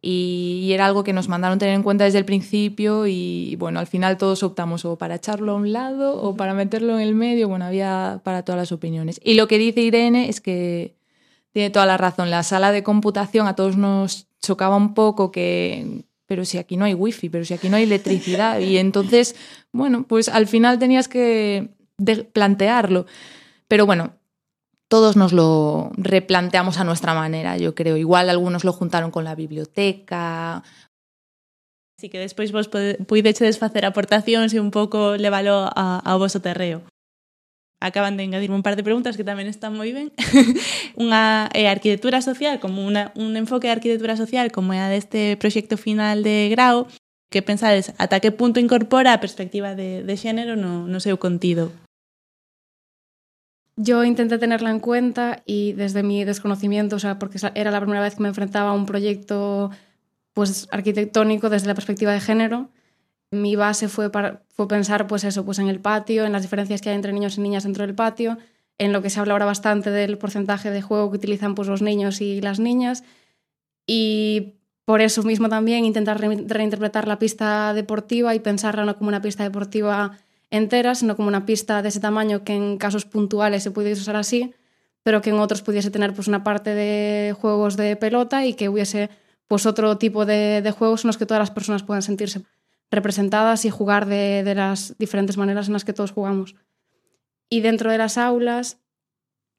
Y, 0.00 0.70
era 0.72 0.86
algo 0.86 1.02
que 1.02 1.12
nos 1.12 1.28
mandaron 1.28 1.58
tener 1.58 1.74
en 1.74 1.82
cuenta 1.82 2.04
desde 2.04 2.18
el 2.18 2.24
principio 2.24 3.06
y 3.06 3.56
bueno, 3.56 3.80
al 3.80 3.86
final 3.86 4.16
todos 4.16 4.42
optamos 4.42 4.84
o 4.84 4.96
para 4.96 5.16
echarlo 5.16 5.52
a 5.52 5.54
un 5.56 5.72
lado 5.72 6.22
o 6.22 6.36
para 6.36 6.54
meterlo 6.54 6.94
en 6.94 7.00
el 7.00 7.14
medio, 7.14 7.48
bueno, 7.48 7.64
había 7.64 8.20
para 8.22 8.44
todas 8.44 8.60
las 8.60 8.72
opiniones. 8.72 9.20
Y 9.24 9.34
lo 9.34 9.48
que 9.48 9.58
dice 9.58 9.80
Irene 9.80 10.28
es 10.28 10.40
que 10.40 10.94
tiene 11.52 11.70
toda 11.70 11.86
la 11.86 11.96
razón, 11.96 12.30
la 12.30 12.42
sala 12.42 12.70
de 12.70 12.82
computación 12.82 13.48
a 13.48 13.56
todos 13.56 13.76
nos 13.76 14.28
chocaba 14.40 14.76
un 14.76 14.94
poco 14.94 15.32
que, 15.32 16.04
pero 16.26 16.44
si 16.44 16.58
aquí 16.58 16.76
no 16.76 16.84
hay 16.84 16.94
wifi, 16.94 17.28
pero 17.28 17.44
si 17.44 17.54
aquí 17.54 17.68
no 17.68 17.76
hay 17.76 17.84
electricidad 17.84 18.60
y 18.60 18.76
entonces, 18.78 19.34
bueno, 19.72 20.04
pues 20.06 20.28
al 20.28 20.46
final 20.46 20.78
tenías 20.78 21.08
que 21.08 21.70
plantearlo. 22.32 23.06
Pero 23.66 23.86
bueno, 23.86 24.17
todos 24.88 25.16
nos 25.16 25.32
lo 25.32 25.92
replanteamos 25.96 26.78
a 26.78 26.84
nuestra 26.84 27.14
manera, 27.14 27.56
yo 27.58 27.74
creo. 27.74 27.96
Igual 27.96 28.30
algunos 28.30 28.64
lo 28.64 28.72
juntaron 28.72 29.10
con 29.10 29.24
la 29.24 29.34
biblioteca. 29.34 30.62
Así 31.98 32.08
que 32.08 32.18
despois 32.18 32.52
vos 32.52 32.70
puidechedes 33.06 33.58
facer 33.58 33.84
aportacións 33.84 34.54
e 34.54 34.62
un 34.62 34.70
pouco 34.70 35.18
levalo 35.18 35.68
a, 35.74 36.00
a 36.00 36.16
voso 36.16 36.40
terreo. 36.40 36.82
Acaban 37.80 38.16
de 38.16 38.24
engadirme 38.24 38.56
un 38.56 38.62
par 38.62 38.74
de 38.74 38.82
preguntas 38.82 39.16
que 39.16 39.26
tamén 39.26 39.46
están 39.46 39.74
moi 39.74 39.90
ben. 39.92 40.14
unha 41.02 41.50
é 41.52 41.66
arquitectura 41.66 42.22
social, 42.22 42.62
como 42.62 42.86
una, 42.86 43.10
un 43.18 43.34
enfoque 43.34 43.66
de 43.66 43.76
arquitectura 43.76 44.14
social 44.14 44.50
como 44.54 44.72
é 44.74 44.80
a 44.82 44.90
deste 44.90 45.34
proxecto 45.42 45.74
final 45.74 46.22
de 46.22 46.48
grau, 46.54 46.86
que 47.30 47.42
pensades 47.42 47.92
ata 47.98 48.22
que 48.22 48.30
punto 48.30 48.62
incorpora 48.62 49.12
a 49.12 49.22
perspectiva 49.22 49.74
de, 49.74 50.06
de 50.06 50.14
xénero 50.16 50.54
no, 50.54 50.86
no 50.86 50.98
seu 51.02 51.18
contido. 51.18 51.74
Yo 53.80 54.02
intenté 54.02 54.38
tenerla 54.38 54.70
en 54.70 54.80
cuenta 54.80 55.44
y 55.46 55.72
desde 55.72 56.02
mi 56.02 56.24
desconocimiento, 56.24 56.96
o 56.96 56.98
sea, 56.98 57.20
porque 57.20 57.38
era 57.54 57.70
la 57.70 57.80
primera 57.80 58.00
vez 58.02 58.16
que 58.16 58.22
me 58.22 58.28
enfrentaba 58.28 58.70
a 58.70 58.72
un 58.72 58.86
proyecto 58.86 59.70
pues 60.32 60.66
arquitectónico 60.72 61.48
desde 61.48 61.68
la 61.68 61.74
perspectiva 61.74 62.12
de 62.12 62.20
género, 62.20 62.70
Mi 63.32 63.56
base 63.56 63.88
fue, 63.88 64.10
para, 64.10 64.42
fue 64.50 64.68
pensar 64.68 65.06
pues 65.06 65.24
eso, 65.24 65.44
pues 65.44 65.58
en 65.60 65.68
el 65.68 65.80
patio, 65.80 66.24
en 66.26 66.32
las 66.32 66.42
diferencias 66.42 66.80
que 66.80 66.90
hay 66.90 66.96
entre 66.96 67.12
niños 67.12 67.38
y 67.38 67.42
niñas 67.42 67.64
dentro 67.64 67.86
del 67.86 67.94
patio, 67.94 68.38
en 68.78 68.92
lo 68.92 69.02
que 69.02 69.10
se 69.10 69.20
habla 69.20 69.34
ahora 69.34 69.46
bastante 69.46 69.90
del 69.90 70.18
porcentaje 70.18 70.70
de 70.70 70.82
juego 70.82 71.10
que 71.10 71.18
utilizan 71.18 71.54
pues, 71.54 71.68
los 71.68 71.82
niños 71.82 72.20
y 72.20 72.40
las 72.40 72.60
niñas. 72.60 73.04
Y 73.86 74.54
por 74.86 75.00
eso 75.02 75.22
mismo 75.22 75.48
también 75.48 75.84
intentar 75.84 76.20
re 76.20 76.44
reinterpretar 76.46 77.08
la 77.08 77.18
pista 77.18 77.74
deportiva 77.74 78.34
y 78.34 78.40
pensarla 78.40 78.94
como 78.94 79.08
una 79.08 79.22
pista 79.22 79.44
deportiva 79.44 80.18
entera, 80.50 80.94
sino 80.94 81.16
como 81.16 81.28
una 81.28 81.46
pista 81.46 81.82
de 81.82 81.88
ese 81.88 82.00
tamaño 82.00 82.44
que 82.44 82.54
en 82.54 82.78
casos 82.78 83.04
puntuales 83.04 83.62
se 83.62 83.70
pudiese 83.70 84.02
usar 84.02 84.16
así, 84.16 84.54
pero 85.02 85.20
que 85.20 85.30
en 85.30 85.36
otros 85.36 85.62
pudiese 85.62 85.90
tener 85.90 86.14
pues, 86.14 86.28
una 86.28 86.44
parte 86.44 86.74
de 86.74 87.34
juegos 87.38 87.76
de 87.76 87.96
pelota 87.96 88.46
y 88.46 88.54
que 88.54 88.68
hubiese 88.68 89.10
pues, 89.46 89.66
otro 89.66 89.98
tipo 89.98 90.26
de, 90.26 90.74
juegos 90.76 91.04
en 91.04 91.08
los 91.08 91.18
que 91.18 91.26
todas 91.26 91.40
las 91.40 91.50
personas 91.50 91.82
puedan 91.82 92.02
sentirse 92.02 92.42
representadas 92.90 93.64
y 93.64 93.70
jugar 93.70 94.06
de, 94.06 94.54
las 94.54 94.96
diferentes 94.98 95.36
maneras 95.36 95.66
en 95.66 95.74
las 95.74 95.84
que 95.84 95.92
todos 95.92 96.12
jugamos. 96.12 96.56
Y 97.50 97.60
dentro 97.60 97.90
de 97.90 97.98
las 97.98 98.16
aulas 98.18 98.78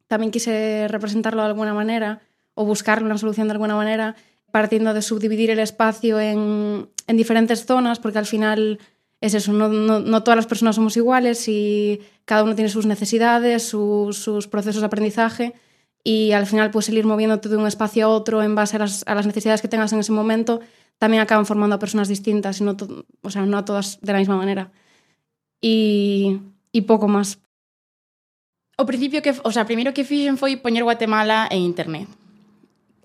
también 0.08 0.32
quise 0.32 0.88
representarlo 0.88 1.42
de 1.44 1.48
alguna 1.50 1.74
manera 1.74 2.22
o 2.56 2.66
buscar 2.66 3.04
una 3.04 3.18
solución 3.18 3.48
de 3.48 3.54
alguna 3.54 3.76
manera 3.76 4.16
partiendo 4.52 4.96
de 4.96 5.04
subdividir 5.04 5.52
el 5.52 5.60
espacio 5.60 6.20
en 6.20 6.90
diferentes 7.08 7.66
zonas, 7.66 8.00
porque 8.00 8.18
al 8.18 8.26
final 8.26 8.80
es 9.22 9.34
eso, 9.34 9.52
no, 9.52 9.68
no, 9.68 10.00
no, 10.00 10.24
todas 10.24 10.38
las 10.38 10.48
personas 10.48 10.76
somos 10.76 10.96
iguales 10.96 11.48
y 11.48 12.00
cada 12.26 12.44
uno 12.44 12.56
tiene 12.56 12.70
sus 12.70 12.86
necesidades, 12.86 13.64
su, 13.64 14.10
sus 14.14 14.48
procesos 14.48 14.82
de 14.82 14.86
aprendizaje 14.88 15.54
y 16.04 16.32
al 16.32 16.46
final 16.46 16.72
pues 16.72 16.88
el 16.90 16.98
ir 16.98 17.06
moviéndote 17.06 17.50
de 17.50 17.58
un 17.58 17.68
espacio 17.68 18.06
a 18.06 18.10
otro 18.10 18.42
en 18.42 18.56
base 18.56 18.78
a 18.78 18.80
las, 18.80 19.04
a 19.06 19.16
las 19.16 19.26
necesidades 19.26 19.62
que 19.62 19.68
tengas 19.68 19.92
en 19.92 20.00
ese 20.00 20.14
momento 20.14 20.62
también 21.00 21.24
acaban 21.24 21.46
formando 21.46 21.76
a 21.76 21.80
personas 21.80 22.08
distintas 22.08 22.60
y 22.62 22.64
no, 22.64 22.78
to, 22.78 23.06
o 23.22 23.30
sea, 23.30 23.46
no 23.46 23.58
a 23.58 23.66
todas 23.66 24.00
de 24.02 24.14
la 24.14 24.20
misma 24.20 24.36
manera. 24.36 24.72
Y, 25.62 26.40
y 26.72 26.82
pouco 26.82 27.08
más. 27.08 27.40
O 28.78 28.86
principio 28.86 29.22
que, 29.22 29.34
o 29.44 29.52
sea, 29.52 29.66
primeiro 29.66 29.96
que 29.96 30.04
fixen 30.04 30.36
foi 30.40 30.60
poñer 30.60 30.84
Guatemala 30.84 31.48
en 31.52 31.64
internet 31.64 32.08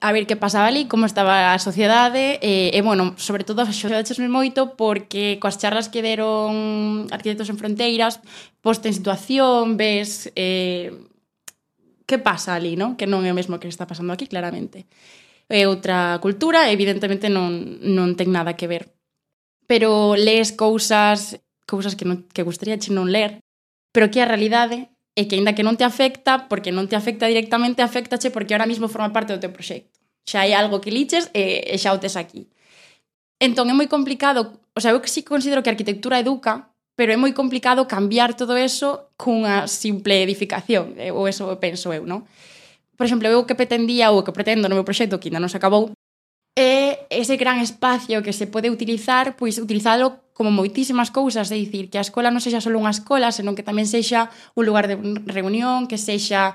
a 0.04 0.12
ver 0.12 0.26
que 0.26 0.36
pasaba 0.36 0.66
ali, 0.68 0.84
como 0.84 1.06
estaba 1.06 1.54
a 1.54 1.58
sociedade 1.58 2.36
e, 2.44 2.68
e 2.76 2.80
bueno, 2.84 3.16
sobre 3.16 3.40
todo 3.40 3.64
axudadesme 3.64 4.28
moito 4.28 4.76
porque 4.76 5.40
coas 5.40 5.56
charlas 5.56 5.88
que 5.88 6.04
deron 6.04 7.08
Arquitectos 7.08 7.48
en 7.48 7.56
Fronteiras 7.56 8.20
poste 8.60 8.92
en 8.92 8.94
situación, 9.00 9.80
ves 9.80 10.28
eh, 10.36 10.92
que 12.04 12.20
pasa 12.20 12.52
ali, 12.52 12.76
non? 12.76 13.00
Que 13.00 13.08
non 13.08 13.24
é 13.24 13.32
o 13.32 13.38
mesmo 13.38 13.56
que 13.56 13.64
está 13.64 13.88
pasando 13.88 14.12
aquí, 14.12 14.28
claramente. 14.28 14.84
É 15.48 15.64
outra 15.64 16.20
cultura, 16.20 16.68
evidentemente 16.68 17.32
non, 17.32 17.80
non 17.80 18.12
ten 18.12 18.28
nada 18.28 18.60
que 18.60 18.68
ver. 18.68 18.92
Pero 19.64 20.20
lees 20.20 20.52
cousas 20.52 21.40
cousas 21.64 21.96
que, 21.96 22.04
non, 22.04 22.28
que 22.28 22.44
gustaría 22.44 22.76
che 22.76 22.92
non 22.92 23.08
ler, 23.08 23.40
pero 23.88 24.12
que 24.12 24.20
a 24.20 24.28
realidade 24.28 24.92
e 25.14 25.30
que 25.30 25.38
aínda 25.38 25.54
que 25.54 25.62
non 25.62 25.78
te 25.78 25.86
afecta, 25.86 26.50
porque 26.50 26.74
non 26.74 26.90
te 26.90 26.98
afecta 26.98 27.30
directamente, 27.30 27.86
afectache 27.86 28.34
porque 28.34 28.54
ahora 28.54 28.66
mismo 28.66 28.90
forma 28.90 29.14
parte 29.14 29.30
do 29.30 29.42
teu 29.42 29.54
proxecto. 29.54 30.02
Xa 30.26 30.42
hai 30.42 30.52
algo 30.52 30.82
que 30.82 30.90
liches 30.90 31.30
e, 31.30 31.62
e 31.70 31.76
xa 31.78 31.94
o 31.94 32.02
tes 32.02 32.18
aquí. 32.18 32.50
Entón 33.38 33.70
é 33.70 33.74
moi 33.74 33.86
complicado, 33.86 34.58
o 34.74 34.80
sea, 34.82 34.90
eu 34.90 34.98
que 34.98 35.10
sí 35.10 35.22
considero 35.22 35.62
que 35.62 35.70
a 35.70 35.74
arquitectura 35.74 36.18
educa, 36.18 36.74
pero 36.98 37.14
é 37.14 37.18
moi 37.18 37.30
complicado 37.34 37.86
cambiar 37.86 38.34
todo 38.34 38.58
eso 38.58 39.14
cunha 39.14 39.66
simple 39.70 40.22
edificación, 40.22 40.94
eh, 40.98 41.14
ou 41.14 41.26
eso 41.30 41.50
penso 41.62 41.94
eu, 41.94 42.06
non? 42.06 42.26
Por 42.94 43.06
exemplo, 43.06 43.26
eu 43.26 43.42
que 43.46 43.58
pretendía 43.58 44.14
ou 44.14 44.22
que 44.22 44.34
pretendo 44.34 44.66
no 44.66 44.78
meu 44.78 44.86
proxecto 44.86 45.18
que 45.18 45.30
ainda 45.30 45.42
non 45.42 45.50
se 45.50 45.58
acabou, 45.58 45.90
e 46.54 47.06
ese 47.10 47.34
gran 47.36 47.58
espacio 47.58 48.22
que 48.22 48.32
se 48.32 48.46
pode 48.46 48.70
utilizar, 48.70 49.34
pois 49.34 49.58
utilizalo 49.58 50.22
como 50.34 50.50
moitísimas 50.50 51.10
cousas, 51.10 51.50
é 51.50 51.58
dicir, 51.58 51.90
que 51.90 51.98
a 51.98 52.06
escola 52.06 52.30
non 52.30 52.42
sexa 52.42 52.62
só 52.62 52.70
unha 52.70 52.94
escola, 52.94 53.34
senón 53.34 53.58
que 53.58 53.66
tamén 53.66 53.86
sexa 53.86 54.30
un 54.54 54.66
lugar 54.66 54.86
de 54.86 54.98
reunión, 55.30 55.90
que 55.90 55.98
sexa 55.98 56.54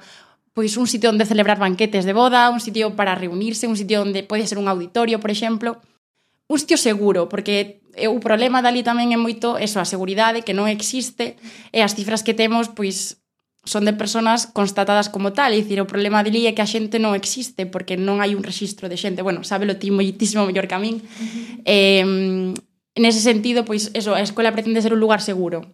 pois 0.55 0.75
un 0.75 0.87
sitio 0.87 1.11
onde 1.11 1.27
celebrar 1.27 1.59
banquetes 1.59 2.03
de 2.03 2.11
boda, 2.11 2.51
un 2.51 2.59
sitio 2.59 2.95
para 2.95 3.15
reunirse, 3.15 3.67
un 3.67 3.79
sitio 3.79 4.03
onde 4.03 4.23
pode 4.27 4.47
ser 4.47 4.59
un 4.59 4.67
auditorio, 4.67 5.19
por 5.19 5.31
exemplo, 5.31 5.79
un 6.47 6.57
sitio 6.59 6.75
seguro, 6.75 7.29
porque 7.29 7.79
o 7.95 8.19
problema 8.19 8.63
dali 8.63 8.83
tamén 8.83 9.11
é 9.11 9.19
moito 9.19 9.59
eso, 9.59 9.79
a 9.79 9.87
seguridade 9.87 10.43
que 10.43 10.55
non 10.55 10.67
existe 10.67 11.35
e 11.75 11.83
as 11.83 11.95
cifras 11.95 12.23
que 12.23 12.35
temos 12.35 12.71
pois 12.71 13.18
son 13.69 13.85
de 13.85 13.93
personas 13.93 14.47
constatadas 14.47 15.09
como 15.13 15.31
tal, 15.31 15.53
e 15.53 15.61
dicir, 15.61 15.77
o 15.77 15.85
problema 15.85 16.25
dili 16.25 16.49
é 16.49 16.57
que 16.57 16.65
a 16.65 16.69
xente 16.69 16.97
non 16.97 17.13
existe 17.13 17.69
porque 17.69 18.01
non 18.01 18.17
hai 18.17 18.33
un 18.33 18.41
registro 18.41 18.89
de 18.89 18.97
xente, 18.97 19.21
bueno, 19.21 19.45
sábelo 19.45 19.77
ti 19.77 19.93
moitísimo 19.93 20.49
mellor 20.49 20.65
que 20.65 20.73
a 20.73 20.81
min. 20.81 20.97
Uh 20.97 21.05
-huh. 21.05 21.69
Eh, 21.69 22.05
nese 22.97 23.21
sentido, 23.21 23.69
pois 23.69 23.93
eso, 23.93 24.17
a 24.17 24.25
escola 24.25 24.49
pretende 24.49 24.81
ser 24.81 24.97
un 24.97 24.97
lugar 24.97 25.21
seguro, 25.21 25.69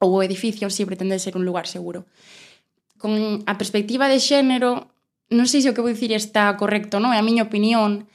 ou 0.00 0.16
o 0.16 0.24
edificio 0.24 0.72
si 0.72 0.80
sí, 0.80 0.88
pretende 0.88 1.20
ser 1.20 1.36
un 1.36 1.44
lugar 1.44 1.68
seguro. 1.68 2.08
Con 2.96 3.44
a 3.44 3.54
perspectiva 3.60 4.08
de 4.08 4.16
xénero, 4.16 4.88
non 5.28 5.44
sei 5.44 5.60
se 5.60 5.68
o 5.68 5.74
que 5.76 5.84
vou 5.84 5.92
dicir 5.92 6.16
está 6.16 6.56
correcto, 6.56 7.04
non? 7.04 7.12
É 7.12 7.20
a 7.20 7.26
miña 7.28 7.44
opinión, 7.44 8.08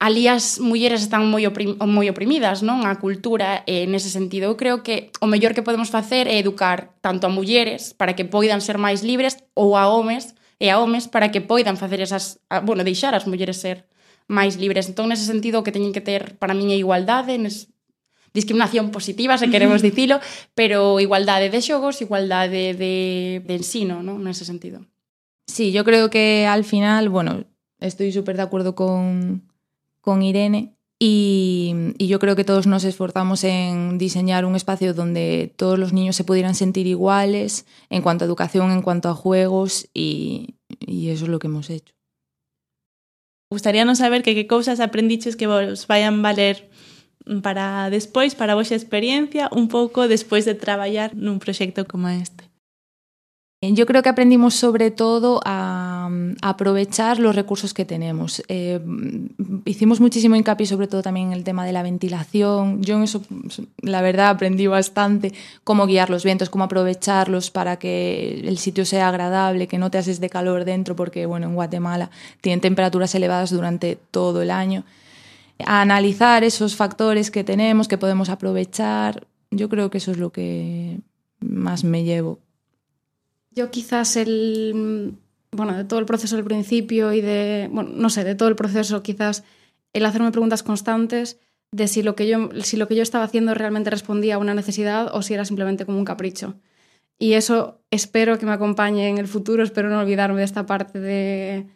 ali 0.00 0.28
as 0.32 0.58
mulleres 0.58 1.04
están 1.04 1.28
moi, 1.28 1.44
oprim, 1.44 1.76
moi 1.84 2.08
oprimidas, 2.08 2.64
non? 2.64 2.88
A 2.88 2.96
cultura, 2.96 3.60
e 3.68 3.84
nese 3.84 4.08
sentido, 4.08 4.48
eu 4.48 4.56
creo 4.56 4.80
que 4.80 5.12
o 5.20 5.28
mellor 5.28 5.52
que 5.52 5.60
podemos 5.60 5.92
facer 5.92 6.24
é 6.24 6.40
educar 6.40 6.96
tanto 7.04 7.28
a 7.28 7.30
mulleres 7.30 7.92
para 7.92 8.16
que 8.16 8.24
poidan 8.24 8.64
ser 8.64 8.80
máis 8.80 9.04
libres 9.04 9.36
ou 9.52 9.76
a 9.76 9.92
homes 9.92 10.32
e 10.56 10.72
a 10.72 10.80
homes 10.80 11.04
para 11.04 11.28
que 11.28 11.44
poidan 11.44 11.76
facer 11.76 12.00
esas, 12.00 12.40
bueno, 12.64 12.80
deixar 12.80 13.12
as 13.12 13.28
mulleres 13.28 13.60
ser 13.60 13.84
máis 14.24 14.56
libres. 14.56 14.88
Entón, 14.88 15.12
nese 15.12 15.28
sentido, 15.28 15.60
o 15.60 15.64
que 15.68 15.76
teñen 15.76 15.92
que 15.92 16.00
ter 16.00 16.40
para 16.40 16.56
min 16.56 16.72
é 16.72 16.80
igualdade, 16.80 17.36
nes, 17.36 17.68
discriminación 18.32 18.88
positiva, 18.88 19.36
se 19.36 19.52
queremos 19.52 19.84
dicilo, 19.86 20.16
pero 20.56 20.96
igualdade 20.96 21.52
de 21.52 21.60
xogos, 21.60 22.00
igualdade 22.00 22.72
de, 22.72 23.44
de 23.44 23.52
ensino, 23.52 24.00
non? 24.00 24.24
Nese 24.24 24.48
sentido. 24.48 24.80
Sí, 25.44 25.76
yo 25.76 25.84
creo 25.84 26.08
que 26.08 26.48
al 26.48 26.64
final, 26.64 27.12
bueno, 27.12 27.44
estoy 27.84 28.16
súper 28.16 28.40
de 28.40 28.48
acuerdo 28.48 28.72
con, 28.72 29.49
con 30.00 30.22
Irene 30.22 30.76
y, 31.02 31.94
y, 31.96 32.08
yo 32.08 32.18
creo 32.18 32.36
que 32.36 32.44
todos 32.44 32.66
nos 32.66 32.84
esforzamos 32.84 33.42
en 33.44 33.96
diseñar 33.96 34.44
un 34.44 34.54
espacio 34.54 34.92
donde 34.92 35.50
todos 35.56 35.78
los 35.78 35.94
niños 35.94 36.14
se 36.14 36.24
pudieran 36.24 36.54
sentir 36.54 36.86
iguales 36.86 37.64
en 37.88 38.02
cuanto 38.02 38.24
a 38.24 38.28
educación, 38.28 38.70
en 38.70 38.82
cuanto 38.82 39.08
a 39.08 39.14
juegos 39.14 39.88
y, 39.94 40.56
y 40.78 41.08
eso 41.08 41.24
es 41.24 41.30
lo 41.30 41.38
que 41.38 41.46
hemos 41.46 41.70
hecho. 41.70 41.94
Gustaríanos 43.50 43.98
saber 43.98 44.22
que 44.22 44.34
qué 44.34 44.46
cousas 44.46 44.78
aprendiches 44.78 45.36
que 45.36 45.46
vos 45.46 45.86
vayan 45.86 46.20
valer 46.20 46.68
para 47.42 47.88
despois, 47.88 48.34
para 48.34 48.52
a 48.52 48.56
vosa 48.56 48.76
experiencia, 48.76 49.48
un 49.56 49.68
pouco 49.68 50.06
despois 50.06 50.44
de 50.44 50.54
traballar 50.54 51.16
nun 51.16 51.40
proxecto 51.40 51.88
como 51.88 52.12
este. 52.12 52.44
Yo 53.60 53.84
creo 53.84 54.02
que 54.02 54.08
aprendimos 54.08 54.54
sobre 54.54 54.90
todo 54.90 55.40
a 55.44 55.56
aprovechar 56.42 57.18
los 57.18 57.34
recursos 57.34 57.74
que 57.74 57.84
tenemos. 57.84 58.42
Eh, 58.48 58.80
hicimos 59.64 60.00
muchísimo 60.00 60.36
hincapié 60.36 60.66
sobre 60.66 60.86
todo 60.86 61.02
también 61.02 61.28
en 61.28 61.32
el 61.32 61.44
tema 61.44 61.64
de 61.64 61.72
la 61.72 61.82
ventilación. 61.82 62.82
Yo 62.82 62.96
en 62.96 63.02
eso, 63.04 63.22
la 63.82 64.02
verdad, 64.02 64.28
aprendí 64.30 64.66
bastante 64.66 65.32
cómo 65.64 65.86
guiar 65.86 66.10
los 66.10 66.24
vientos, 66.24 66.50
cómo 66.50 66.64
aprovecharlos 66.64 67.50
para 67.50 67.78
que 67.78 68.40
el 68.44 68.58
sitio 68.58 68.84
sea 68.84 69.08
agradable, 69.08 69.68
que 69.68 69.78
no 69.78 69.90
te 69.90 69.98
haces 69.98 70.20
de 70.20 70.30
calor 70.30 70.64
dentro, 70.64 70.96
porque 70.96 71.26
bueno, 71.26 71.46
en 71.46 71.54
Guatemala 71.54 72.10
tienen 72.40 72.60
temperaturas 72.60 73.14
elevadas 73.14 73.50
durante 73.50 73.98
todo 74.10 74.42
el 74.42 74.50
año. 74.50 74.84
Analizar 75.66 76.44
esos 76.44 76.76
factores 76.76 77.30
que 77.30 77.44
tenemos, 77.44 77.88
que 77.88 77.98
podemos 77.98 78.30
aprovechar. 78.30 79.26
Yo 79.50 79.68
creo 79.68 79.90
que 79.90 79.98
eso 79.98 80.12
es 80.12 80.18
lo 80.18 80.30
que 80.30 81.00
más 81.40 81.84
me 81.84 82.04
llevo 82.04 82.38
Yo 83.50 83.70
quizás 83.70 84.16
el, 84.16 85.14
bueno, 85.52 85.76
de 85.76 85.84
todo 85.84 85.98
el 85.98 86.06
proceso 86.06 86.36
del 86.36 86.44
principio 86.44 87.12
y 87.12 87.20
de, 87.20 87.68
bueno, 87.72 87.90
no 87.92 88.10
sé, 88.10 88.24
de 88.24 88.34
todo 88.34 88.48
el 88.48 88.56
proceso 88.56 89.02
quizás 89.02 89.44
el 89.92 90.06
hacerme 90.06 90.30
preguntas 90.30 90.62
constantes 90.62 91.38
de 91.72 91.88
si 91.88 92.02
lo 92.02 92.14
que 92.14 92.28
yo, 92.28 92.50
si 92.62 92.76
lo 92.76 92.88
que 92.88 92.96
yo 92.96 93.02
estaba 93.02 93.24
haciendo 93.24 93.54
realmente 93.54 93.90
respondía 93.90 94.36
a 94.36 94.38
una 94.38 94.54
necesidad 94.54 95.14
o 95.14 95.22
si 95.22 95.34
era 95.34 95.44
simplemente 95.44 95.86
como 95.86 95.98
un 95.98 96.04
capricho. 96.04 96.54
Y 97.18 97.34
eso 97.34 97.82
espero 97.90 98.38
que 98.38 98.46
me 98.46 98.52
acompañe 98.52 99.08
en 99.08 99.18
el 99.18 99.28
futuro, 99.28 99.62
espero 99.62 99.90
no 99.90 100.00
olvidarme 100.00 100.38
de 100.38 100.44
esta 100.44 100.66
parte 100.66 101.00
de, 101.00 101.66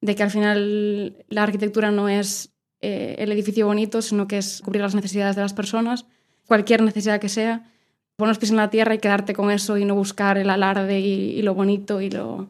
de 0.00 0.14
que 0.14 0.22
al 0.22 0.30
final 0.30 1.24
la 1.28 1.42
arquitectura 1.42 1.90
no 1.90 2.08
es 2.08 2.54
eh, 2.80 3.16
el 3.18 3.30
edificio 3.32 3.66
bonito, 3.66 4.00
sino 4.00 4.26
que 4.26 4.38
es 4.38 4.62
cubrir 4.64 4.82
las 4.82 4.94
necesidades 4.94 5.36
de 5.36 5.42
las 5.42 5.52
personas, 5.52 6.06
cualquier 6.46 6.82
necesidad 6.82 7.20
que 7.20 7.28
sea, 7.28 7.70
poner 8.16 8.30
los 8.30 8.38
pies 8.38 8.50
en 8.50 8.56
la 8.56 8.70
tierra 8.70 8.94
y 8.94 8.98
quedarte 8.98 9.34
con 9.34 9.50
eso 9.50 9.76
y 9.76 9.84
no 9.84 9.94
buscar 9.94 10.38
el 10.38 10.50
alarde 10.50 11.00
y, 11.00 11.38
y 11.38 11.42
lo 11.42 11.54
bonito 11.54 12.00
y 12.00 12.10
lo... 12.10 12.48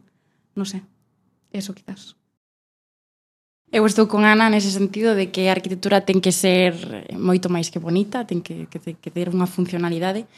non 0.54 0.66
sé, 0.66 0.82
eso 1.50 1.74
quizás. 1.74 2.14
Eu 3.74 3.82
estou 3.90 4.06
con 4.06 4.22
Ana 4.22 4.46
nese 4.46 4.70
sentido 4.70 5.18
de 5.18 5.34
que 5.34 5.50
a 5.50 5.56
arquitectura 5.58 6.06
ten 6.06 6.22
que 6.22 6.30
ser 6.30 6.78
moito 7.10 7.50
máis 7.50 7.74
que 7.74 7.82
bonita, 7.82 8.22
ten 8.22 8.38
que, 8.38 8.70
que, 8.70 8.78
que 8.78 9.10
ter 9.10 9.26
unha 9.34 9.50
funcionalidade. 9.50 10.30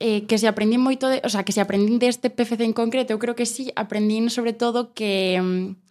Eh, 0.00 0.24
que 0.24 0.40
se 0.40 0.48
aprendín 0.48 0.80
moito, 0.80 1.06
de, 1.12 1.20
o 1.22 1.30
sea, 1.30 1.44
que 1.44 1.52
se 1.52 1.60
aprendín 1.60 2.00
deste 2.00 2.32
PFC 2.32 2.64
en 2.64 2.72
concreto, 2.72 3.12
eu 3.12 3.20
creo 3.20 3.36
que 3.36 3.44
sí, 3.44 3.70
aprendín 3.76 4.32
sobre 4.32 4.56
todo 4.56 4.96
que 4.96 5.36
mm, 5.38 5.81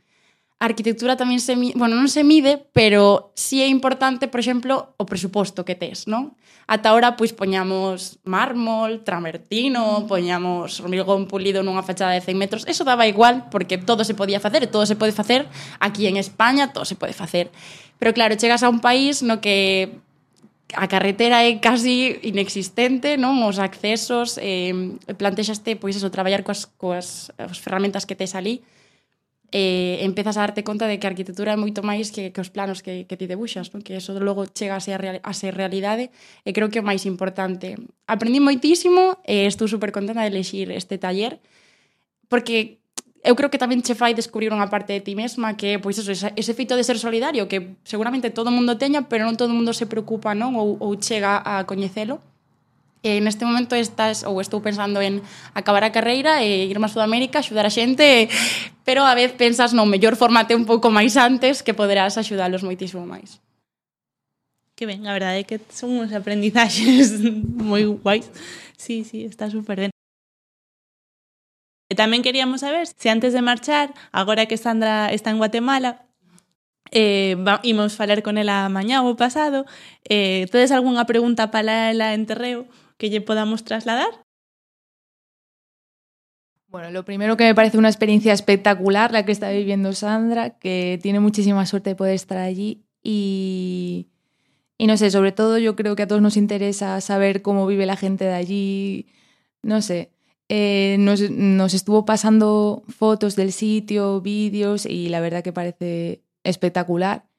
a 0.62 0.70
arquitectura 0.70 1.18
tamén 1.18 1.42
se 1.42 1.58
mide, 1.58 1.74
bueno, 1.74 1.98
non 1.98 2.06
se 2.06 2.22
mide, 2.22 2.62
pero 2.70 3.34
si 3.34 3.58
sí 3.58 3.66
é 3.66 3.68
importante, 3.68 4.30
por 4.30 4.38
exemplo, 4.38 4.94
o 5.02 5.10
presuposto 5.10 5.66
que 5.66 5.74
tes, 5.74 6.06
non? 6.06 6.38
Ata 6.70 6.94
ahora, 6.94 7.18
pois, 7.18 7.34
poñamos 7.34 8.22
mármol, 8.30 9.02
travertino, 9.02 10.06
poñamos 10.06 10.78
hormigón 10.78 11.26
pulido 11.26 11.66
nunha 11.66 11.82
fachada 11.82 12.14
de 12.14 12.22
100 12.22 12.38
metros, 12.38 12.62
eso 12.70 12.86
daba 12.86 13.10
igual, 13.10 13.50
porque 13.50 13.82
todo 13.82 14.06
se 14.06 14.14
podía 14.14 14.38
facer, 14.38 14.70
todo 14.70 14.86
se 14.86 14.94
pode 14.94 15.18
facer, 15.18 15.50
aquí 15.82 16.06
en 16.06 16.22
España 16.22 16.70
todo 16.70 16.86
se 16.86 16.94
pode 16.94 17.18
facer. 17.18 17.50
Pero 17.98 18.14
claro, 18.14 18.38
chegas 18.38 18.62
a 18.62 18.70
un 18.70 18.86
país 18.86 19.26
no 19.26 19.42
que 19.42 19.98
a 20.78 20.86
carretera 20.86 21.42
é 21.42 21.58
casi 21.58 22.22
inexistente, 22.22 23.18
non? 23.18 23.42
Os 23.50 23.58
accesos, 23.58 24.38
eh, 24.38 24.94
plantexaste, 25.18 25.74
pois, 25.74 25.98
eso, 25.98 26.14
traballar 26.14 26.46
coas, 26.46 26.70
coas 26.78 27.34
as 27.42 27.58
ferramentas 27.58 28.06
que 28.06 28.14
tes 28.14 28.38
ali, 28.38 28.62
eh, 29.52 30.00
empezas 30.02 30.38
a 30.38 30.48
darte 30.48 30.64
conta 30.64 30.88
de 30.88 31.00
que 31.00 31.08
a 31.08 31.12
arquitectura 31.12 31.54
é 31.54 31.60
moito 31.60 31.84
máis 31.84 32.10
que, 32.10 32.32
que 32.32 32.40
os 32.40 32.48
planos 32.48 32.80
que, 32.80 33.04
que 33.04 33.20
ti 33.20 33.28
debuxas, 33.28 33.68
non? 33.76 33.84
que 33.84 34.00
eso 34.00 34.16
logo 34.16 34.48
chega 34.48 34.80
a 34.80 34.82
ser, 34.82 35.20
a 35.20 35.34
ser 35.36 35.52
realidade 35.56 36.10
e 36.48 36.56
creo 36.56 36.72
que 36.72 36.80
é 36.80 36.84
o 36.84 36.88
máis 36.88 37.04
importante. 37.04 37.76
Aprendí 38.08 38.40
moitísimo 38.40 39.20
e 39.28 39.44
estou 39.46 39.68
super 39.68 39.92
contenta 39.92 40.24
de 40.24 40.32
elegir 40.32 40.72
este 40.72 40.96
taller 40.96 41.44
porque 42.32 42.80
eu 43.28 43.36
creo 43.36 43.52
que 43.52 43.62
tamén 43.62 43.84
che 43.84 43.94
fai 43.94 44.16
descubrir 44.16 44.56
unha 44.56 44.72
parte 44.72 44.96
de 44.96 45.04
ti 45.04 45.14
mesma 45.20 45.60
que 45.60 45.78
pois 45.84 46.00
eso, 46.00 46.16
ese, 46.16 46.32
ese 46.40 46.56
feito 46.56 46.80
de 46.80 46.88
ser 46.88 46.96
solidario 46.96 47.52
que 47.52 47.76
seguramente 47.84 48.32
todo 48.32 48.56
mundo 48.56 48.80
teña, 48.80 49.12
pero 49.12 49.28
non 49.28 49.36
todo 49.36 49.52
mundo 49.52 49.76
se 49.76 49.86
preocupa, 49.86 50.32
non? 50.32 50.56
Ou, 50.56 50.80
ou 50.80 50.96
chega 50.96 51.44
a 51.44 51.68
coñecelo 51.68 52.24
E 53.02 53.18
neste 53.18 53.50
momento 53.50 53.74
estás 53.74 54.22
ou 54.22 54.38
estou 54.38 54.62
pensando 54.62 55.02
en 55.02 55.26
acabar 55.58 55.82
a 55.82 55.90
carreira 55.90 56.46
e 56.46 56.70
irme 56.70 56.86
a 56.86 56.94
Sudamérica, 56.94 57.42
axudar 57.42 57.66
a 57.66 57.74
xente, 57.74 58.30
pero 58.86 59.02
a 59.02 59.18
vez 59.18 59.34
pensas 59.34 59.74
no 59.74 59.90
mellor 59.90 60.14
formate 60.14 60.54
un 60.54 60.70
pouco 60.70 60.94
máis 60.94 61.18
antes 61.18 61.66
que 61.66 61.74
poderás 61.74 62.22
axudalos 62.22 62.62
moitísimo 62.62 63.10
máis. 63.10 63.42
Que 64.78 64.86
ben, 64.86 65.02
a 65.10 65.18
verdade 65.18 65.42
é 65.42 65.48
que 65.50 65.58
son 65.74 65.98
uns 65.98 66.14
aprendizaxes 66.14 67.26
moi 67.58 67.90
guais. 67.90 68.30
Sí, 68.78 69.02
sí, 69.02 69.26
está 69.26 69.50
super 69.50 69.90
ben. 69.90 69.92
E 71.90 71.98
tamén 71.98 72.22
queríamos 72.22 72.62
saber 72.62 72.86
se 72.86 73.10
antes 73.10 73.34
de 73.34 73.42
marchar, 73.42 73.98
agora 74.14 74.46
que 74.46 74.62
Sandra 74.62 75.10
está 75.10 75.34
en 75.34 75.42
Guatemala, 75.42 76.06
eh, 76.94 77.36
imos 77.66 77.98
falar 77.98 78.22
con 78.22 78.38
ela 78.38 78.70
mañá 78.70 79.02
ou 79.02 79.18
pasado, 79.18 79.66
eh, 80.06 80.46
tedes 80.54 80.70
algunha 80.70 81.10
pregunta 81.10 81.50
para 81.50 81.90
ela 81.90 82.14
en 82.14 82.30
terreo? 82.30 82.70
Que 83.10 83.22
podamos 83.22 83.64
trasladar? 83.64 84.24
Bueno, 86.68 86.90
lo 86.92 87.04
primero 87.04 87.36
que 87.36 87.44
me 87.44 87.56
parece 87.56 87.78
una 87.78 87.90
experiencia 87.90 88.32
espectacular 88.32 89.12
la 89.12 89.26
que 89.26 89.34
está 89.34 89.50
viviendo 89.50 89.92
Sandra, 89.92 90.52
que 90.58 91.00
tiene 91.02 91.20
muchísima 91.20 91.66
suerte 91.66 91.90
de 91.90 91.96
poder 91.98 92.16
estar 92.16 92.38
allí 92.38 92.86
y, 93.04 94.08
no 94.80 94.96
sé, 94.96 95.12
sobre 95.12 95.34
todo 95.34 95.58
yo 95.58 95.76
creo 95.76 95.98
que 95.98 96.04
a 96.04 96.08
todos 96.08 96.22
nos 96.22 96.38
interesa 96.38 97.02
saber 97.02 97.42
cómo 97.42 97.68
vive 97.68 97.86
la 97.86 97.98
gente 97.98 98.24
de 98.24 98.34
allí, 98.34 99.08
no 99.62 99.82
sé. 99.82 100.12
Eh, 100.48 100.96
nos 101.00 101.74
estuvo 101.74 102.06
pasando 102.06 102.84
fotos 102.88 103.36
del 103.36 103.52
sitio, 103.52 104.22
vídeos 104.22 104.86
y 104.86 105.10
la 105.10 105.20
verdad 105.22 105.44
que 105.44 105.54
parece 105.54 106.24
espectacular. 106.44 107.31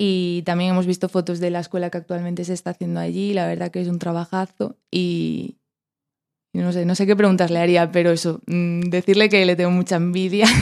Y 0.00 0.42
también 0.46 0.70
hemos 0.70 0.86
visto 0.86 1.08
fotos 1.08 1.40
de 1.40 1.50
la 1.50 1.58
escuela 1.58 1.90
que 1.90 1.98
actualmente 1.98 2.44
se 2.44 2.54
está 2.54 2.70
haciendo 2.70 3.00
allí. 3.00 3.34
La 3.34 3.48
verdad 3.48 3.72
que 3.72 3.80
es 3.80 3.88
un 3.88 3.98
trabajazo 3.98 4.76
y, 4.92 5.56
no 6.52 6.72
sé, 6.72 6.84
no 6.84 6.94
sé 6.94 7.04
qué 7.04 7.16
preguntas 7.16 7.50
le 7.50 7.58
haría, 7.58 7.90
pero 7.90 8.12
eso, 8.12 8.40
mmm, 8.46 8.82
decirle 8.82 9.28
que 9.28 9.44
le 9.44 9.56
tengo 9.56 9.72
mucha 9.72 9.96
envidia. 9.96 10.46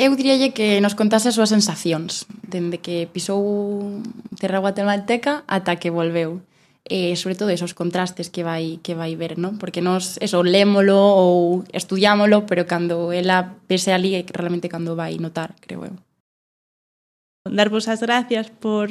Eu 0.00 0.16
diríalle 0.16 0.56
que 0.56 0.80
nos 0.80 0.96
contase 0.96 1.28
as 1.28 1.36
súas 1.36 1.52
sensacións 1.52 2.24
dende 2.48 2.80
que 2.80 3.04
pisou 3.04 4.00
Terra 4.40 4.56
Guatemalteca 4.56 5.44
ata 5.44 5.76
que 5.76 5.92
volveu. 5.92 6.40
E 6.88 7.12
sobre 7.20 7.36
todo 7.36 7.52
esos 7.52 7.76
contrastes 7.76 8.32
que 8.32 8.40
vai 8.40 8.80
que 8.80 8.96
vai 8.96 9.12
ver, 9.12 9.36
non? 9.36 9.60
Porque 9.60 9.84
nos 9.84 10.16
eso 10.24 10.40
lémolo 10.40 10.96
ou 10.96 11.68
estudiámolo, 11.76 12.48
pero 12.48 12.64
cando 12.64 13.12
ela 13.12 13.60
pese 13.68 13.92
ali 13.92 14.24
realmente 14.32 14.72
cando 14.72 14.96
vai 14.96 15.20
notar, 15.20 15.52
creo 15.60 15.84
eu 15.84 15.94
Darvos 17.48 17.88
as 17.88 18.00
gracias 18.00 18.50
por 18.50 18.90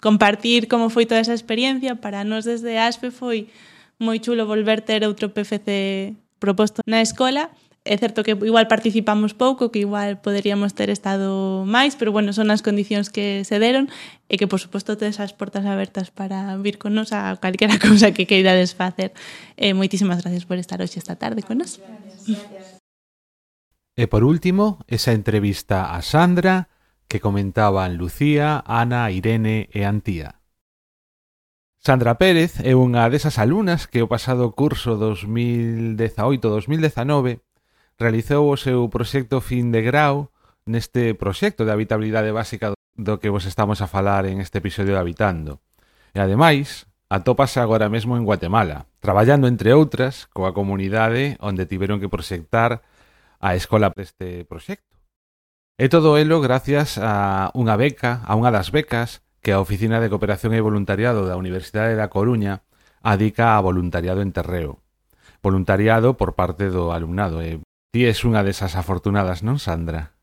compartir 0.00 0.68
como 0.68 0.90
foi 0.90 1.06
toda 1.06 1.20
esa 1.20 1.34
experiencia. 1.34 1.98
Para 1.98 2.22
nós 2.22 2.46
desde 2.46 2.78
ASPE 2.78 3.10
foi 3.10 3.50
moi 3.98 4.22
chulo 4.22 4.46
volver 4.46 4.86
ter 4.86 5.02
outro 5.02 5.34
PFC 5.34 6.14
proposto 6.38 6.78
na 6.86 7.02
escola. 7.02 7.50
É 7.82 7.96
certo 7.96 8.22
que 8.22 8.36
igual 8.36 8.68
participamos 8.68 9.34
pouco, 9.34 9.72
que 9.72 9.80
igual 9.80 10.20
poderíamos 10.20 10.74
ter 10.78 10.90
estado 10.90 11.64
máis, 11.66 11.96
pero 11.96 12.12
bueno, 12.12 12.30
son 12.30 12.54
as 12.54 12.62
condicións 12.62 13.10
que 13.10 13.42
se 13.42 13.58
deron 13.58 13.90
e 14.30 14.38
que 14.38 14.46
por 14.46 14.62
suposto 14.62 14.94
tedes 14.94 15.18
as 15.18 15.34
portas 15.34 15.66
abertas 15.66 16.14
para 16.14 16.54
vir 16.62 16.78
con 16.78 16.94
nos 16.94 17.10
a 17.10 17.34
calquera 17.42 17.80
cousa 17.82 18.14
que 18.14 18.30
queirades 18.30 18.78
facer. 18.78 19.10
Eh, 19.58 19.74
moitísimas 19.74 20.22
gracias 20.22 20.46
por 20.46 20.62
estar 20.62 20.78
hoxe 20.78 21.02
esta 21.02 21.18
tarde 21.18 21.42
con 21.42 21.58
nos. 21.58 21.82
E 23.98 24.04
por 24.06 24.22
último, 24.22 24.86
esa 24.86 25.10
entrevista 25.10 25.90
a 25.90 25.98
Sandra, 26.04 26.70
que 27.08 27.20
comentaban 27.20 27.96
Lucía, 27.96 28.62
Ana, 28.66 29.10
Irene 29.10 29.68
e 29.72 29.84
Antía. 29.84 30.34
Sandra 31.80 32.18
Pérez 32.20 32.60
é 32.60 32.76
unha 32.76 33.08
desas 33.08 33.40
alumnas 33.40 33.88
que 33.88 34.04
o 34.04 34.10
pasado 34.10 34.52
curso 34.52 35.00
2018-2019 35.00 37.40
realizou 37.96 38.52
o 38.52 38.60
seu 38.60 38.92
proxecto 38.92 39.40
fin 39.40 39.72
de 39.72 39.80
grau 39.82 40.30
neste 40.68 41.16
proxecto 41.16 41.64
de 41.64 41.72
habitabilidade 41.72 42.28
básica 42.30 42.76
do 42.98 43.18
que 43.18 43.30
vos 43.32 43.46
estamos 43.46 43.80
a 43.80 43.88
falar 43.88 44.26
en 44.26 44.40
este 44.44 44.58
episodio 44.60 44.92
de 44.94 45.00
Habitando. 45.00 45.60
E 46.12 46.20
ademais, 46.20 46.84
atópase 47.08 47.62
agora 47.62 47.88
mesmo 47.88 48.20
en 48.20 48.28
Guatemala, 48.28 48.84
traballando 49.00 49.48
entre 49.48 49.72
outras 49.72 50.28
coa 50.34 50.52
comunidade 50.52 51.40
onde 51.40 51.64
tiveron 51.64 52.02
que 52.02 52.12
proxectar 52.12 52.84
a 53.40 53.56
escola 53.56 53.88
deste 53.94 54.44
proxecto. 54.44 54.87
E 55.78 55.86
todo 55.86 56.18
elo 56.18 56.42
gracias 56.42 56.98
a 56.98 57.54
unha 57.54 57.78
beca, 57.78 58.26
a 58.26 58.34
unha 58.34 58.50
das 58.50 58.74
becas 58.74 59.22
que 59.38 59.54
a 59.54 59.62
Oficina 59.62 60.02
de 60.02 60.10
Cooperación 60.10 60.50
e 60.50 60.58
Voluntariado 60.58 61.22
da 61.22 61.38
Universidade 61.38 61.94
da 61.94 62.10
Coruña 62.10 62.66
adica 62.98 63.54
a 63.54 63.62
voluntariado 63.62 64.18
en 64.18 64.34
terreo. 64.34 64.82
Voluntariado 65.38 66.18
por 66.18 66.34
parte 66.34 66.66
do 66.66 66.90
alumnado. 66.90 67.46
E 67.46 67.62
ti 67.94 68.10
és 68.10 68.18
unha 68.26 68.42
desas 68.42 68.74
afortunadas, 68.74 69.46
non, 69.46 69.62
Sandra? 69.62 70.18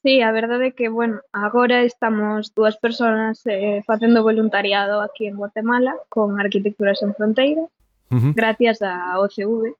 Sí, 0.00 0.24
a 0.24 0.32
verdade 0.32 0.72
é 0.72 0.72
que, 0.72 0.88
bueno, 0.88 1.20
agora 1.28 1.84
estamos 1.84 2.56
dúas 2.56 2.80
persoas 2.80 3.44
eh, 3.44 3.84
facendo 3.84 4.24
voluntariado 4.24 5.04
aquí 5.04 5.28
en 5.28 5.36
Guatemala 5.36 5.92
con 6.08 6.40
Arquitecturas 6.40 7.04
en 7.04 7.12
Fronteira, 7.12 7.68
uh 7.68 8.16
-huh. 8.16 8.32
gracias 8.32 8.80
a 8.80 9.20
OCV, 9.20 9.76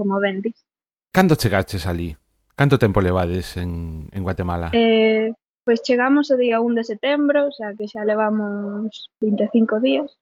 como 0.00 0.16
ben 0.16 0.40
dis. 0.40 0.64
Cando 1.12 1.36
chegaches 1.36 1.84
ali? 1.84 2.16
Canto 2.56 2.78
tempo 2.78 3.00
levades 3.00 3.56
en, 3.56 4.08
en 4.12 4.22
Guatemala? 4.22 4.70
Eh, 4.72 5.32
pois 5.64 5.80
pues 5.80 5.82
chegamos 5.82 6.30
o 6.30 6.36
día 6.36 6.60
1 6.60 6.74
de 6.74 6.84
setembro, 6.84 7.48
o 7.48 7.52
sea 7.52 7.74
que 7.74 7.88
xa 7.88 8.04
levamos 8.04 9.10
25 9.18 9.80
días. 9.80 10.14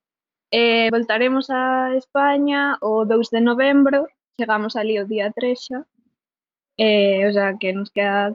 Eh, 0.51 0.89
voltaremos 0.91 1.51
a 1.51 1.93
España 1.97 2.79
o 2.81 3.05
2 3.05 3.31
de 3.31 3.41
novembro, 3.41 4.09
chegamos 4.39 4.77
ali 4.77 4.97
o 4.97 5.05
día 5.05 5.29
3 5.29 5.61
xa. 5.61 5.85
Eh, 6.81 7.29
o 7.29 7.33
sea 7.33 7.59
que 7.61 7.77
nos 7.77 7.93
queda 7.93 8.33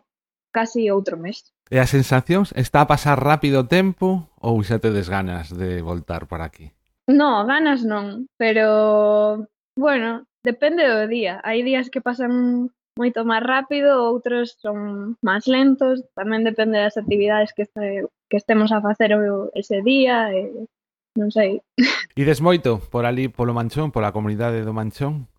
casi 0.54 0.94
outro 0.94 1.18
mes. 1.18 1.50
E 1.74 1.82
as 1.82 1.90
sensacións? 1.90 2.54
Está 2.54 2.86
a 2.86 2.90
pasar 2.90 3.18
rápido 3.18 3.66
o 3.66 3.70
tempo 3.70 4.30
ou 4.38 4.62
xa 4.62 4.78
te 4.78 4.94
desganas 4.94 5.50
de 5.50 5.82
voltar 5.82 6.30
para 6.30 6.46
aquí? 6.46 6.70
No, 7.10 7.50
ganas 7.50 7.82
non, 7.82 8.30
pero 8.38 9.50
bueno, 9.74 10.30
depende 10.46 10.86
do 10.86 11.10
día. 11.10 11.42
Hai 11.42 11.66
días 11.66 11.90
que 11.90 12.04
pasan 12.04 12.70
moito 12.98 13.24
máis 13.24 13.46
rápido, 13.46 14.10
outros 14.10 14.58
son 14.58 15.16
máis 15.22 15.46
lentos, 15.46 16.02
tamén 16.18 16.42
depende 16.42 16.82
das 16.82 16.98
actividades 16.98 17.54
que, 17.54 17.70
este, 17.70 18.10
que 18.28 18.38
estemos 18.42 18.74
a 18.74 18.82
facer 18.82 19.14
ese 19.54 19.86
día, 19.86 20.34
e, 20.34 20.68
non 21.16 21.30
sei. 21.30 21.62
Ides 22.20 22.42
moito 22.42 22.82
por 22.90 23.06
ali, 23.06 23.30
polo 23.30 23.54
Manchón, 23.54 23.94
pola 23.94 24.12
comunidade 24.12 24.66
do 24.66 24.74
Manchón? 24.74 25.30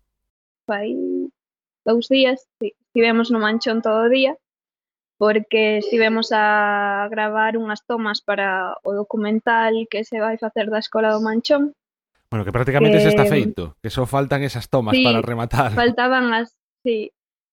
Fai 0.63 0.95
dous 1.83 2.07
días, 2.07 2.47
sí. 2.63 2.73
estivemos 2.89 3.31
no 3.31 3.39
Manchón 3.43 3.83
todo 3.83 4.07
o 4.07 4.11
día, 4.11 4.39
porque 5.19 5.83
estivemos 5.83 6.31
a 6.31 7.07
gravar 7.11 7.59
unhas 7.59 7.83
tomas 7.83 8.23
para 8.23 8.79
o 8.87 8.95
documental 8.95 9.87
que 9.91 10.07
se 10.07 10.23
vai 10.23 10.39
facer 10.39 10.71
da 10.71 10.79
Escola 10.79 11.11
do 11.11 11.19
Manchón. 11.19 11.75
Bueno, 12.31 12.45
que 12.45 12.53
prácticamente 12.53 12.97
que... 12.97 13.03
se 13.03 13.11
está 13.11 13.25
eh, 13.25 13.33
feito, 13.33 13.75
que 13.81 13.89
só 13.89 14.05
faltan 14.05 14.43
esas 14.43 14.69
tomas 14.69 14.95
sí, 14.95 15.03
para 15.03 15.19
rematar. 15.19 15.75
faltaban 15.75 16.31
as, 16.31 16.55
sí, 16.87 17.11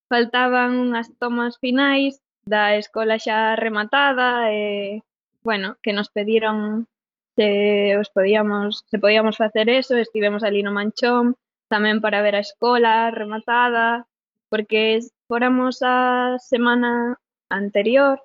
faltaban 0.09 0.79
unhas 0.79 1.09
tomas 1.19 1.59
finais 1.59 2.19
da 2.47 2.79
escola 2.79 3.19
xa 3.19 3.59
rematada 3.59 4.55
e, 4.55 5.03
bueno, 5.43 5.77
que 5.83 5.93
nos 5.93 6.09
pediron 6.09 6.87
se 7.37 7.97
os 8.01 8.09
podíamos, 8.11 8.85
se 8.89 8.99
podíamos 8.99 9.37
facer 9.37 9.69
eso, 9.69 9.97
estivemos 9.97 10.43
ali 10.43 10.63
no 10.63 10.73
Manchón, 10.73 11.37
tamén 11.69 12.01
para 12.01 12.25
ver 12.25 12.35
a 12.39 12.47
escola 12.47 13.13
rematada, 13.13 14.09
porque 14.49 15.05
fóramos 15.29 15.83
a 15.85 16.39
semana 16.41 17.21
anterior, 17.53 18.23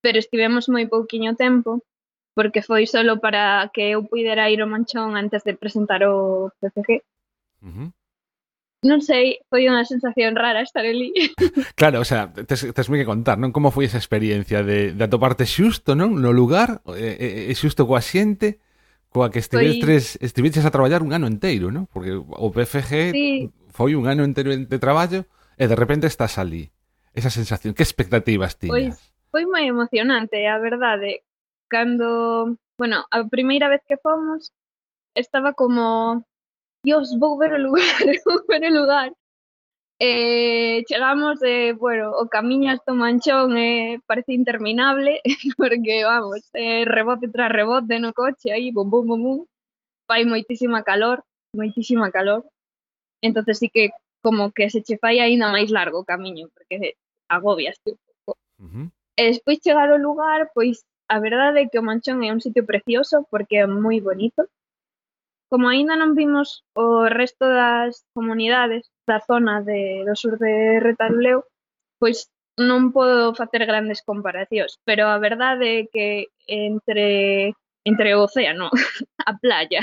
pero 0.00 0.16
estivemos 0.16 0.72
moi 0.72 0.88
pouquiño 0.88 1.36
tempo, 1.36 1.84
porque 2.32 2.64
foi 2.64 2.88
solo 2.88 3.20
para 3.20 3.68
que 3.74 3.92
eu 3.92 4.00
pudera 4.08 4.48
ir 4.48 4.64
ao 4.64 4.72
Manchón 4.72 5.20
antes 5.20 5.44
de 5.44 5.52
presentar 5.52 6.00
o 6.08 6.48
PCG. 6.62 7.04
Uh 7.60 7.68
-huh 7.68 7.88
non 8.80 9.04
sei, 9.04 9.44
foi 9.52 9.68
unha 9.68 9.84
sensación 9.84 10.32
rara 10.32 10.64
estar 10.64 10.88
ali. 10.88 11.12
Claro, 11.80 12.00
o 12.00 12.06
sea, 12.08 12.32
tes, 12.32 12.64
tes 12.64 12.88
que 12.88 13.04
contar, 13.04 13.36
non? 13.36 13.52
Como 13.52 13.68
foi 13.68 13.84
esa 13.84 14.00
experiencia 14.00 14.64
de, 14.64 14.96
de 14.96 15.02
atoparte 15.04 15.44
xusto, 15.44 15.92
non? 15.92 16.16
No 16.16 16.32
lugar, 16.32 16.80
e, 16.96 17.52
e 17.52 17.54
xusto 17.56 17.84
coa 17.84 18.00
xente, 18.00 18.56
coa 19.12 19.28
que 19.28 19.44
estivestes, 19.44 20.16
foi... 20.16 20.24
estiveches 20.24 20.64
a 20.64 20.72
traballar 20.72 21.04
un 21.04 21.12
ano 21.12 21.28
enteiro, 21.28 21.68
non? 21.68 21.84
Porque 21.92 22.16
o 22.16 22.48
PFG 22.48 22.92
sí. 23.12 23.52
foi 23.68 23.92
un 23.92 24.08
ano 24.08 24.24
enteiro 24.24 24.56
de 24.56 24.78
traballo 24.80 25.28
e 25.60 25.64
de 25.68 25.76
repente 25.76 26.08
estás 26.08 26.40
ali. 26.40 26.72
Esa 27.12 27.28
sensación, 27.28 27.76
que 27.76 27.84
expectativas 27.84 28.56
tiñas? 28.56 28.96
Pois, 28.96 28.96
foi 29.28 29.44
moi 29.44 29.68
emocionante, 29.68 30.40
a 30.48 30.56
verdade. 30.56 31.20
Cando, 31.68 32.56
bueno, 32.80 33.04
a 33.12 33.28
primeira 33.28 33.68
vez 33.68 33.84
que 33.84 34.00
fomos, 34.00 34.56
estaba 35.12 35.52
como 35.52 36.24
Dios, 36.82 37.18
vou 37.18 37.36
ver 37.38 37.52
o 37.52 37.58
lugar, 37.58 37.84
vou 38.26 38.44
ver 38.48 38.64
o 38.70 38.74
lugar. 38.80 39.12
Eh, 40.02 40.82
chegamos, 40.88 41.42
eh, 41.42 41.74
bueno, 41.74 42.12
o 42.12 42.26
camiño 42.28 42.70
hasta 42.72 42.92
o 42.92 42.94
manchón 42.96 43.56
eh, 43.58 44.00
parece 44.06 44.32
interminable, 44.32 45.20
porque, 45.58 46.04
vamos, 46.04 46.40
eh, 46.54 46.84
rebote 46.86 47.28
tras 47.28 47.52
rebote 47.52 47.98
no 48.00 48.14
coche, 48.14 48.50
aí, 48.52 48.72
bum, 48.72 48.88
bum, 48.88 49.06
bum, 49.06 49.22
bum. 49.22 49.46
Fai 50.08 50.24
moitísima 50.24 50.82
calor, 50.82 51.24
moitísima 51.54 52.10
calor. 52.10 52.44
entonces 53.22 53.58
sí 53.58 53.68
que 53.68 53.90
como 54.22 54.52
que 54.52 54.70
se 54.70 54.82
che 54.82 54.98
fai 54.98 55.18
aínda 55.20 55.52
máis 55.52 55.70
largo 55.70 56.00
o 56.00 56.08
camiño, 56.08 56.48
porque 56.54 56.96
agobias 57.28 57.76
un 57.86 57.96
pouco. 58.24 58.38
Uh 58.58 58.68
-huh. 58.68 58.86
E 59.16 59.22
despois 59.30 59.60
chegar 59.64 59.88
ao 59.90 59.98
lugar, 59.98 60.50
pois 60.54 60.84
a 61.08 61.18
verdade 61.20 61.60
é 61.62 61.68
que 61.68 61.78
o 61.78 61.86
Manchón 61.88 62.22
é 62.24 62.32
un 62.32 62.40
sitio 62.40 62.64
precioso 62.64 63.26
porque 63.30 63.56
é 63.64 63.66
moi 63.66 64.00
bonito. 64.00 64.48
Como 65.50 65.66
aínda 65.66 65.98
non 65.98 66.14
vimos 66.14 66.62
o 66.78 67.10
resto 67.10 67.42
das 67.42 68.06
comunidades 68.14 68.86
da 69.02 69.18
zona 69.18 69.66
de, 69.66 70.06
do 70.06 70.14
sur 70.14 70.38
de 70.38 70.78
Retaluleu, 70.78 71.42
pois 71.98 72.30
non 72.54 72.94
podo 72.94 73.34
facer 73.34 73.66
grandes 73.66 74.00
comparacións, 74.06 74.78
pero 74.86 75.10
a 75.10 75.18
verdade 75.18 75.66
é 75.82 75.86
que 75.90 76.30
entre, 76.46 77.50
entre 77.82 78.08
o 78.14 78.30
océano, 78.30 78.70
a 79.30 79.32
playa, 79.42 79.82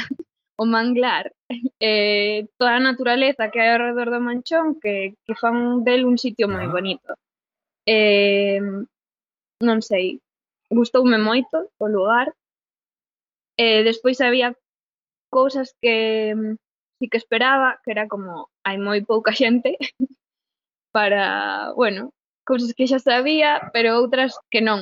o 0.56 0.64
manglar, 0.64 1.36
eh, 1.84 2.48
toda 2.56 2.80
a 2.80 2.86
naturaleza 2.90 3.52
que 3.52 3.60
hai 3.60 3.76
ao 3.76 3.84
redor 3.92 4.08
do 4.08 4.24
Manchón, 4.24 4.80
que, 4.80 5.20
que 5.28 5.34
fan 5.36 5.84
del 5.84 6.08
un 6.08 6.16
sitio 6.16 6.48
moi 6.48 6.72
bonito. 6.72 7.20
Eh, 7.84 8.64
non 9.68 9.80
sei, 9.84 10.24
gustoume 10.72 11.20
moito 11.20 11.76
o 11.76 11.86
lugar. 11.92 12.32
Eh, 13.60 13.82
despois 13.84 14.22
había 14.22 14.56
cousas 15.38 15.68
que 15.82 16.34
mm, 16.34 16.54
sí 16.98 17.06
que 17.12 17.20
esperaba, 17.22 17.80
que 17.84 17.92
era 17.96 18.06
como 18.14 18.50
hai 18.66 18.78
moi 18.82 19.00
pouca 19.12 19.32
xente 19.42 19.78
para, 20.96 21.24
bueno, 21.78 22.02
cousas 22.50 22.74
que 22.74 22.90
xa 22.90 22.98
sabía, 22.98 23.70
pero 23.74 24.02
outras 24.02 24.34
que 24.50 24.62
non, 24.66 24.82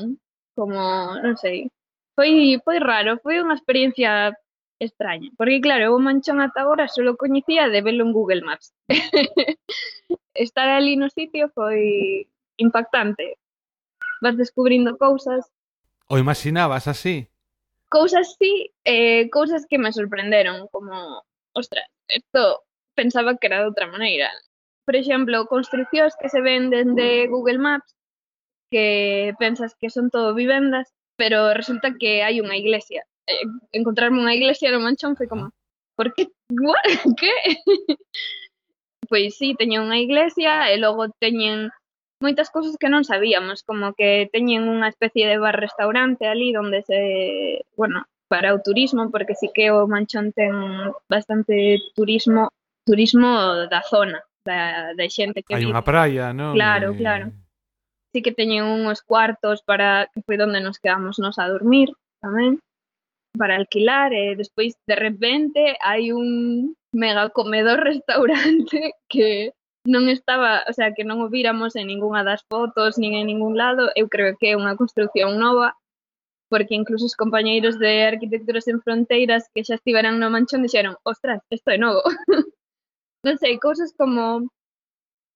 como, 0.56 0.80
non 1.20 1.36
sei, 1.36 1.68
foi 2.16 2.62
foi 2.64 2.78
raro, 2.80 3.20
foi 3.20 3.44
unha 3.44 3.58
experiencia 3.60 4.32
extraña, 4.80 5.28
porque 5.36 5.60
claro, 5.60 5.92
o 5.92 6.00
Manchón 6.00 6.40
ata 6.40 6.64
agora 6.64 6.88
só 6.88 7.04
coñecía 7.20 7.68
de 7.68 7.84
velo 7.84 8.08
en 8.08 8.16
Google 8.16 8.44
Maps. 8.48 8.72
Estar 10.36 10.68
ali 10.72 10.96
no 10.96 11.08
sitio 11.12 11.52
foi 11.56 12.28
impactante. 12.60 13.40
Vas 14.24 14.36
descubrindo 14.36 14.98
cousas. 15.00 15.48
O 16.12 16.20
imaginabas 16.20 16.88
así? 16.88 17.28
cousas 17.96 18.36
sí, 18.38 18.74
eh, 18.84 19.30
cousas 19.30 19.66
que 19.70 19.78
me 19.78 19.94
sorprenderon, 19.94 20.68
como, 20.68 21.24
ostras, 21.54 21.88
isto 22.10 22.64
pensaba 22.94 23.38
que 23.38 23.48
era 23.48 23.62
de 23.62 23.68
outra 23.72 23.88
maneira. 23.88 24.30
Por 24.84 24.96
exemplo, 25.00 25.48
construccións 25.48 26.12
que 26.20 26.28
se 26.28 26.42
ven 26.44 26.68
dende 26.70 27.32
Google 27.32 27.58
Maps, 27.58 27.96
que 28.70 29.32
pensas 29.40 29.76
que 29.80 29.90
son 29.90 30.12
todo 30.12 30.36
vivendas, 30.36 30.92
pero 31.16 31.56
resulta 31.56 31.96
que 31.96 32.20
hai 32.20 32.44
unha 32.44 32.60
iglesia. 32.60 33.08
Eh, 33.32 33.48
encontrarme 33.72 34.20
unha 34.20 34.36
iglesia 34.36 34.76
no 34.76 34.84
manchón 34.84 35.16
foi 35.16 35.32
como, 35.32 35.56
por 35.96 36.12
que? 36.12 36.28
What? 36.52 36.84
Que? 37.20 37.32
pois 39.10 39.40
sí, 39.40 39.56
teñen 39.56 39.88
unha 39.88 40.04
iglesia 40.04 40.68
e 40.68 40.76
logo 40.84 41.08
teñen 41.24 41.72
moitas 42.22 42.50
cousas 42.50 42.78
que 42.80 42.90
non 42.90 43.04
sabíamos, 43.04 43.64
como 43.64 43.92
que 43.94 44.32
teñen 44.32 44.68
unha 44.68 44.88
especie 44.88 45.28
de 45.28 45.42
bar-restaurante 45.42 46.26
ali 46.28 46.56
onde 46.56 46.82
se, 46.88 47.64
bueno, 47.76 48.08
para 48.28 48.56
o 48.56 48.62
turismo, 48.62 49.12
porque 49.12 49.36
sí 49.36 49.52
que 49.54 49.70
o 49.72 49.88
Manchón 49.88 50.32
ten 50.32 50.56
bastante 51.10 51.80
turismo, 51.94 52.50
turismo 52.86 53.68
da 53.68 53.82
zona, 53.84 54.24
da, 54.46 54.94
da 54.96 55.06
xente 55.12 55.44
que 55.44 55.56
Hai 55.56 55.68
unha 55.68 55.84
praia, 55.84 56.32
non? 56.32 56.56
Claro, 56.56 56.94
e... 56.94 56.98
claro. 56.98 57.26
Sí 58.16 58.24
que 58.24 58.32
teñen 58.32 58.64
uns 58.64 59.04
cuartos 59.04 59.60
para 59.62 60.08
que 60.16 60.24
foi 60.24 60.40
onde 60.40 60.64
nos 60.64 60.80
quedamos 60.80 61.20
nos 61.20 61.36
a 61.36 61.52
dormir 61.52 61.92
tamén 62.24 62.64
para 63.36 63.60
alquilar 63.60 64.16
e 64.16 64.40
despois 64.40 64.80
de 64.88 64.96
repente 64.96 65.76
hai 65.84 66.16
un 66.16 66.72
mega 66.96 67.28
comedor 67.36 67.84
restaurante 67.92 68.96
que 69.12 69.52
non 69.86 70.10
estaba, 70.10 70.66
o 70.66 70.74
sea, 70.74 70.94
que 70.98 71.06
non 71.06 71.22
o 71.22 71.30
víramos 71.30 71.78
en 71.78 71.88
ningunha 71.94 72.26
das 72.26 72.42
fotos, 72.50 72.98
nin 72.98 73.14
en 73.14 73.30
ningún 73.30 73.54
lado, 73.54 73.94
eu 73.94 74.10
creo 74.10 74.34
que 74.40 74.54
é 74.54 74.60
unha 74.60 74.74
construción 74.74 75.38
nova, 75.38 75.78
porque 76.50 76.74
incluso 76.74 77.06
os 77.06 77.16
compañeiros 77.16 77.78
de 77.78 78.06
Arquitecturas 78.06 78.66
en 78.68 78.82
Fronteiras 78.82 79.50
que 79.54 79.66
xa 79.68 79.78
estiveran 79.78 80.18
no 80.18 80.34
manchón 80.34 80.66
dixeron, 80.66 80.98
ostras, 81.06 81.42
isto 81.54 81.70
é 81.70 81.78
novo. 81.78 82.02
non 83.26 83.36
sei, 83.38 83.62
cousas 83.62 83.94
como 83.94 84.50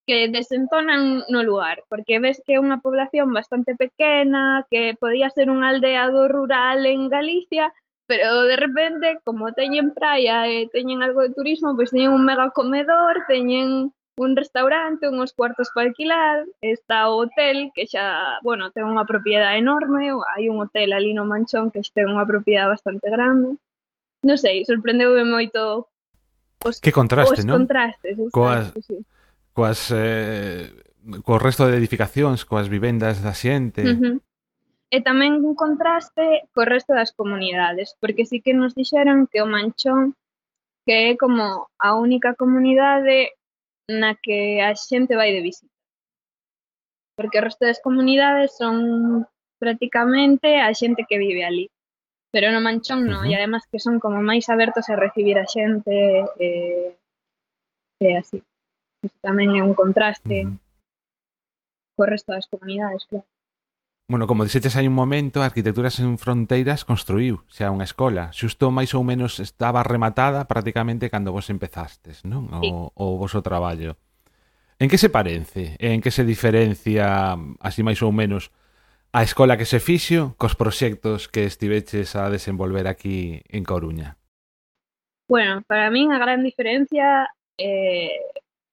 que 0.10 0.28
desentonan 0.34 1.22
no 1.30 1.46
lugar, 1.46 1.86
porque 1.86 2.18
ves 2.18 2.42
que 2.42 2.58
é 2.58 2.64
unha 2.66 2.82
población 2.82 3.30
bastante 3.30 3.78
pequena, 3.78 4.66
que 4.74 4.98
podía 4.98 5.30
ser 5.30 5.54
un 5.54 5.62
aldeado 5.62 6.26
rural 6.26 6.90
en 6.90 7.14
Galicia, 7.14 7.70
pero 8.10 8.50
de 8.50 8.58
repente, 8.58 9.22
como 9.22 9.54
teñen 9.54 9.94
praia 9.94 10.50
e 10.50 10.66
teñen 10.74 11.06
algo 11.06 11.22
de 11.22 11.30
turismo, 11.38 11.78
pois 11.78 11.94
pues 11.94 11.94
teñen 11.94 12.18
un 12.18 12.26
mega 12.26 12.50
comedor, 12.50 13.22
teñen 13.30 13.94
un 14.20 14.36
restaurante, 14.36 15.08
uns 15.08 15.32
cuartos 15.32 15.70
para 15.74 15.88
alquilar, 15.88 16.46
está 16.62 17.08
o 17.08 17.24
hotel, 17.24 17.72
que 17.74 17.88
xa, 17.88 18.40
bueno, 18.44 18.68
ten 18.76 18.84
unha 18.84 19.08
propiedade 19.08 19.64
enorme, 19.64 20.12
hai 20.12 20.52
un 20.52 20.60
hotel 20.60 20.92
ali 20.92 21.16
no 21.16 21.24
Manchón 21.24 21.72
que 21.72 21.80
ten 21.96 22.12
unha 22.12 22.28
propiedade 22.28 22.76
bastante 22.76 23.08
grande. 23.08 23.56
Non 24.20 24.36
sei, 24.36 24.68
sorprendeume 24.68 25.24
moito 25.24 25.88
os, 26.68 26.84
que 26.84 26.92
contraste, 26.92 27.40
os 27.40 27.48
non? 27.48 27.64
contrastes. 27.64 28.20
Coas, 28.36 28.76
sí. 28.84 29.00
coas, 29.56 29.80
eh, 29.96 30.68
co 31.24 31.40
resto 31.40 31.72
de 31.72 31.80
edificacións, 31.80 32.44
coas 32.44 32.68
vivendas 32.68 33.24
da 33.24 33.32
xente. 33.32 33.88
Uh 33.88 33.96
-huh. 33.96 34.16
E 34.92 35.00
tamén 35.00 35.40
un 35.48 35.56
contraste 35.56 36.44
co 36.52 36.68
resto 36.68 36.92
das 36.92 37.16
comunidades, 37.16 37.96
porque 38.04 38.28
sí 38.28 38.44
que 38.44 38.52
nos 38.52 38.76
dixeron 38.76 39.32
que 39.32 39.40
o 39.40 39.48
Manchón 39.48 40.20
que 40.90 41.12
é 41.12 41.18
como 41.18 41.70
a 41.78 41.94
única 41.94 42.34
comunidade 42.34 43.38
na 43.90 44.14
que 44.16 44.62
a 44.62 44.78
xente 44.78 45.18
vai 45.18 45.34
de 45.34 45.42
visita. 45.42 45.74
Porque 47.18 47.42
o 47.42 47.46
resto 47.46 47.66
das 47.66 47.82
comunidades 47.82 48.56
son 48.56 49.26
prácticamente 49.58 50.62
a 50.62 50.72
xente 50.78 51.06
que 51.10 51.18
vive 51.18 51.44
ali. 51.44 51.66
Pero 52.32 52.54
no 52.54 52.62
Manchón 52.62 53.10
non, 53.10 53.26
uh 53.26 53.26
-huh. 53.26 53.32
e 53.34 53.36
además 53.36 53.66
que 53.66 53.82
son 53.82 53.98
como 53.98 54.22
máis 54.22 54.46
abertos 54.54 54.86
a 54.88 54.96
recibir 54.96 55.42
a 55.42 55.50
xente 55.50 55.98
eh, 56.38 56.94
e 58.00 58.10
así. 58.16 58.40
Isto 59.02 59.20
tamén 59.26 59.58
é 59.58 59.62
un 59.66 59.74
contraste 59.74 60.46
uh 60.46 60.54
-huh. 60.54 60.58
co 61.98 62.04
resto 62.06 62.30
das 62.32 62.48
comunidades, 62.48 63.04
claro. 63.10 63.28
Bueno, 64.10 64.26
como 64.26 64.42
dixetes 64.42 64.74
hai 64.74 64.90
un 64.90 64.98
momento, 64.98 65.46
Arquitectura 65.46 65.94
sen 65.94 66.18
Fronteiras 66.18 66.82
construiu 66.82 67.46
xa 67.46 67.70
unha 67.70 67.86
escola. 67.86 68.34
Xusto 68.34 68.74
máis 68.74 68.98
ou 68.98 69.06
menos 69.06 69.38
estaba 69.38 69.86
rematada 69.86 70.50
prácticamente 70.50 71.14
cando 71.14 71.30
vos 71.30 71.54
empezastes, 71.54 72.26
non? 72.26 72.50
O, 72.50 72.58
sí. 72.58 72.70
o 72.74 73.06
voso 73.22 73.46
traballo. 73.46 74.02
En 74.82 74.90
que 74.90 74.98
se 74.98 75.14
parece? 75.14 75.78
En 75.78 76.02
que 76.02 76.10
se 76.10 76.26
diferencia, 76.26 77.38
así 77.62 77.86
máis 77.86 78.02
ou 78.02 78.10
menos, 78.10 78.50
a 79.14 79.22
escola 79.22 79.62
que 79.62 79.70
se 79.70 79.78
fixo 79.78 80.34
cos 80.42 80.58
proxectos 80.58 81.30
que 81.30 81.46
estiveches 81.46 82.18
a 82.18 82.34
desenvolver 82.34 82.90
aquí 82.90 83.46
en 83.46 83.62
Coruña? 83.62 84.18
Bueno, 85.30 85.62
para 85.70 85.94
min 85.94 86.10
a 86.10 86.18
gran 86.18 86.42
diferencia 86.42 87.30
eh, 87.62 88.18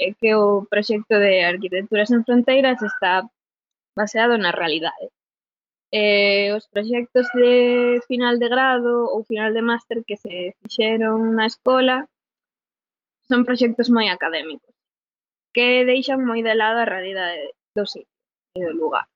é 0.00 0.16
que 0.16 0.32
o 0.32 0.64
proxecto 0.64 1.20
de 1.20 1.44
Arquitectura 1.44 2.08
sen 2.08 2.24
Fronteiras 2.24 2.80
está 2.80 3.28
baseado 3.92 4.40
na 4.40 4.48
realidade 4.48 5.12
eh, 5.92 6.52
os 6.56 6.66
proxectos 6.68 7.26
de 7.34 8.00
final 8.08 8.38
de 8.38 8.48
grado 8.48 9.06
ou 9.12 9.24
final 9.24 9.52
de 9.52 9.62
máster 9.62 10.02
que 10.06 10.16
se 10.16 10.54
fixeron 10.62 11.34
na 11.38 11.46
escola 11.46 12.08
son 13.28 13.44
proxectos 13.46 13.88
moi 13.90 14.06
académicos 14.10 14.74
que 15.54 15.88
deixan 15.88 16.20
moi 16.20 16.44
de 16.44 16.54
lado 16.54 16.78
a 16.84 16.90
realidade 16.94 17.56
do 17.72 17.84
sitio 17.88 18.12
e 18.52 18.60
do 18.60 18.72
lugar. 18.76 19.08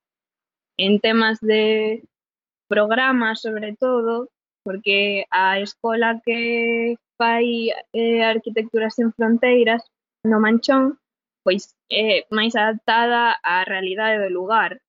En 0.77 0.97
temas 0.97 1.37
de 1.37 2.01
programas, 2.65 3.41
sobre 3.45 3.77
todo, 3.77 4.33
porque 4.65 5.29
a 5.29 5.59
escola 5.59 6.17
que 6.25 6.97
fai 7.19 7.69
eh, 7.93 8.25
arquitecturas 8.25 8.97
sen 8.97 9.13
fronteiras 9.13 9.85
no 10.25 10.41
Manchón, 10.41 10.97
pois 11.45 11.77
é 11.89 12.25
máis 12.33 12.57
adaptada 12.57 13.37
á 13.43 13.61
realidade 13.65 14.17
do 14.23 14.33
lugar 14.33 14.81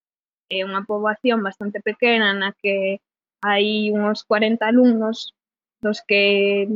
é 0.53 0.61
unha 0.69 0.85
poboación 0.85 1.41
bastante 1.41 1.79
pequena 1.81 2.29
na 2.37 2.51
que 2.61 3.01
hai 3.41 3.89
uns 3.91 4.21
40 4.29 4.61
alumnos 4.69 5.33
dos 5.81 5.99
que 6.09 6.69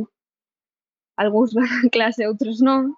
algúns 1.15 1.53
van 1.57 1.69
a 1.85 1.89
clase, 1.93 2.25
outros 2.25 2.57
non. 2.67 2.97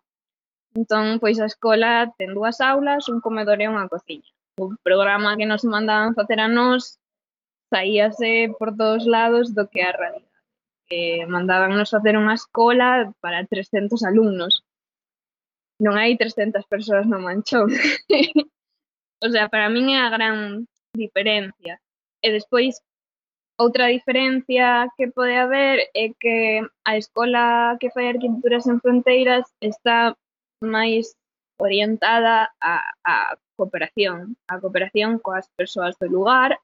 Entón, 0.80 1.19
pois 1.21 1.38
a 1.39 1.49
escola 1.51 2.13
ten 2.17 2.32
dúas 2.38 2.57
aulas, 2.61 3.11
un 3.11 3.19
comedor 3.25 3.59
e 3.59 3.67
unha 3.67 3.89
cociña. 3.91 4.32
O 4.63 4.75
programa 4.88 5.38
que 5.39 5.49
nos 5.49 5.63
mandaban 5.67 6.15
facer 6.15 6.39
a 6.39 6.47
nós 6.47 6.99
saíase 7.71 8.53
por 8.57 8.69
todos 8.80 9.03
lados 9.15 9.45
do 9.57 9.67
que 9.71 9.82
a 9.84 9.91
realidade. 9.91 10.27
Eh, 10.89 11.25
mandábannos 11.30 11.93
facer 11.93 12.17
unha 12.17 12.34
escola 12.34 13.13
para 13.21 13.45
300 13.45 14.01
alumnos. 14.09 14.65
Non 15.80 15.95
hai 15.99 16.17
300 16.17 16.65
persoas 16.65 17.05
no 17.07 17.21
manchón. 17.21 17.69
O 19.22 19.30
sea, 19.30 19.49
para 19.49 19.70
min 19.70 19.91
é 19.95 19.99
a 19.99 20.09
gran 20.09 20.65
diferencia. 20.95 21.76
Eh, 22.24 22.30
e 22.30 22.36
despois, 22.38 22.80
outra 23.59 23.91
diferencia 23.91 24.88
que 24.95 25.11
pode 25.11 25.36
haber 25.36 25.91
é 25.93 26.05
que 26.22 26.63
a 26.86 26.97
escola 26.97 27.78
que 27.80 27.91
fai 27.91 28.07
Arquitecturas 28.07 28.65
en 28.67 28.80
Fronteiras 28.80 29.45
está 29.59 30.15
máis 30.63 31.15
orientada 31.59 32.51
a, 32.61 32.76
a 33.03 33.15
cooperación, 33.57 34.39
a 34.47 34.59
cooperación 34.59 35.20
coas 35.20 35.51
persoas 35.59 35.95
do 35.99 36.07
lugar, 36.07 36.55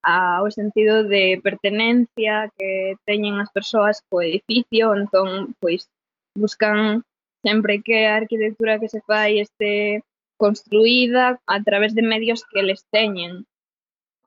ao 0.00 0.48
sentido 0.50 1.04
de 1.04 1.40
pertenencia 1.44 2.48
que 2.56 2.96
teñen 3.04 3.36
as 3.44 3.52
persoas 3.52 4.00
co 4.08 4.24
edificio, 4.24 4.96
entón, 4.96 5.52
pois, 5.60 5.92
buscan 6.32 7.04
sempre 7.44 7.84
que 7.84 8.08
a 8.08 8.16
arquitectura 8.16 8.80
que 8.80 8.88
se 8.88 9.00
fai 9.04 9.40
este 9.44 10.00
construída 10.38 11.40
a 11.46 11.58
través 11.66 11.94
de 11.94 12.02
medios 12.02 12.40
que 12.50 12.62
les 12.62 12.80
teñen 12.94 13.44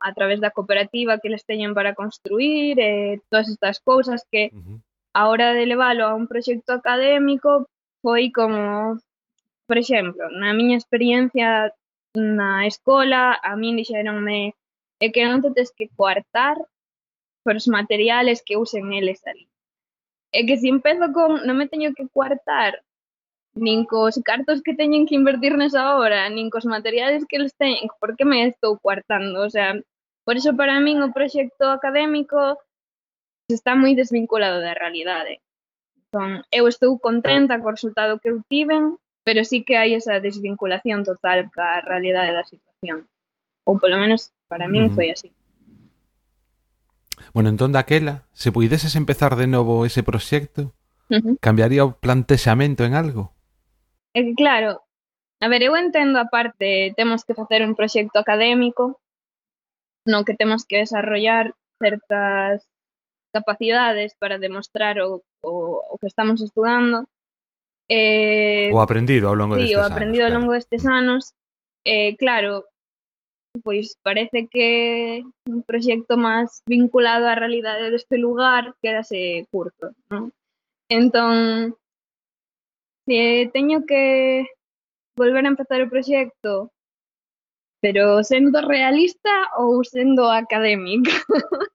a 0.01 0.14
través 0.18 0.41
da 0.41 0.53
cooperativa 0.57 1.22
que 1.22 1.30
les 1.34 1.45
teñen 1.45 1.74
para 1.78 1.95
construir 2.01 2.80
e 2.80 2.89
eh, 2.89 3.14
todas 3.30 3.47
estas 3.53 3.78
cousas 3.80 4.20
que 4.32 4.49
uh 4.51 4.57
-huh. 4.57 4.78
a 5.20 5.22
hora 5.30 5.47
de 5.57 5.66
leválo 5.72 6.03
a 6.05 6.16
un 6.20 6.26
proxecto 6.32 6.72
académico 6.74 7.49
foi 8.03 8.24
como 8.38 8.97
por 9.70 9.78
exemplo, 9.78 10.24
na 10.41 10.51
miña 10.59 10.76
experiencia 10.76 11.72
na 12.14 12.68
escola, 12.68 13.39
a 13.41 13.55
min 13.55 13.80
dixeronme 13.80 14.51
é 14.99 15.07
que 15.14 15.24
non 15.24 15.39
te 15.39 15.49
tes 15.55 15.72
que 15.72 15.88
coartar 15.97 16.57
por 17.43 17.55
os 17.55 17.68
materiales 17.72 18.43
que 18.45 18.59
usen 18.59 18.91
eles 18.99 19.24
ali. 19.32 19.47
É 20.38 20.43
que 20.47 20.59
se 20.59 20.68
empezo 20.68 21.05
con 21.16 21.47
non 21.47 21.55
me 21.55 21.72
teño 21.72 21.95
que 21.95 22.12
coartar 22.12 22.84
nin 23.55 23.85
cos 23.85 24.19
cartos 24.23 24.61
que 24.63 24.73
teñen 24.73 25.05
que 25.05 25.15
invertir 25.15 25.57
nesa 25.57 25.97
obra, 25.97 26.29
nin 26.29 26.49
cos 26.49 26.65
materiales 26.65 27.25
que 27.27 27.35
eles 27.35 27.55
teñen, 27.55 27.91
por 27.99 28.15
que 28.15 28.25
me 28.25 28.47
estou 28.47 28.79
cuartando? 28.79 29.43
O 29.43 29.49
sea, 29.49 29.75
por 30.23 30.37
iso 30.37 30.55
para 30.55 30.79
min 30.79 31.03
o 31.03 31.11
proxecto 31.11 31.67
académico 31.67 32.57
está 33.51 33.75
moi 33.75 33.91
desvinculado 33.91 34.63
da 34.63 34.71
realidade. 34.71 35.43
Entón, 36.07 36.43
eu 36.51 36.67
estou 36.67 36.95
contenta 36.99 37.59
co 37.59 37.75
resultado 37.75 38.19
que 38.19 38.31
eu 38.31 38.39
tiven, 38.47 38.95
pero 39.23 39.43
sí 39.43 39.63
que 39.63 39.75
hai 39.75 39.95
esa 39.95 40.23
desvinculación 40.23 41.03
total 41.03 41.51
ca 41.51 41.83
realidade 41.83 42.31
da 42.31 42.47
situación. 42.47 43.07
Ou 43.67 43.75
polo 43.75 43.99
menos 43.99 44.31
para 44.47 44.71
min 44.71 44.95
foi 44.95 45.11
así. 45.11 45.35
Bueno, 47.35 47.51
entón 47.51 47.71
daquela, 47.71 48.27
se 48.31 48.51
puideses 48.51 48.95
empezar 48.95 49.35
de 49.35 49.47
novo 49.47 49.85
ese 49.85 50.03
proxecto, 50.03 50.71
uh 51.11 51.19
-huh. 51.19 51.35
cambiaría 51.39 51.83
o 51.83 51.95
plantexamento 51.99 52.83
en 52.83 52.95
algo? 52.95 53.35
É 54.14 54.20
que 54.24 54.34
claro, 54.36 54.82
a 55.41 55.47
ver, 55.47 55.62
eu 55.64 55.74
entendo 55.76 56.20
a 56.20 56.26
parte, 56.26 56.93
temos 56.95 57.24
que 57.26 57.34
facer 57.34 57.64
un 57.64 57.76
proxecto 57.76 58.20
académico 58.20 58.99
no 60.05 60.26
que 60.26 60.36
temos 60.36 60.66
que 60.66 60.78
desarrollar 60.78 61.53
certas 61.82 62.68
capacidades 63.34 64.14
para 64.20 64.38
demostrar 64.38 64.99
o, 64.99 65.24
o, 65.41 65.82
o 65.89 65.97
que 65.97 66.07
estamos 66.07 66.41
estudando. 66.41 67.07
Eh, 67.89 68.70
o 68.72 68.80
aprendido 68.82 69.28
ao 69.28 69.36
longo 69.36 69.55
sí, 69.55 69.62
destes 69.62 69.78
anos. 69.78 69.88
Sí, 69.88 69.91
o 69.91 69.93
aprendido 69.93 70.26
ao 70.26 70.36
longo 70.36 70.51
destes 70.53 70.84
anos. 70.86 71.34
Eh, 71.86 72.16
claro, 72.18 72.66
pois 73.64 73.97
parece 74.03 74.47
que 74.47 75.24
un 75.49 75.64
proxecto 75.64 76.16
máis 76.16 76.62
vinculado 76.70 77.28
á 77.28 77.36
realidade 77.36 77.91
deste 77.91 78.16
lugar 78.16 78.78
quedase 78.80 79.49
curto, 79.51 79.91
non? 80.07 80.32
Entón, 80.88 81.76
que 83.12 83.51
teño 83.51 83.84
que 83.86 84.47
volver 85.20 85.43
a 85.43 85.51
empezar 85.51 85.84
o 85.84 85.91
proxecto, 85.91 86.72
pero 87.84 88.24
sendo 88.24 88.64
realista 88.64 89.51
ou 89.59 89.84
sendo 89.84 90.32
académica? 90.32 91.12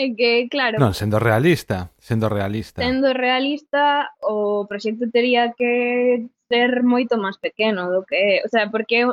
é 0.00 0.08
que, 0.16 0.48
claro... 0.48 0.80
Non, 0.80 0.96
sendo 0.96 1.20
realista, 1.20 1.92
sendo 2.00 2.32
realista. 2.32 2.80
Sendo 2.80 3.12
realista, 3.12 4.08
o 4.24 4.64
proxecto 4.64 5.12
teria 5.12 5.52
que 5.52 6.24
ser 6.48 6.80
moito 6.80 7.20
máis 7.20 7.36
pequeno 7.36 7.92
do 7.92 8.08
que 8.08 8.16
é. 8.16 8.34
O 8.40 8.48
sea, 8.48 8.72
porque 8.72 9.04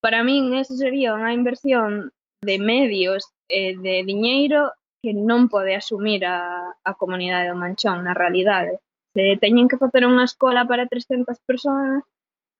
para 0.00 0.24
min 0.24 0.56
eso 0.56 0.72
sería 0.72 1.12
unha 1.12 1.36
inversión 1.36 2.16
de 2.40 2.56
medios 2.56 3.28
e 3.52 3.60
eh, 3.60 3.72
de 3.76 4.08
diñeiro 4.08 4.72
que 5.04 5.12
non 5.12 5.52
pode 5.52 5.76
asumir 5.76 6.24
a, 6.24 6.72
a 6.80 6.96
comunidade 6.96 7.52
do 7.52 7.60
Manchón 7.60 8.08
na 8.08 8.16
realidade 8.16 8.80
se 9.14 9.36
teñen 9.40 9.68
que 9.68 9.80
facer 9.80 10.06
unha 10.06 10.26
escola 10.26 10.66
para 10.66 10.86
300 10.86 11.38
persoas 11.42 12.06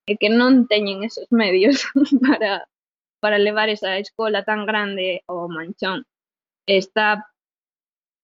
e 0.07 0.19
que 0.19 0.29
non 0.33 0.67
teñen 0.67 1.07
esos 1.07 1.31
medios 1.31 1.87
para, 2.25 2.67
para 3.23 3.39
levar 3.39 3.71
esa 3.71 3.99
escola 3.99 4.43
tan 4.43 4.67
grande 4.67 5.23
ao 5.31 5.47
manchón. 5.47 6.03
Está 6.67 7.31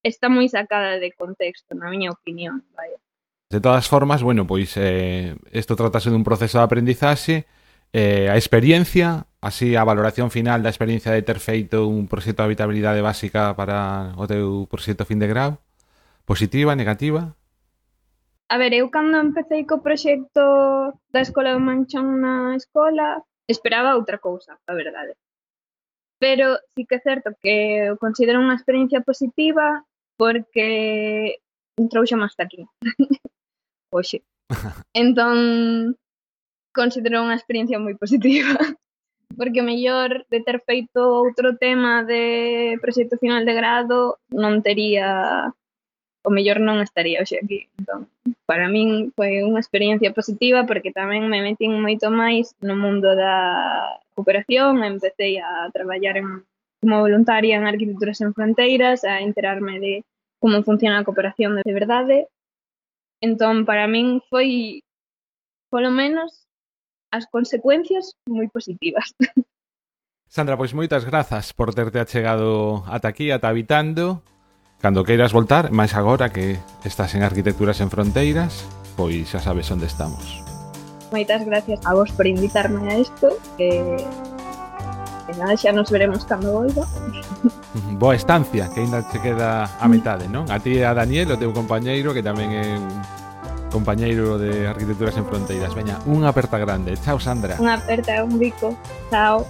está 0.03 0.29
moi 0.29 0.47
sacada 0.47 0.99
de 0.99 1.11
contexto, 1.11 1.75
na 1.75 1.91
miña 1.91 2.11
opinión, 2.11 2.63
vai. 2.75 2.91
De 3.47 3.63
todas 3.63 3.87
formas, 3.87 4.23
bueno, 4.23 4.43
pois 4.43 4.75
eh, 4.75 5.35
isto 5.55 5.79
tratase 5.79 6.11
dun 6.11 6.27
proceso 6.27 6.59
de 6.59 6.67
aprendizaxe, 6.67 7.47
eh, 7.95 8.27
a 8.27 8.35
experiencia, 8.35 9.27
así 9.39 9.75
a 9.79 9.87
valoración 9.87 10.31
final 10.31 10.59
da 10.63 10.71
experiencia 10.71 11.15
de 11.15 11.23
ter 11.23 11.39
feito 11.39 11.87
un 11.87 12.11
proxecto 12.11 12.43
de 12.43 12.51
habitabilidade 12.51 12.99
básica 12.99 13.55
para 13.55 14.11
o 14.19 14.27
teu 14.27 14.67
proxecto 14.67 15.07
fin 15.07 15.19
de 15.19 15.31
grau, 15.31 15.63
positiva, 16.27 16.75
negativa? 16.75 17.39
A 18.49 18.57
ver, 18.57 18.71
eu 18.73 18.87
cando 18.89 19.17
empecé 19.19 19.65
co 19.67 19.83
proxecto 19.83 20.43
da 21.11 21.21
Escola 21.21 21.51
do 21.51 21.59
Manchón 21.59 22.23
na 22.23 22.55
escola, 22.55 23.19
esperaba 23.47 23.99
outra 23.99 24.17
cousa, 24.19 24.55
a 24.65 24.73
verdade. 24.73 25.13
Pero 26.19 26.57
sí 26.73 26.85
que 26.87 26.95
é 26.95 26.99
certo 27.03 27.35
que 27.41 27.91
o 27.91 27.99
considero 27.99 28.39
unha 28.39 28.55
experiencia 28.55 29.03
positiva 29.03 29.83
porque 30.15 31.37
trouxeme 31.91 32.25
hasta 32.25 32.43
aquí. 32.47 32.65
Oxe. 33.91 34.23
Entón, 34.95 35.95
considero 36.73 37.21
unha 37.21 37.37
experiencia 37.37 37.77
moi 37.77 37.95
positiva. 37.99 38.55
Porque 39.37 39.61
o 39.61 39.67
mellor 39.67 40.25
de 40.31 40.39
ter 40.41 40.63
feito 40.63 41.03
outro 41.03 41.59
tema 41.59 42.01
de 42.01 42.79
proxecto 42.81 43.19
final 43.19 43.43
de 43.43 43.53
grado 43.53 44.17
non 44.31 44.63
tería 44.63 45.51
o 46.23 46.29
mellor 46.31 46.57
non 46.63 46.81
estaría 46.81 47.21
hoxe 47.21 47.37
aquí, 47.37 47.67
entón 47.77 48.07
para 48.47 48.71
min 48.71 49.11
foi 49.11 49.43
unha 49.43 49.59
experiencia 49.59 50.15
positiva 50.15 50.63
porque 50.63 50.95
tamén 50.95 51.27
me 51.27 51.43
metín 51.43 51.75
moito 51.83 52.07
máis 52.07 52.55
no 52.63 52.79
mundo 52.79 53.11
da 53.11 53.99
cooperación, 54.15 54.87
empecé 54.87 55.43
a 55.43 55.67
traballar 55.75 56.15
en, 56.15 56.47
como 56.79 57.03
voluntaria 57.03 57.59
en 57.59 57.67
Arquitecturas 57.67 58.23
en 58.23 58.31
Fronteiras, 58.31 59.03
a 59.03 59.19
enterarme 59.19 59.83
de 59.83 59.93
como 60.39 60.63
funciona 60.63 61.03
a 61.03 61.03
cooperación 61.03 61.59
de 61.59 61.73
verdade. 61.75 62.31
Entón, 63.19 63.67
para 63.67 63.83
min 63.91 64.23
foi, 64.31 64.79
polo 65.67 65.91
menos, 65.91 66.47
as 67.11 67.27
consecuencias 67.27 68.15
moi 68.31 68.47
positivas. 68.47 69.11
Sandra, 70.31 70.55
pois 70.55 70.71
moitas 70.71 71.03
grazas 71.03 71.51
por 71.51 71.75
terte 71.75 71.99
achegado 71.99 72.87
ata 72.87 73.11
aquí, 73.11 73.27
ata 73.27 73.51
habitando. 73.51 74.23
Cando 74.77 75.03
queiras 75.03 75.33
voltar, 75.33 75.73
máis 75.73 75.97
agora 75.97 76.29
que 76.29 76.61
estás 76.85 77.17
en 77.17 77.25
Arquitecturas 77.25 77.81
en 77.81 77.89
Fronteiras, 77.89 78.69
pois 78.93 79.25
xa 79.25 79.41
sabes 79.41 79.65
onde 79.73 79.89
estamos. 79.89 80.45
Moitas 81.09 81.41
gracias 81.49 81.81
a 81.81 81.97
vos 81.97 82.13
por 82.13 82.29
invitarme 82.29 82.85
a 82.85 83.01
isto, 83.01 83.41
que, 83.57 83.97
que 85.25 85.33
nada, 85.33 85.57
xa 85.57 85.73
nos 85.73 85.89
veremos 85.89 86.29
cando 86.29 86.53
volva. 86.53 86.85
Boa 87.97 88.13
estancia, 88.13 88.69
que 88.69 88.85
ainda 88.85 89.01
te 89.01 89.17
queda 89.17 89.65
a 89.65 89.85
metade, 89.89 90.29
non? 90.29 90.45
A 90.53 90.61
ti 90.61 90.77
e 90.77 90.85
a 90.85 90.93
Daniel, 90.93 91.33
o 91.33 91.41
teu 91.41 91.49
compañeiro, 91.49 92.13
que 92.13 92.21
tamén 92.21 92.53
é 92.53 92.77
un 92.77 93.01
compañeiro 93.73 94.37
de 94.37 94.69
Arquitecturas 94.69 95.17
en 95.17 95.25
Fronteiras. 95.25 95.73
Veña, 95.73 95.97
unha 96.05 96.29
aperta 96.29 96.61
grande. 96.61 96.93
Chao, 97.01 97.17
Sandra. 97.17 97.57
Unha 97.57 97.81
aperta, 97.81 98.21
un 98.21 98.37
bico. 98.37 98.77
Chao. 99.09 99.41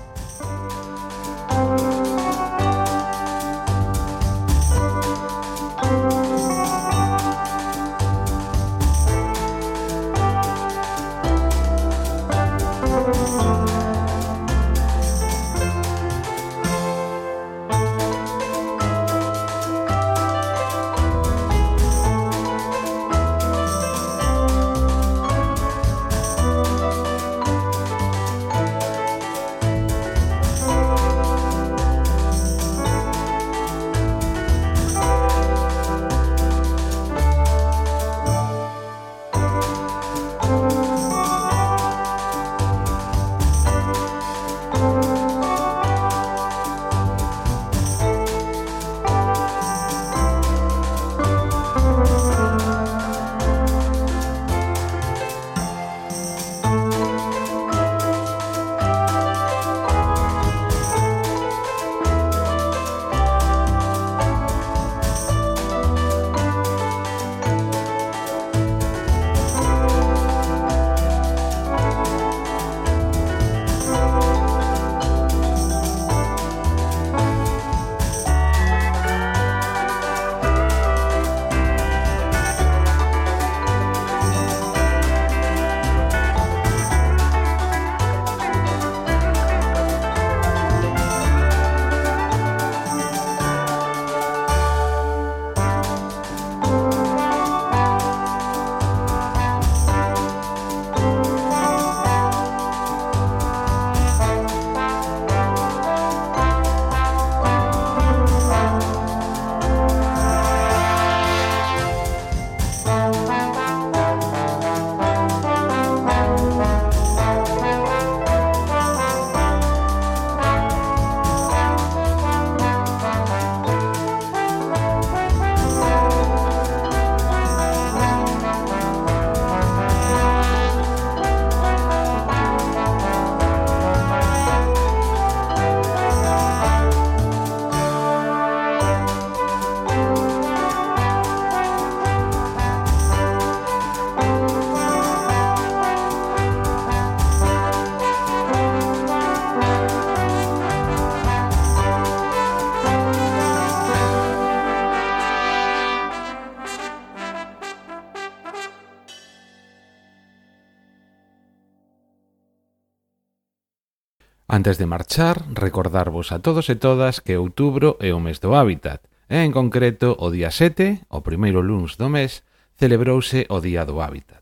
Antes 164.57 164.79
de 164.79 164.87
marchar, 164.87 165.43
recordarvos 165.53 166.31
a 166.31 166.39
todos 166.39 166.73
e 166.73 166.75
todas 166.75 167.21
que 167.21 167.37
outubro 167.37 167.93
é 168.01 168.09
o 168.09 168.17
mes 168.17 168.41
do 168.41 168.57
hábitat, 168.57 169.05
e 169.29 169.45
en 169.45 169.53
concreto 169.53 170.17
o 170.17 170.33
día 170.33 170.49
7, 170.49 171.05
o 171.13 171.21
primeiro 171.21 171.61
luns 171.61 171.93
do 171.93 172.09
mes, 172.09 172.41
celebrouse 172.73 173.45
o 173.53 173.61
Día 173.61 173.85
do 173.85 174.01
Hábitat. 174.01 174.41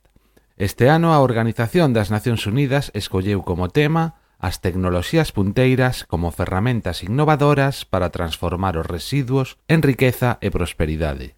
Este 0.56 0.88
ano 0.88 1.12
a 1.12 1.20
Organización 1.20 1.92
das 1.92 2.16
Nacións 2.16 2.48
Unidas 2.48 2.96
escolleu 2.96 3.44
como 3.44 3.68
tema 3.68 4.16
as 4.40 4.64
tecnoloxías 4.64 5.36
punteiras 5.36 6.08
como 6.08 6.32
ferramentas 6.32 7.04
innovadoras 7.04 7.84
para 7.84 8.08
transformar 8.08 8.80
os 8.80 8.88
residuos 8.88 9.60
en 9.68 9.84
riqueza 9.84 10.40
e 10.40 10.48
prosperidade. 10.48 11.36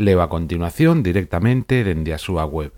Leo 0.00 0.24
a 0.24 0.32
continuación 0.32 1.04
directamente 1.04 1.84
dende 1.84 2.16
a 2.16 2.22
súa 2.24 2.48
web 2.48 2.72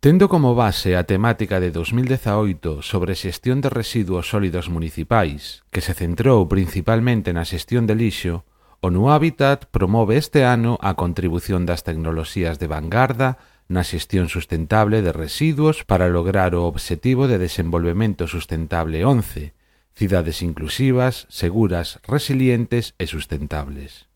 Tendo 0.00 0.30
como 0.30 0.54
base 0.54 0.96
a 0.96 1.04
temática 1.04 1.60
de 1.60 1.68
2018 1.76 2.80
sobre 2.80 3.12
xestión 3.12 3.60
de 3.60 3.68
residuos 3.68 4.32
sólidos 4.32 4.72
municipais, 4.72 5.60
que 5.68 5.84
se 5.84 5.92
centrou 5.92 6.48
principalmente 6.48 7.36
na 7.36 7.44
xestión 7.44 7.84
de 7.84 8.00
lixo, 8.00 8.48
o 8.80 8.88
Nu 8.88 9.12
Habitat 9.12 9.68
promove 9.68 10.16
este 10.16 10.48
ano 10.48 10.80
a 10.80 10.96
contribución 10.96 11.68
das 11.68 11.84
tecnoloxías 11.84 12.56
de 12.56 12.64
vanguarda 12.72 13.44
na 13.68 13.84
xestión 13.84 14.32
sustentable 14.32 15.04
de 15.04 15.12
residuos 15.12 15.84
para 15.84 16.08
lograr 16.08 16.56
o 16.56 16.64
obxectivo 16.64 17.28
de 17.28 17.36
desenvolvemento 17.36 18.24
sustentable 18.24 19.04
11, 19.04 19.52
cidades 19.92 20.40
inclusivas, 20.40 21.28
seguras, 21.28 22.00
resilientes 22.08 22.96
e 22.96 23.04
sustentables. 23.04 24.08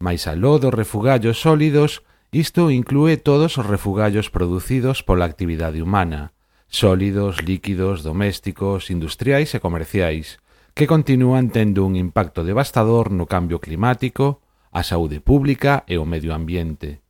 Mais 0.00 0.24
aló 0.24 0.56
dos 0.56 0.72
refugallos 0.72 1.44
sólidos, 1.44 2.00
Isto 2.32 2.70
inclúe 2.70 3.16
todos 3.16 3.58
os 3.58 3.66
refugallos 3.66 4.30
producidos 4.30 5.02
pola 5.06 5.24
actividade 5.24 5.82
humana, 5.82 6.34
sólidos, 6.66 7.42
líquidos, 7.42 8.02
domésticos, 8.02 8.90
industriais 8.90 9.54
e 9.54 9.62
comerciais, 9.62 10.42
que 10.74 10.90
continúan 10.90 11.48
tendo 11.48 11.86
un 11.86 11.96
impacto 11.96 12.44
devastador 12.44 13.14
no 13.14 13.24
cambio 13.30 13.62
climático, 13.62 14.42
a 14.74 14.82
saúde 14.82 15.24
pública 15.24 15.88
e 15.88 15.96
o 15.96 16.04
medio 16.04 16.34
ambiente. 16.34 17.00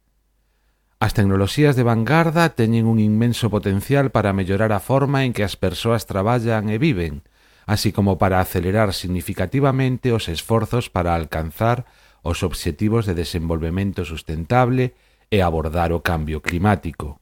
As 1.02 1.12
tecnoloxías 1.12 1.74
de 1.74 1.84
vanguarda 1.84 2.54
teñen 2.54 2.86
un 2.86 3.02
inmenso 3.02 3.50
potencial 3.50 4.14
para 4.14 4.32
mellorar 4.32 4.70
a 4.70 4.80
forma 4.80 5.26
en 5.26 5.34
que 5.34 5.42
as 5.42 5.58
persoas 5.58 6.06
traballan 6.06 6.70
e 6.70 6.78
viven, 6.78 7.26
así 7.66 7.90
como 7.90 8.16
para 8.16 8.38
acelerar 8.38 8.94
significativamente 8.94 10.14
os 10.14 10.30
esforzos 10.30 10.88
para 10.88 11.18
alcanzar 11.18 11.84
os 12.22 12.46
obxectivos 12.46 13.04
de 13.04 13.18
desenvolvemento 13.18 14.06
sustentable 14.06 14.94
e 15.30 15.42
abordar 15.42 15.92
o 15.92 16.00
cambio 16.00 16.40
climático. 16.40 17.20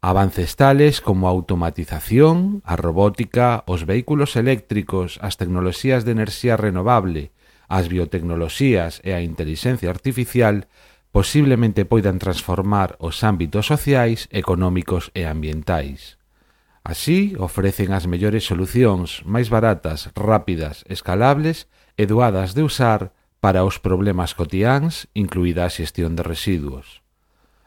Avances 0.00 0.54
tales 0.54 1.00
como 1.00 1.26
a 1.26 1.34
automatización, 1.34 2.62
a 2.64 2.76
robótica, 2.76 3.64
os 3.66 3.88
vehículos 3.88 4.36
eléctricos, 4.36 5.18
as 5.24 5.34
tecnoloxías 5.40 6.04
de 6.04 6.12
enerxía 6.12 6.54
renovable, 6.54 7.32
as 7.66 7.88
biotecnoloxías 7.88 9.02
e 9.02 9.10
a 9.16 9.24
inteligencia 9.24 9.90
artificial 9.90 10.68
posiblemente 11.10 11.88
poidan 11.88 12.20
transformar 12.20 13.00
os 13.00 13.24
ámbitos 13.24 13.72
sociais, 13.72 14.28
económicos 14.28 15.08
e 15.16 15.24
ambientais. 15.24 16.20
Así, 16.84 17.34
ofrecen 17.40 17.96
as 17.96 18.04
mellores 18.04 18.44
solucións, 18.44 19.24
máis 19.24 19.48
baratas, 19.48 20.12
rápidas, 20.14 20.84
escalables 20.86 21.72
e 21.96 22.04
doadas 22.04 22.52
de 22.52 22.62
usar 22.62 23.16
para 23.40 23.64
os 23.64 23.80
problemas 23.80 24.36
cotiáns, 24.36 25.08
incluída 25.16 25.64
a 25.64 25.72
xestión 25.72 26.14
de 26.14 26.22
residuos. 26.22 27.05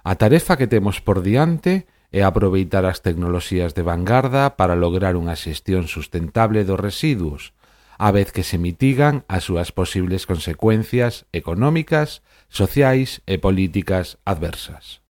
A 0.09 0.15
tarefa 0.15 0.57
que 0.57 0.65
temos 0.65 0.99
por 0.99 1.21
diante 1.21 1.85
é 2.11 2.25
aproveitar 2.25 2.81
as 2.89 3.05
tecnoloxías 3.05 3.77
de 3.77 3.85
vanguarda 3.85 4.57
para 4.57 4.73
lograr 4.73 5.13
unha 5.13 5.37
xestión 5.37 5.85
sustentable 5.85 6.65
dos 6.65 6.81
residuos, 6.81 7.53
á 8.01 8.09
vez 8.09 8.33
que 8.33 8.41
se 8.41 8.57
mitigan 8.57 9.21
as 9.29 9.45
súas 9.45 9.69
posibles 9.69 10.25
consecuencias 10.25 11.29
económicas, 11.29 12.25
sociais 12.49 13.21
e 13.29 13.37
políticas 13.37 14.17
adversas. 14.25 15.05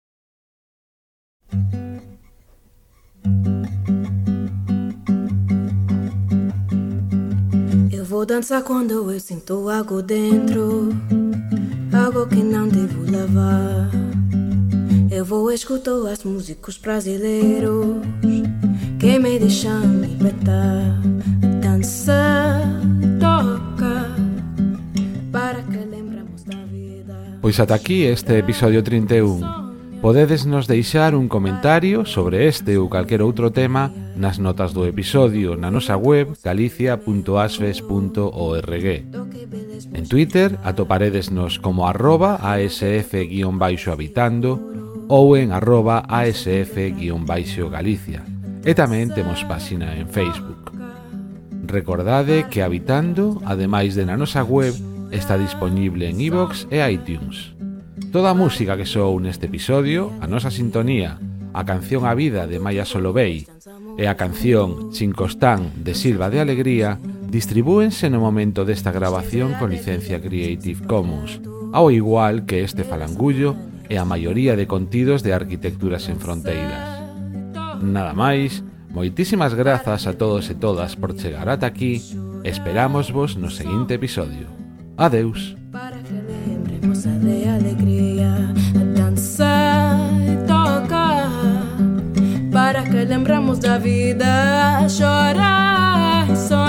Eu 7.94 8.03
vou 8.03 8.26
dançar 8.26 8.66
quando 8.66 9.07
eu 9.14 9.20
sinto 9.22 9.70
algo 9.70 10.03
dentro, 10.03 10.90
algo 11.94 12.26
que 12.26 12.42
não 12.42 12.66
devo 12.66 13.07
lavar. 13.07 14.07
Eu 15.18 15.24
vou 15.24 15.50
escutar 15.50 16.12
as 16.12 16.22
músicos 16.22 16.78
brasileiros 16.78 17.96
que 19.00 19.18
me 19.18 19.36
deixam 19.40 19.82
libertar, 20.00 21.02
dançar, 21.60 22.62
tocar, 23.18 24.14
para 25.32 25.60
que 25.62 25.78
lembramos 25.78 26.44
da 26.44 26.58
vida. 26.70 27.16
Pois 27.42 27.58
ata 27.58 27.74
aquí 27.74 28.04
este 28.04 28.38
episodio 28.38 28.80
31. 28.80 29.40
Podedes 30.00 30.46
nos 30.46 30.68
deixar 30.68 31.16
un 31.16 31.26
comentario 31.26 32.06
sobre 32.06 32.46
este 32.46 32.78
ou 32.78 32.88
calquer 32.88 33.20
outro 33.20 33.50
tema 33.50 33.90
nas 34.14 34.38
notas 34.38 34.70
do 34.70 34.86
episodio 34.86 35.58
na 35.58 35.66
nosa 35.66 35.98
web 35.98 36.38
galicia.asfes.org. 36.38 38.86
En 39.94 40.06
Twitter 40.06 40.58
atoparedesnos 40.62 41.58
como 41.58 41.90
asf-habitando 41.90 44.78
ou 45.09 45.36
en 45.36 45.52
arroba 45.52 46.04
asf-galicia. 46.06 46.48
E 48.64 48.76
tamén 48.76 49.09
temos 49.16 49.42
páxina 49.48 49.96
en 49.96 50.06
Facebook. 50.12 50.70
Recordade 51.64 52.48
que 52.52 52.61
Habitando, 52.61 53.40
ademais 53.48 53.96
de 53.96 54.04
na 54.04 54.20
nosa 54.20 54.44
web, 54.44 54.76
está 55.11 55.40
disponible 55.40 56.09
en 56.09 56.20
iVoox 56.20 56.68
e 56.68 56.84
iTunes. 56.84 57.56
Toda 58.12 58.30
a 58.30 58.38
música 58.38 58.76
que 58.76 58.88
sou 58.88 59.16
neste 59.20 59.48
episodio, 59.48 60.12
a 60.20 60.28
nosa 60.28 60.52
sintonía, 60.52 61.16
a 61.52 61.64
canción 61.64 62.04
A 62.04 62.14
Vida 62.14 62.46
de 62.46 62.61
Maya 62.61 62.84
Solovey 62.84 63.48
e 63.96 64.04
a 64.06 64.16
canción 64.16 64.92
Chincostán 64.92 65.72
de 65.84 65.96
Silva 65.96 66.30
de 66.30 66.40
Alegría 66.40 67.00
distribúense 67.28 68.09
no 68.09 68.20
momento 68.20 68.64
desta 68.64 68.92
grabación 68.92 69.56
con 69.61 69.68
licencia 69.72 70.20
Creative 70.20 70.84
Commons, 70.88 71.40
ao 71.72 71.92
igual 71.92 72.44
que 72.48 72.64
este 72.64 72.84
falangullo 72.84 73.56
e 73.89 73.97
a 73.97 74.05
maioría 74.05 74.55
de 74.55 74.68
contidos 74.68 75.24
de 75.24 75.32
Arquitecturas 75.32 76.09
en 76.09 76.20
Fronteiras. 76.20 77.01
Nada 77.82 78.12
máis, 78.12 78.62
moitísimas 78.93 79.57
grazas 79.57 80.07
a 80.07 80.14
todos 80.14 80.49
e 80.49 80.55
todas 80.55 80.95
por 80.95 81.16
chegar 81.16 81.49
ata 81.49 81.66
aquí 81.66 82.01
Esperamos 82.45 83.11
vos 83.11 83.36
no 83.36 83.51
seguinte 83.51 83.95
episodio. 83.95 84.47
Adeus. 84.97 85.57
Para 85.72 85.99
que 85.99 86.14
lembremos 86.14 87.07
a 87.07 87.11
de 87.11 87.49
alegría, 87.49 88.55
a 88.74 89.09
e 90.24 90.36
tocar. 90.47 91.28
Para 92.53 92.84
que 92.84 93.05
lembramos 93.05 93.59
da 93.61 93.78
vida, 93.78 94.86
chorar 94.89 96.30
e 96.30 96.36
sonhar. 96.36 96.67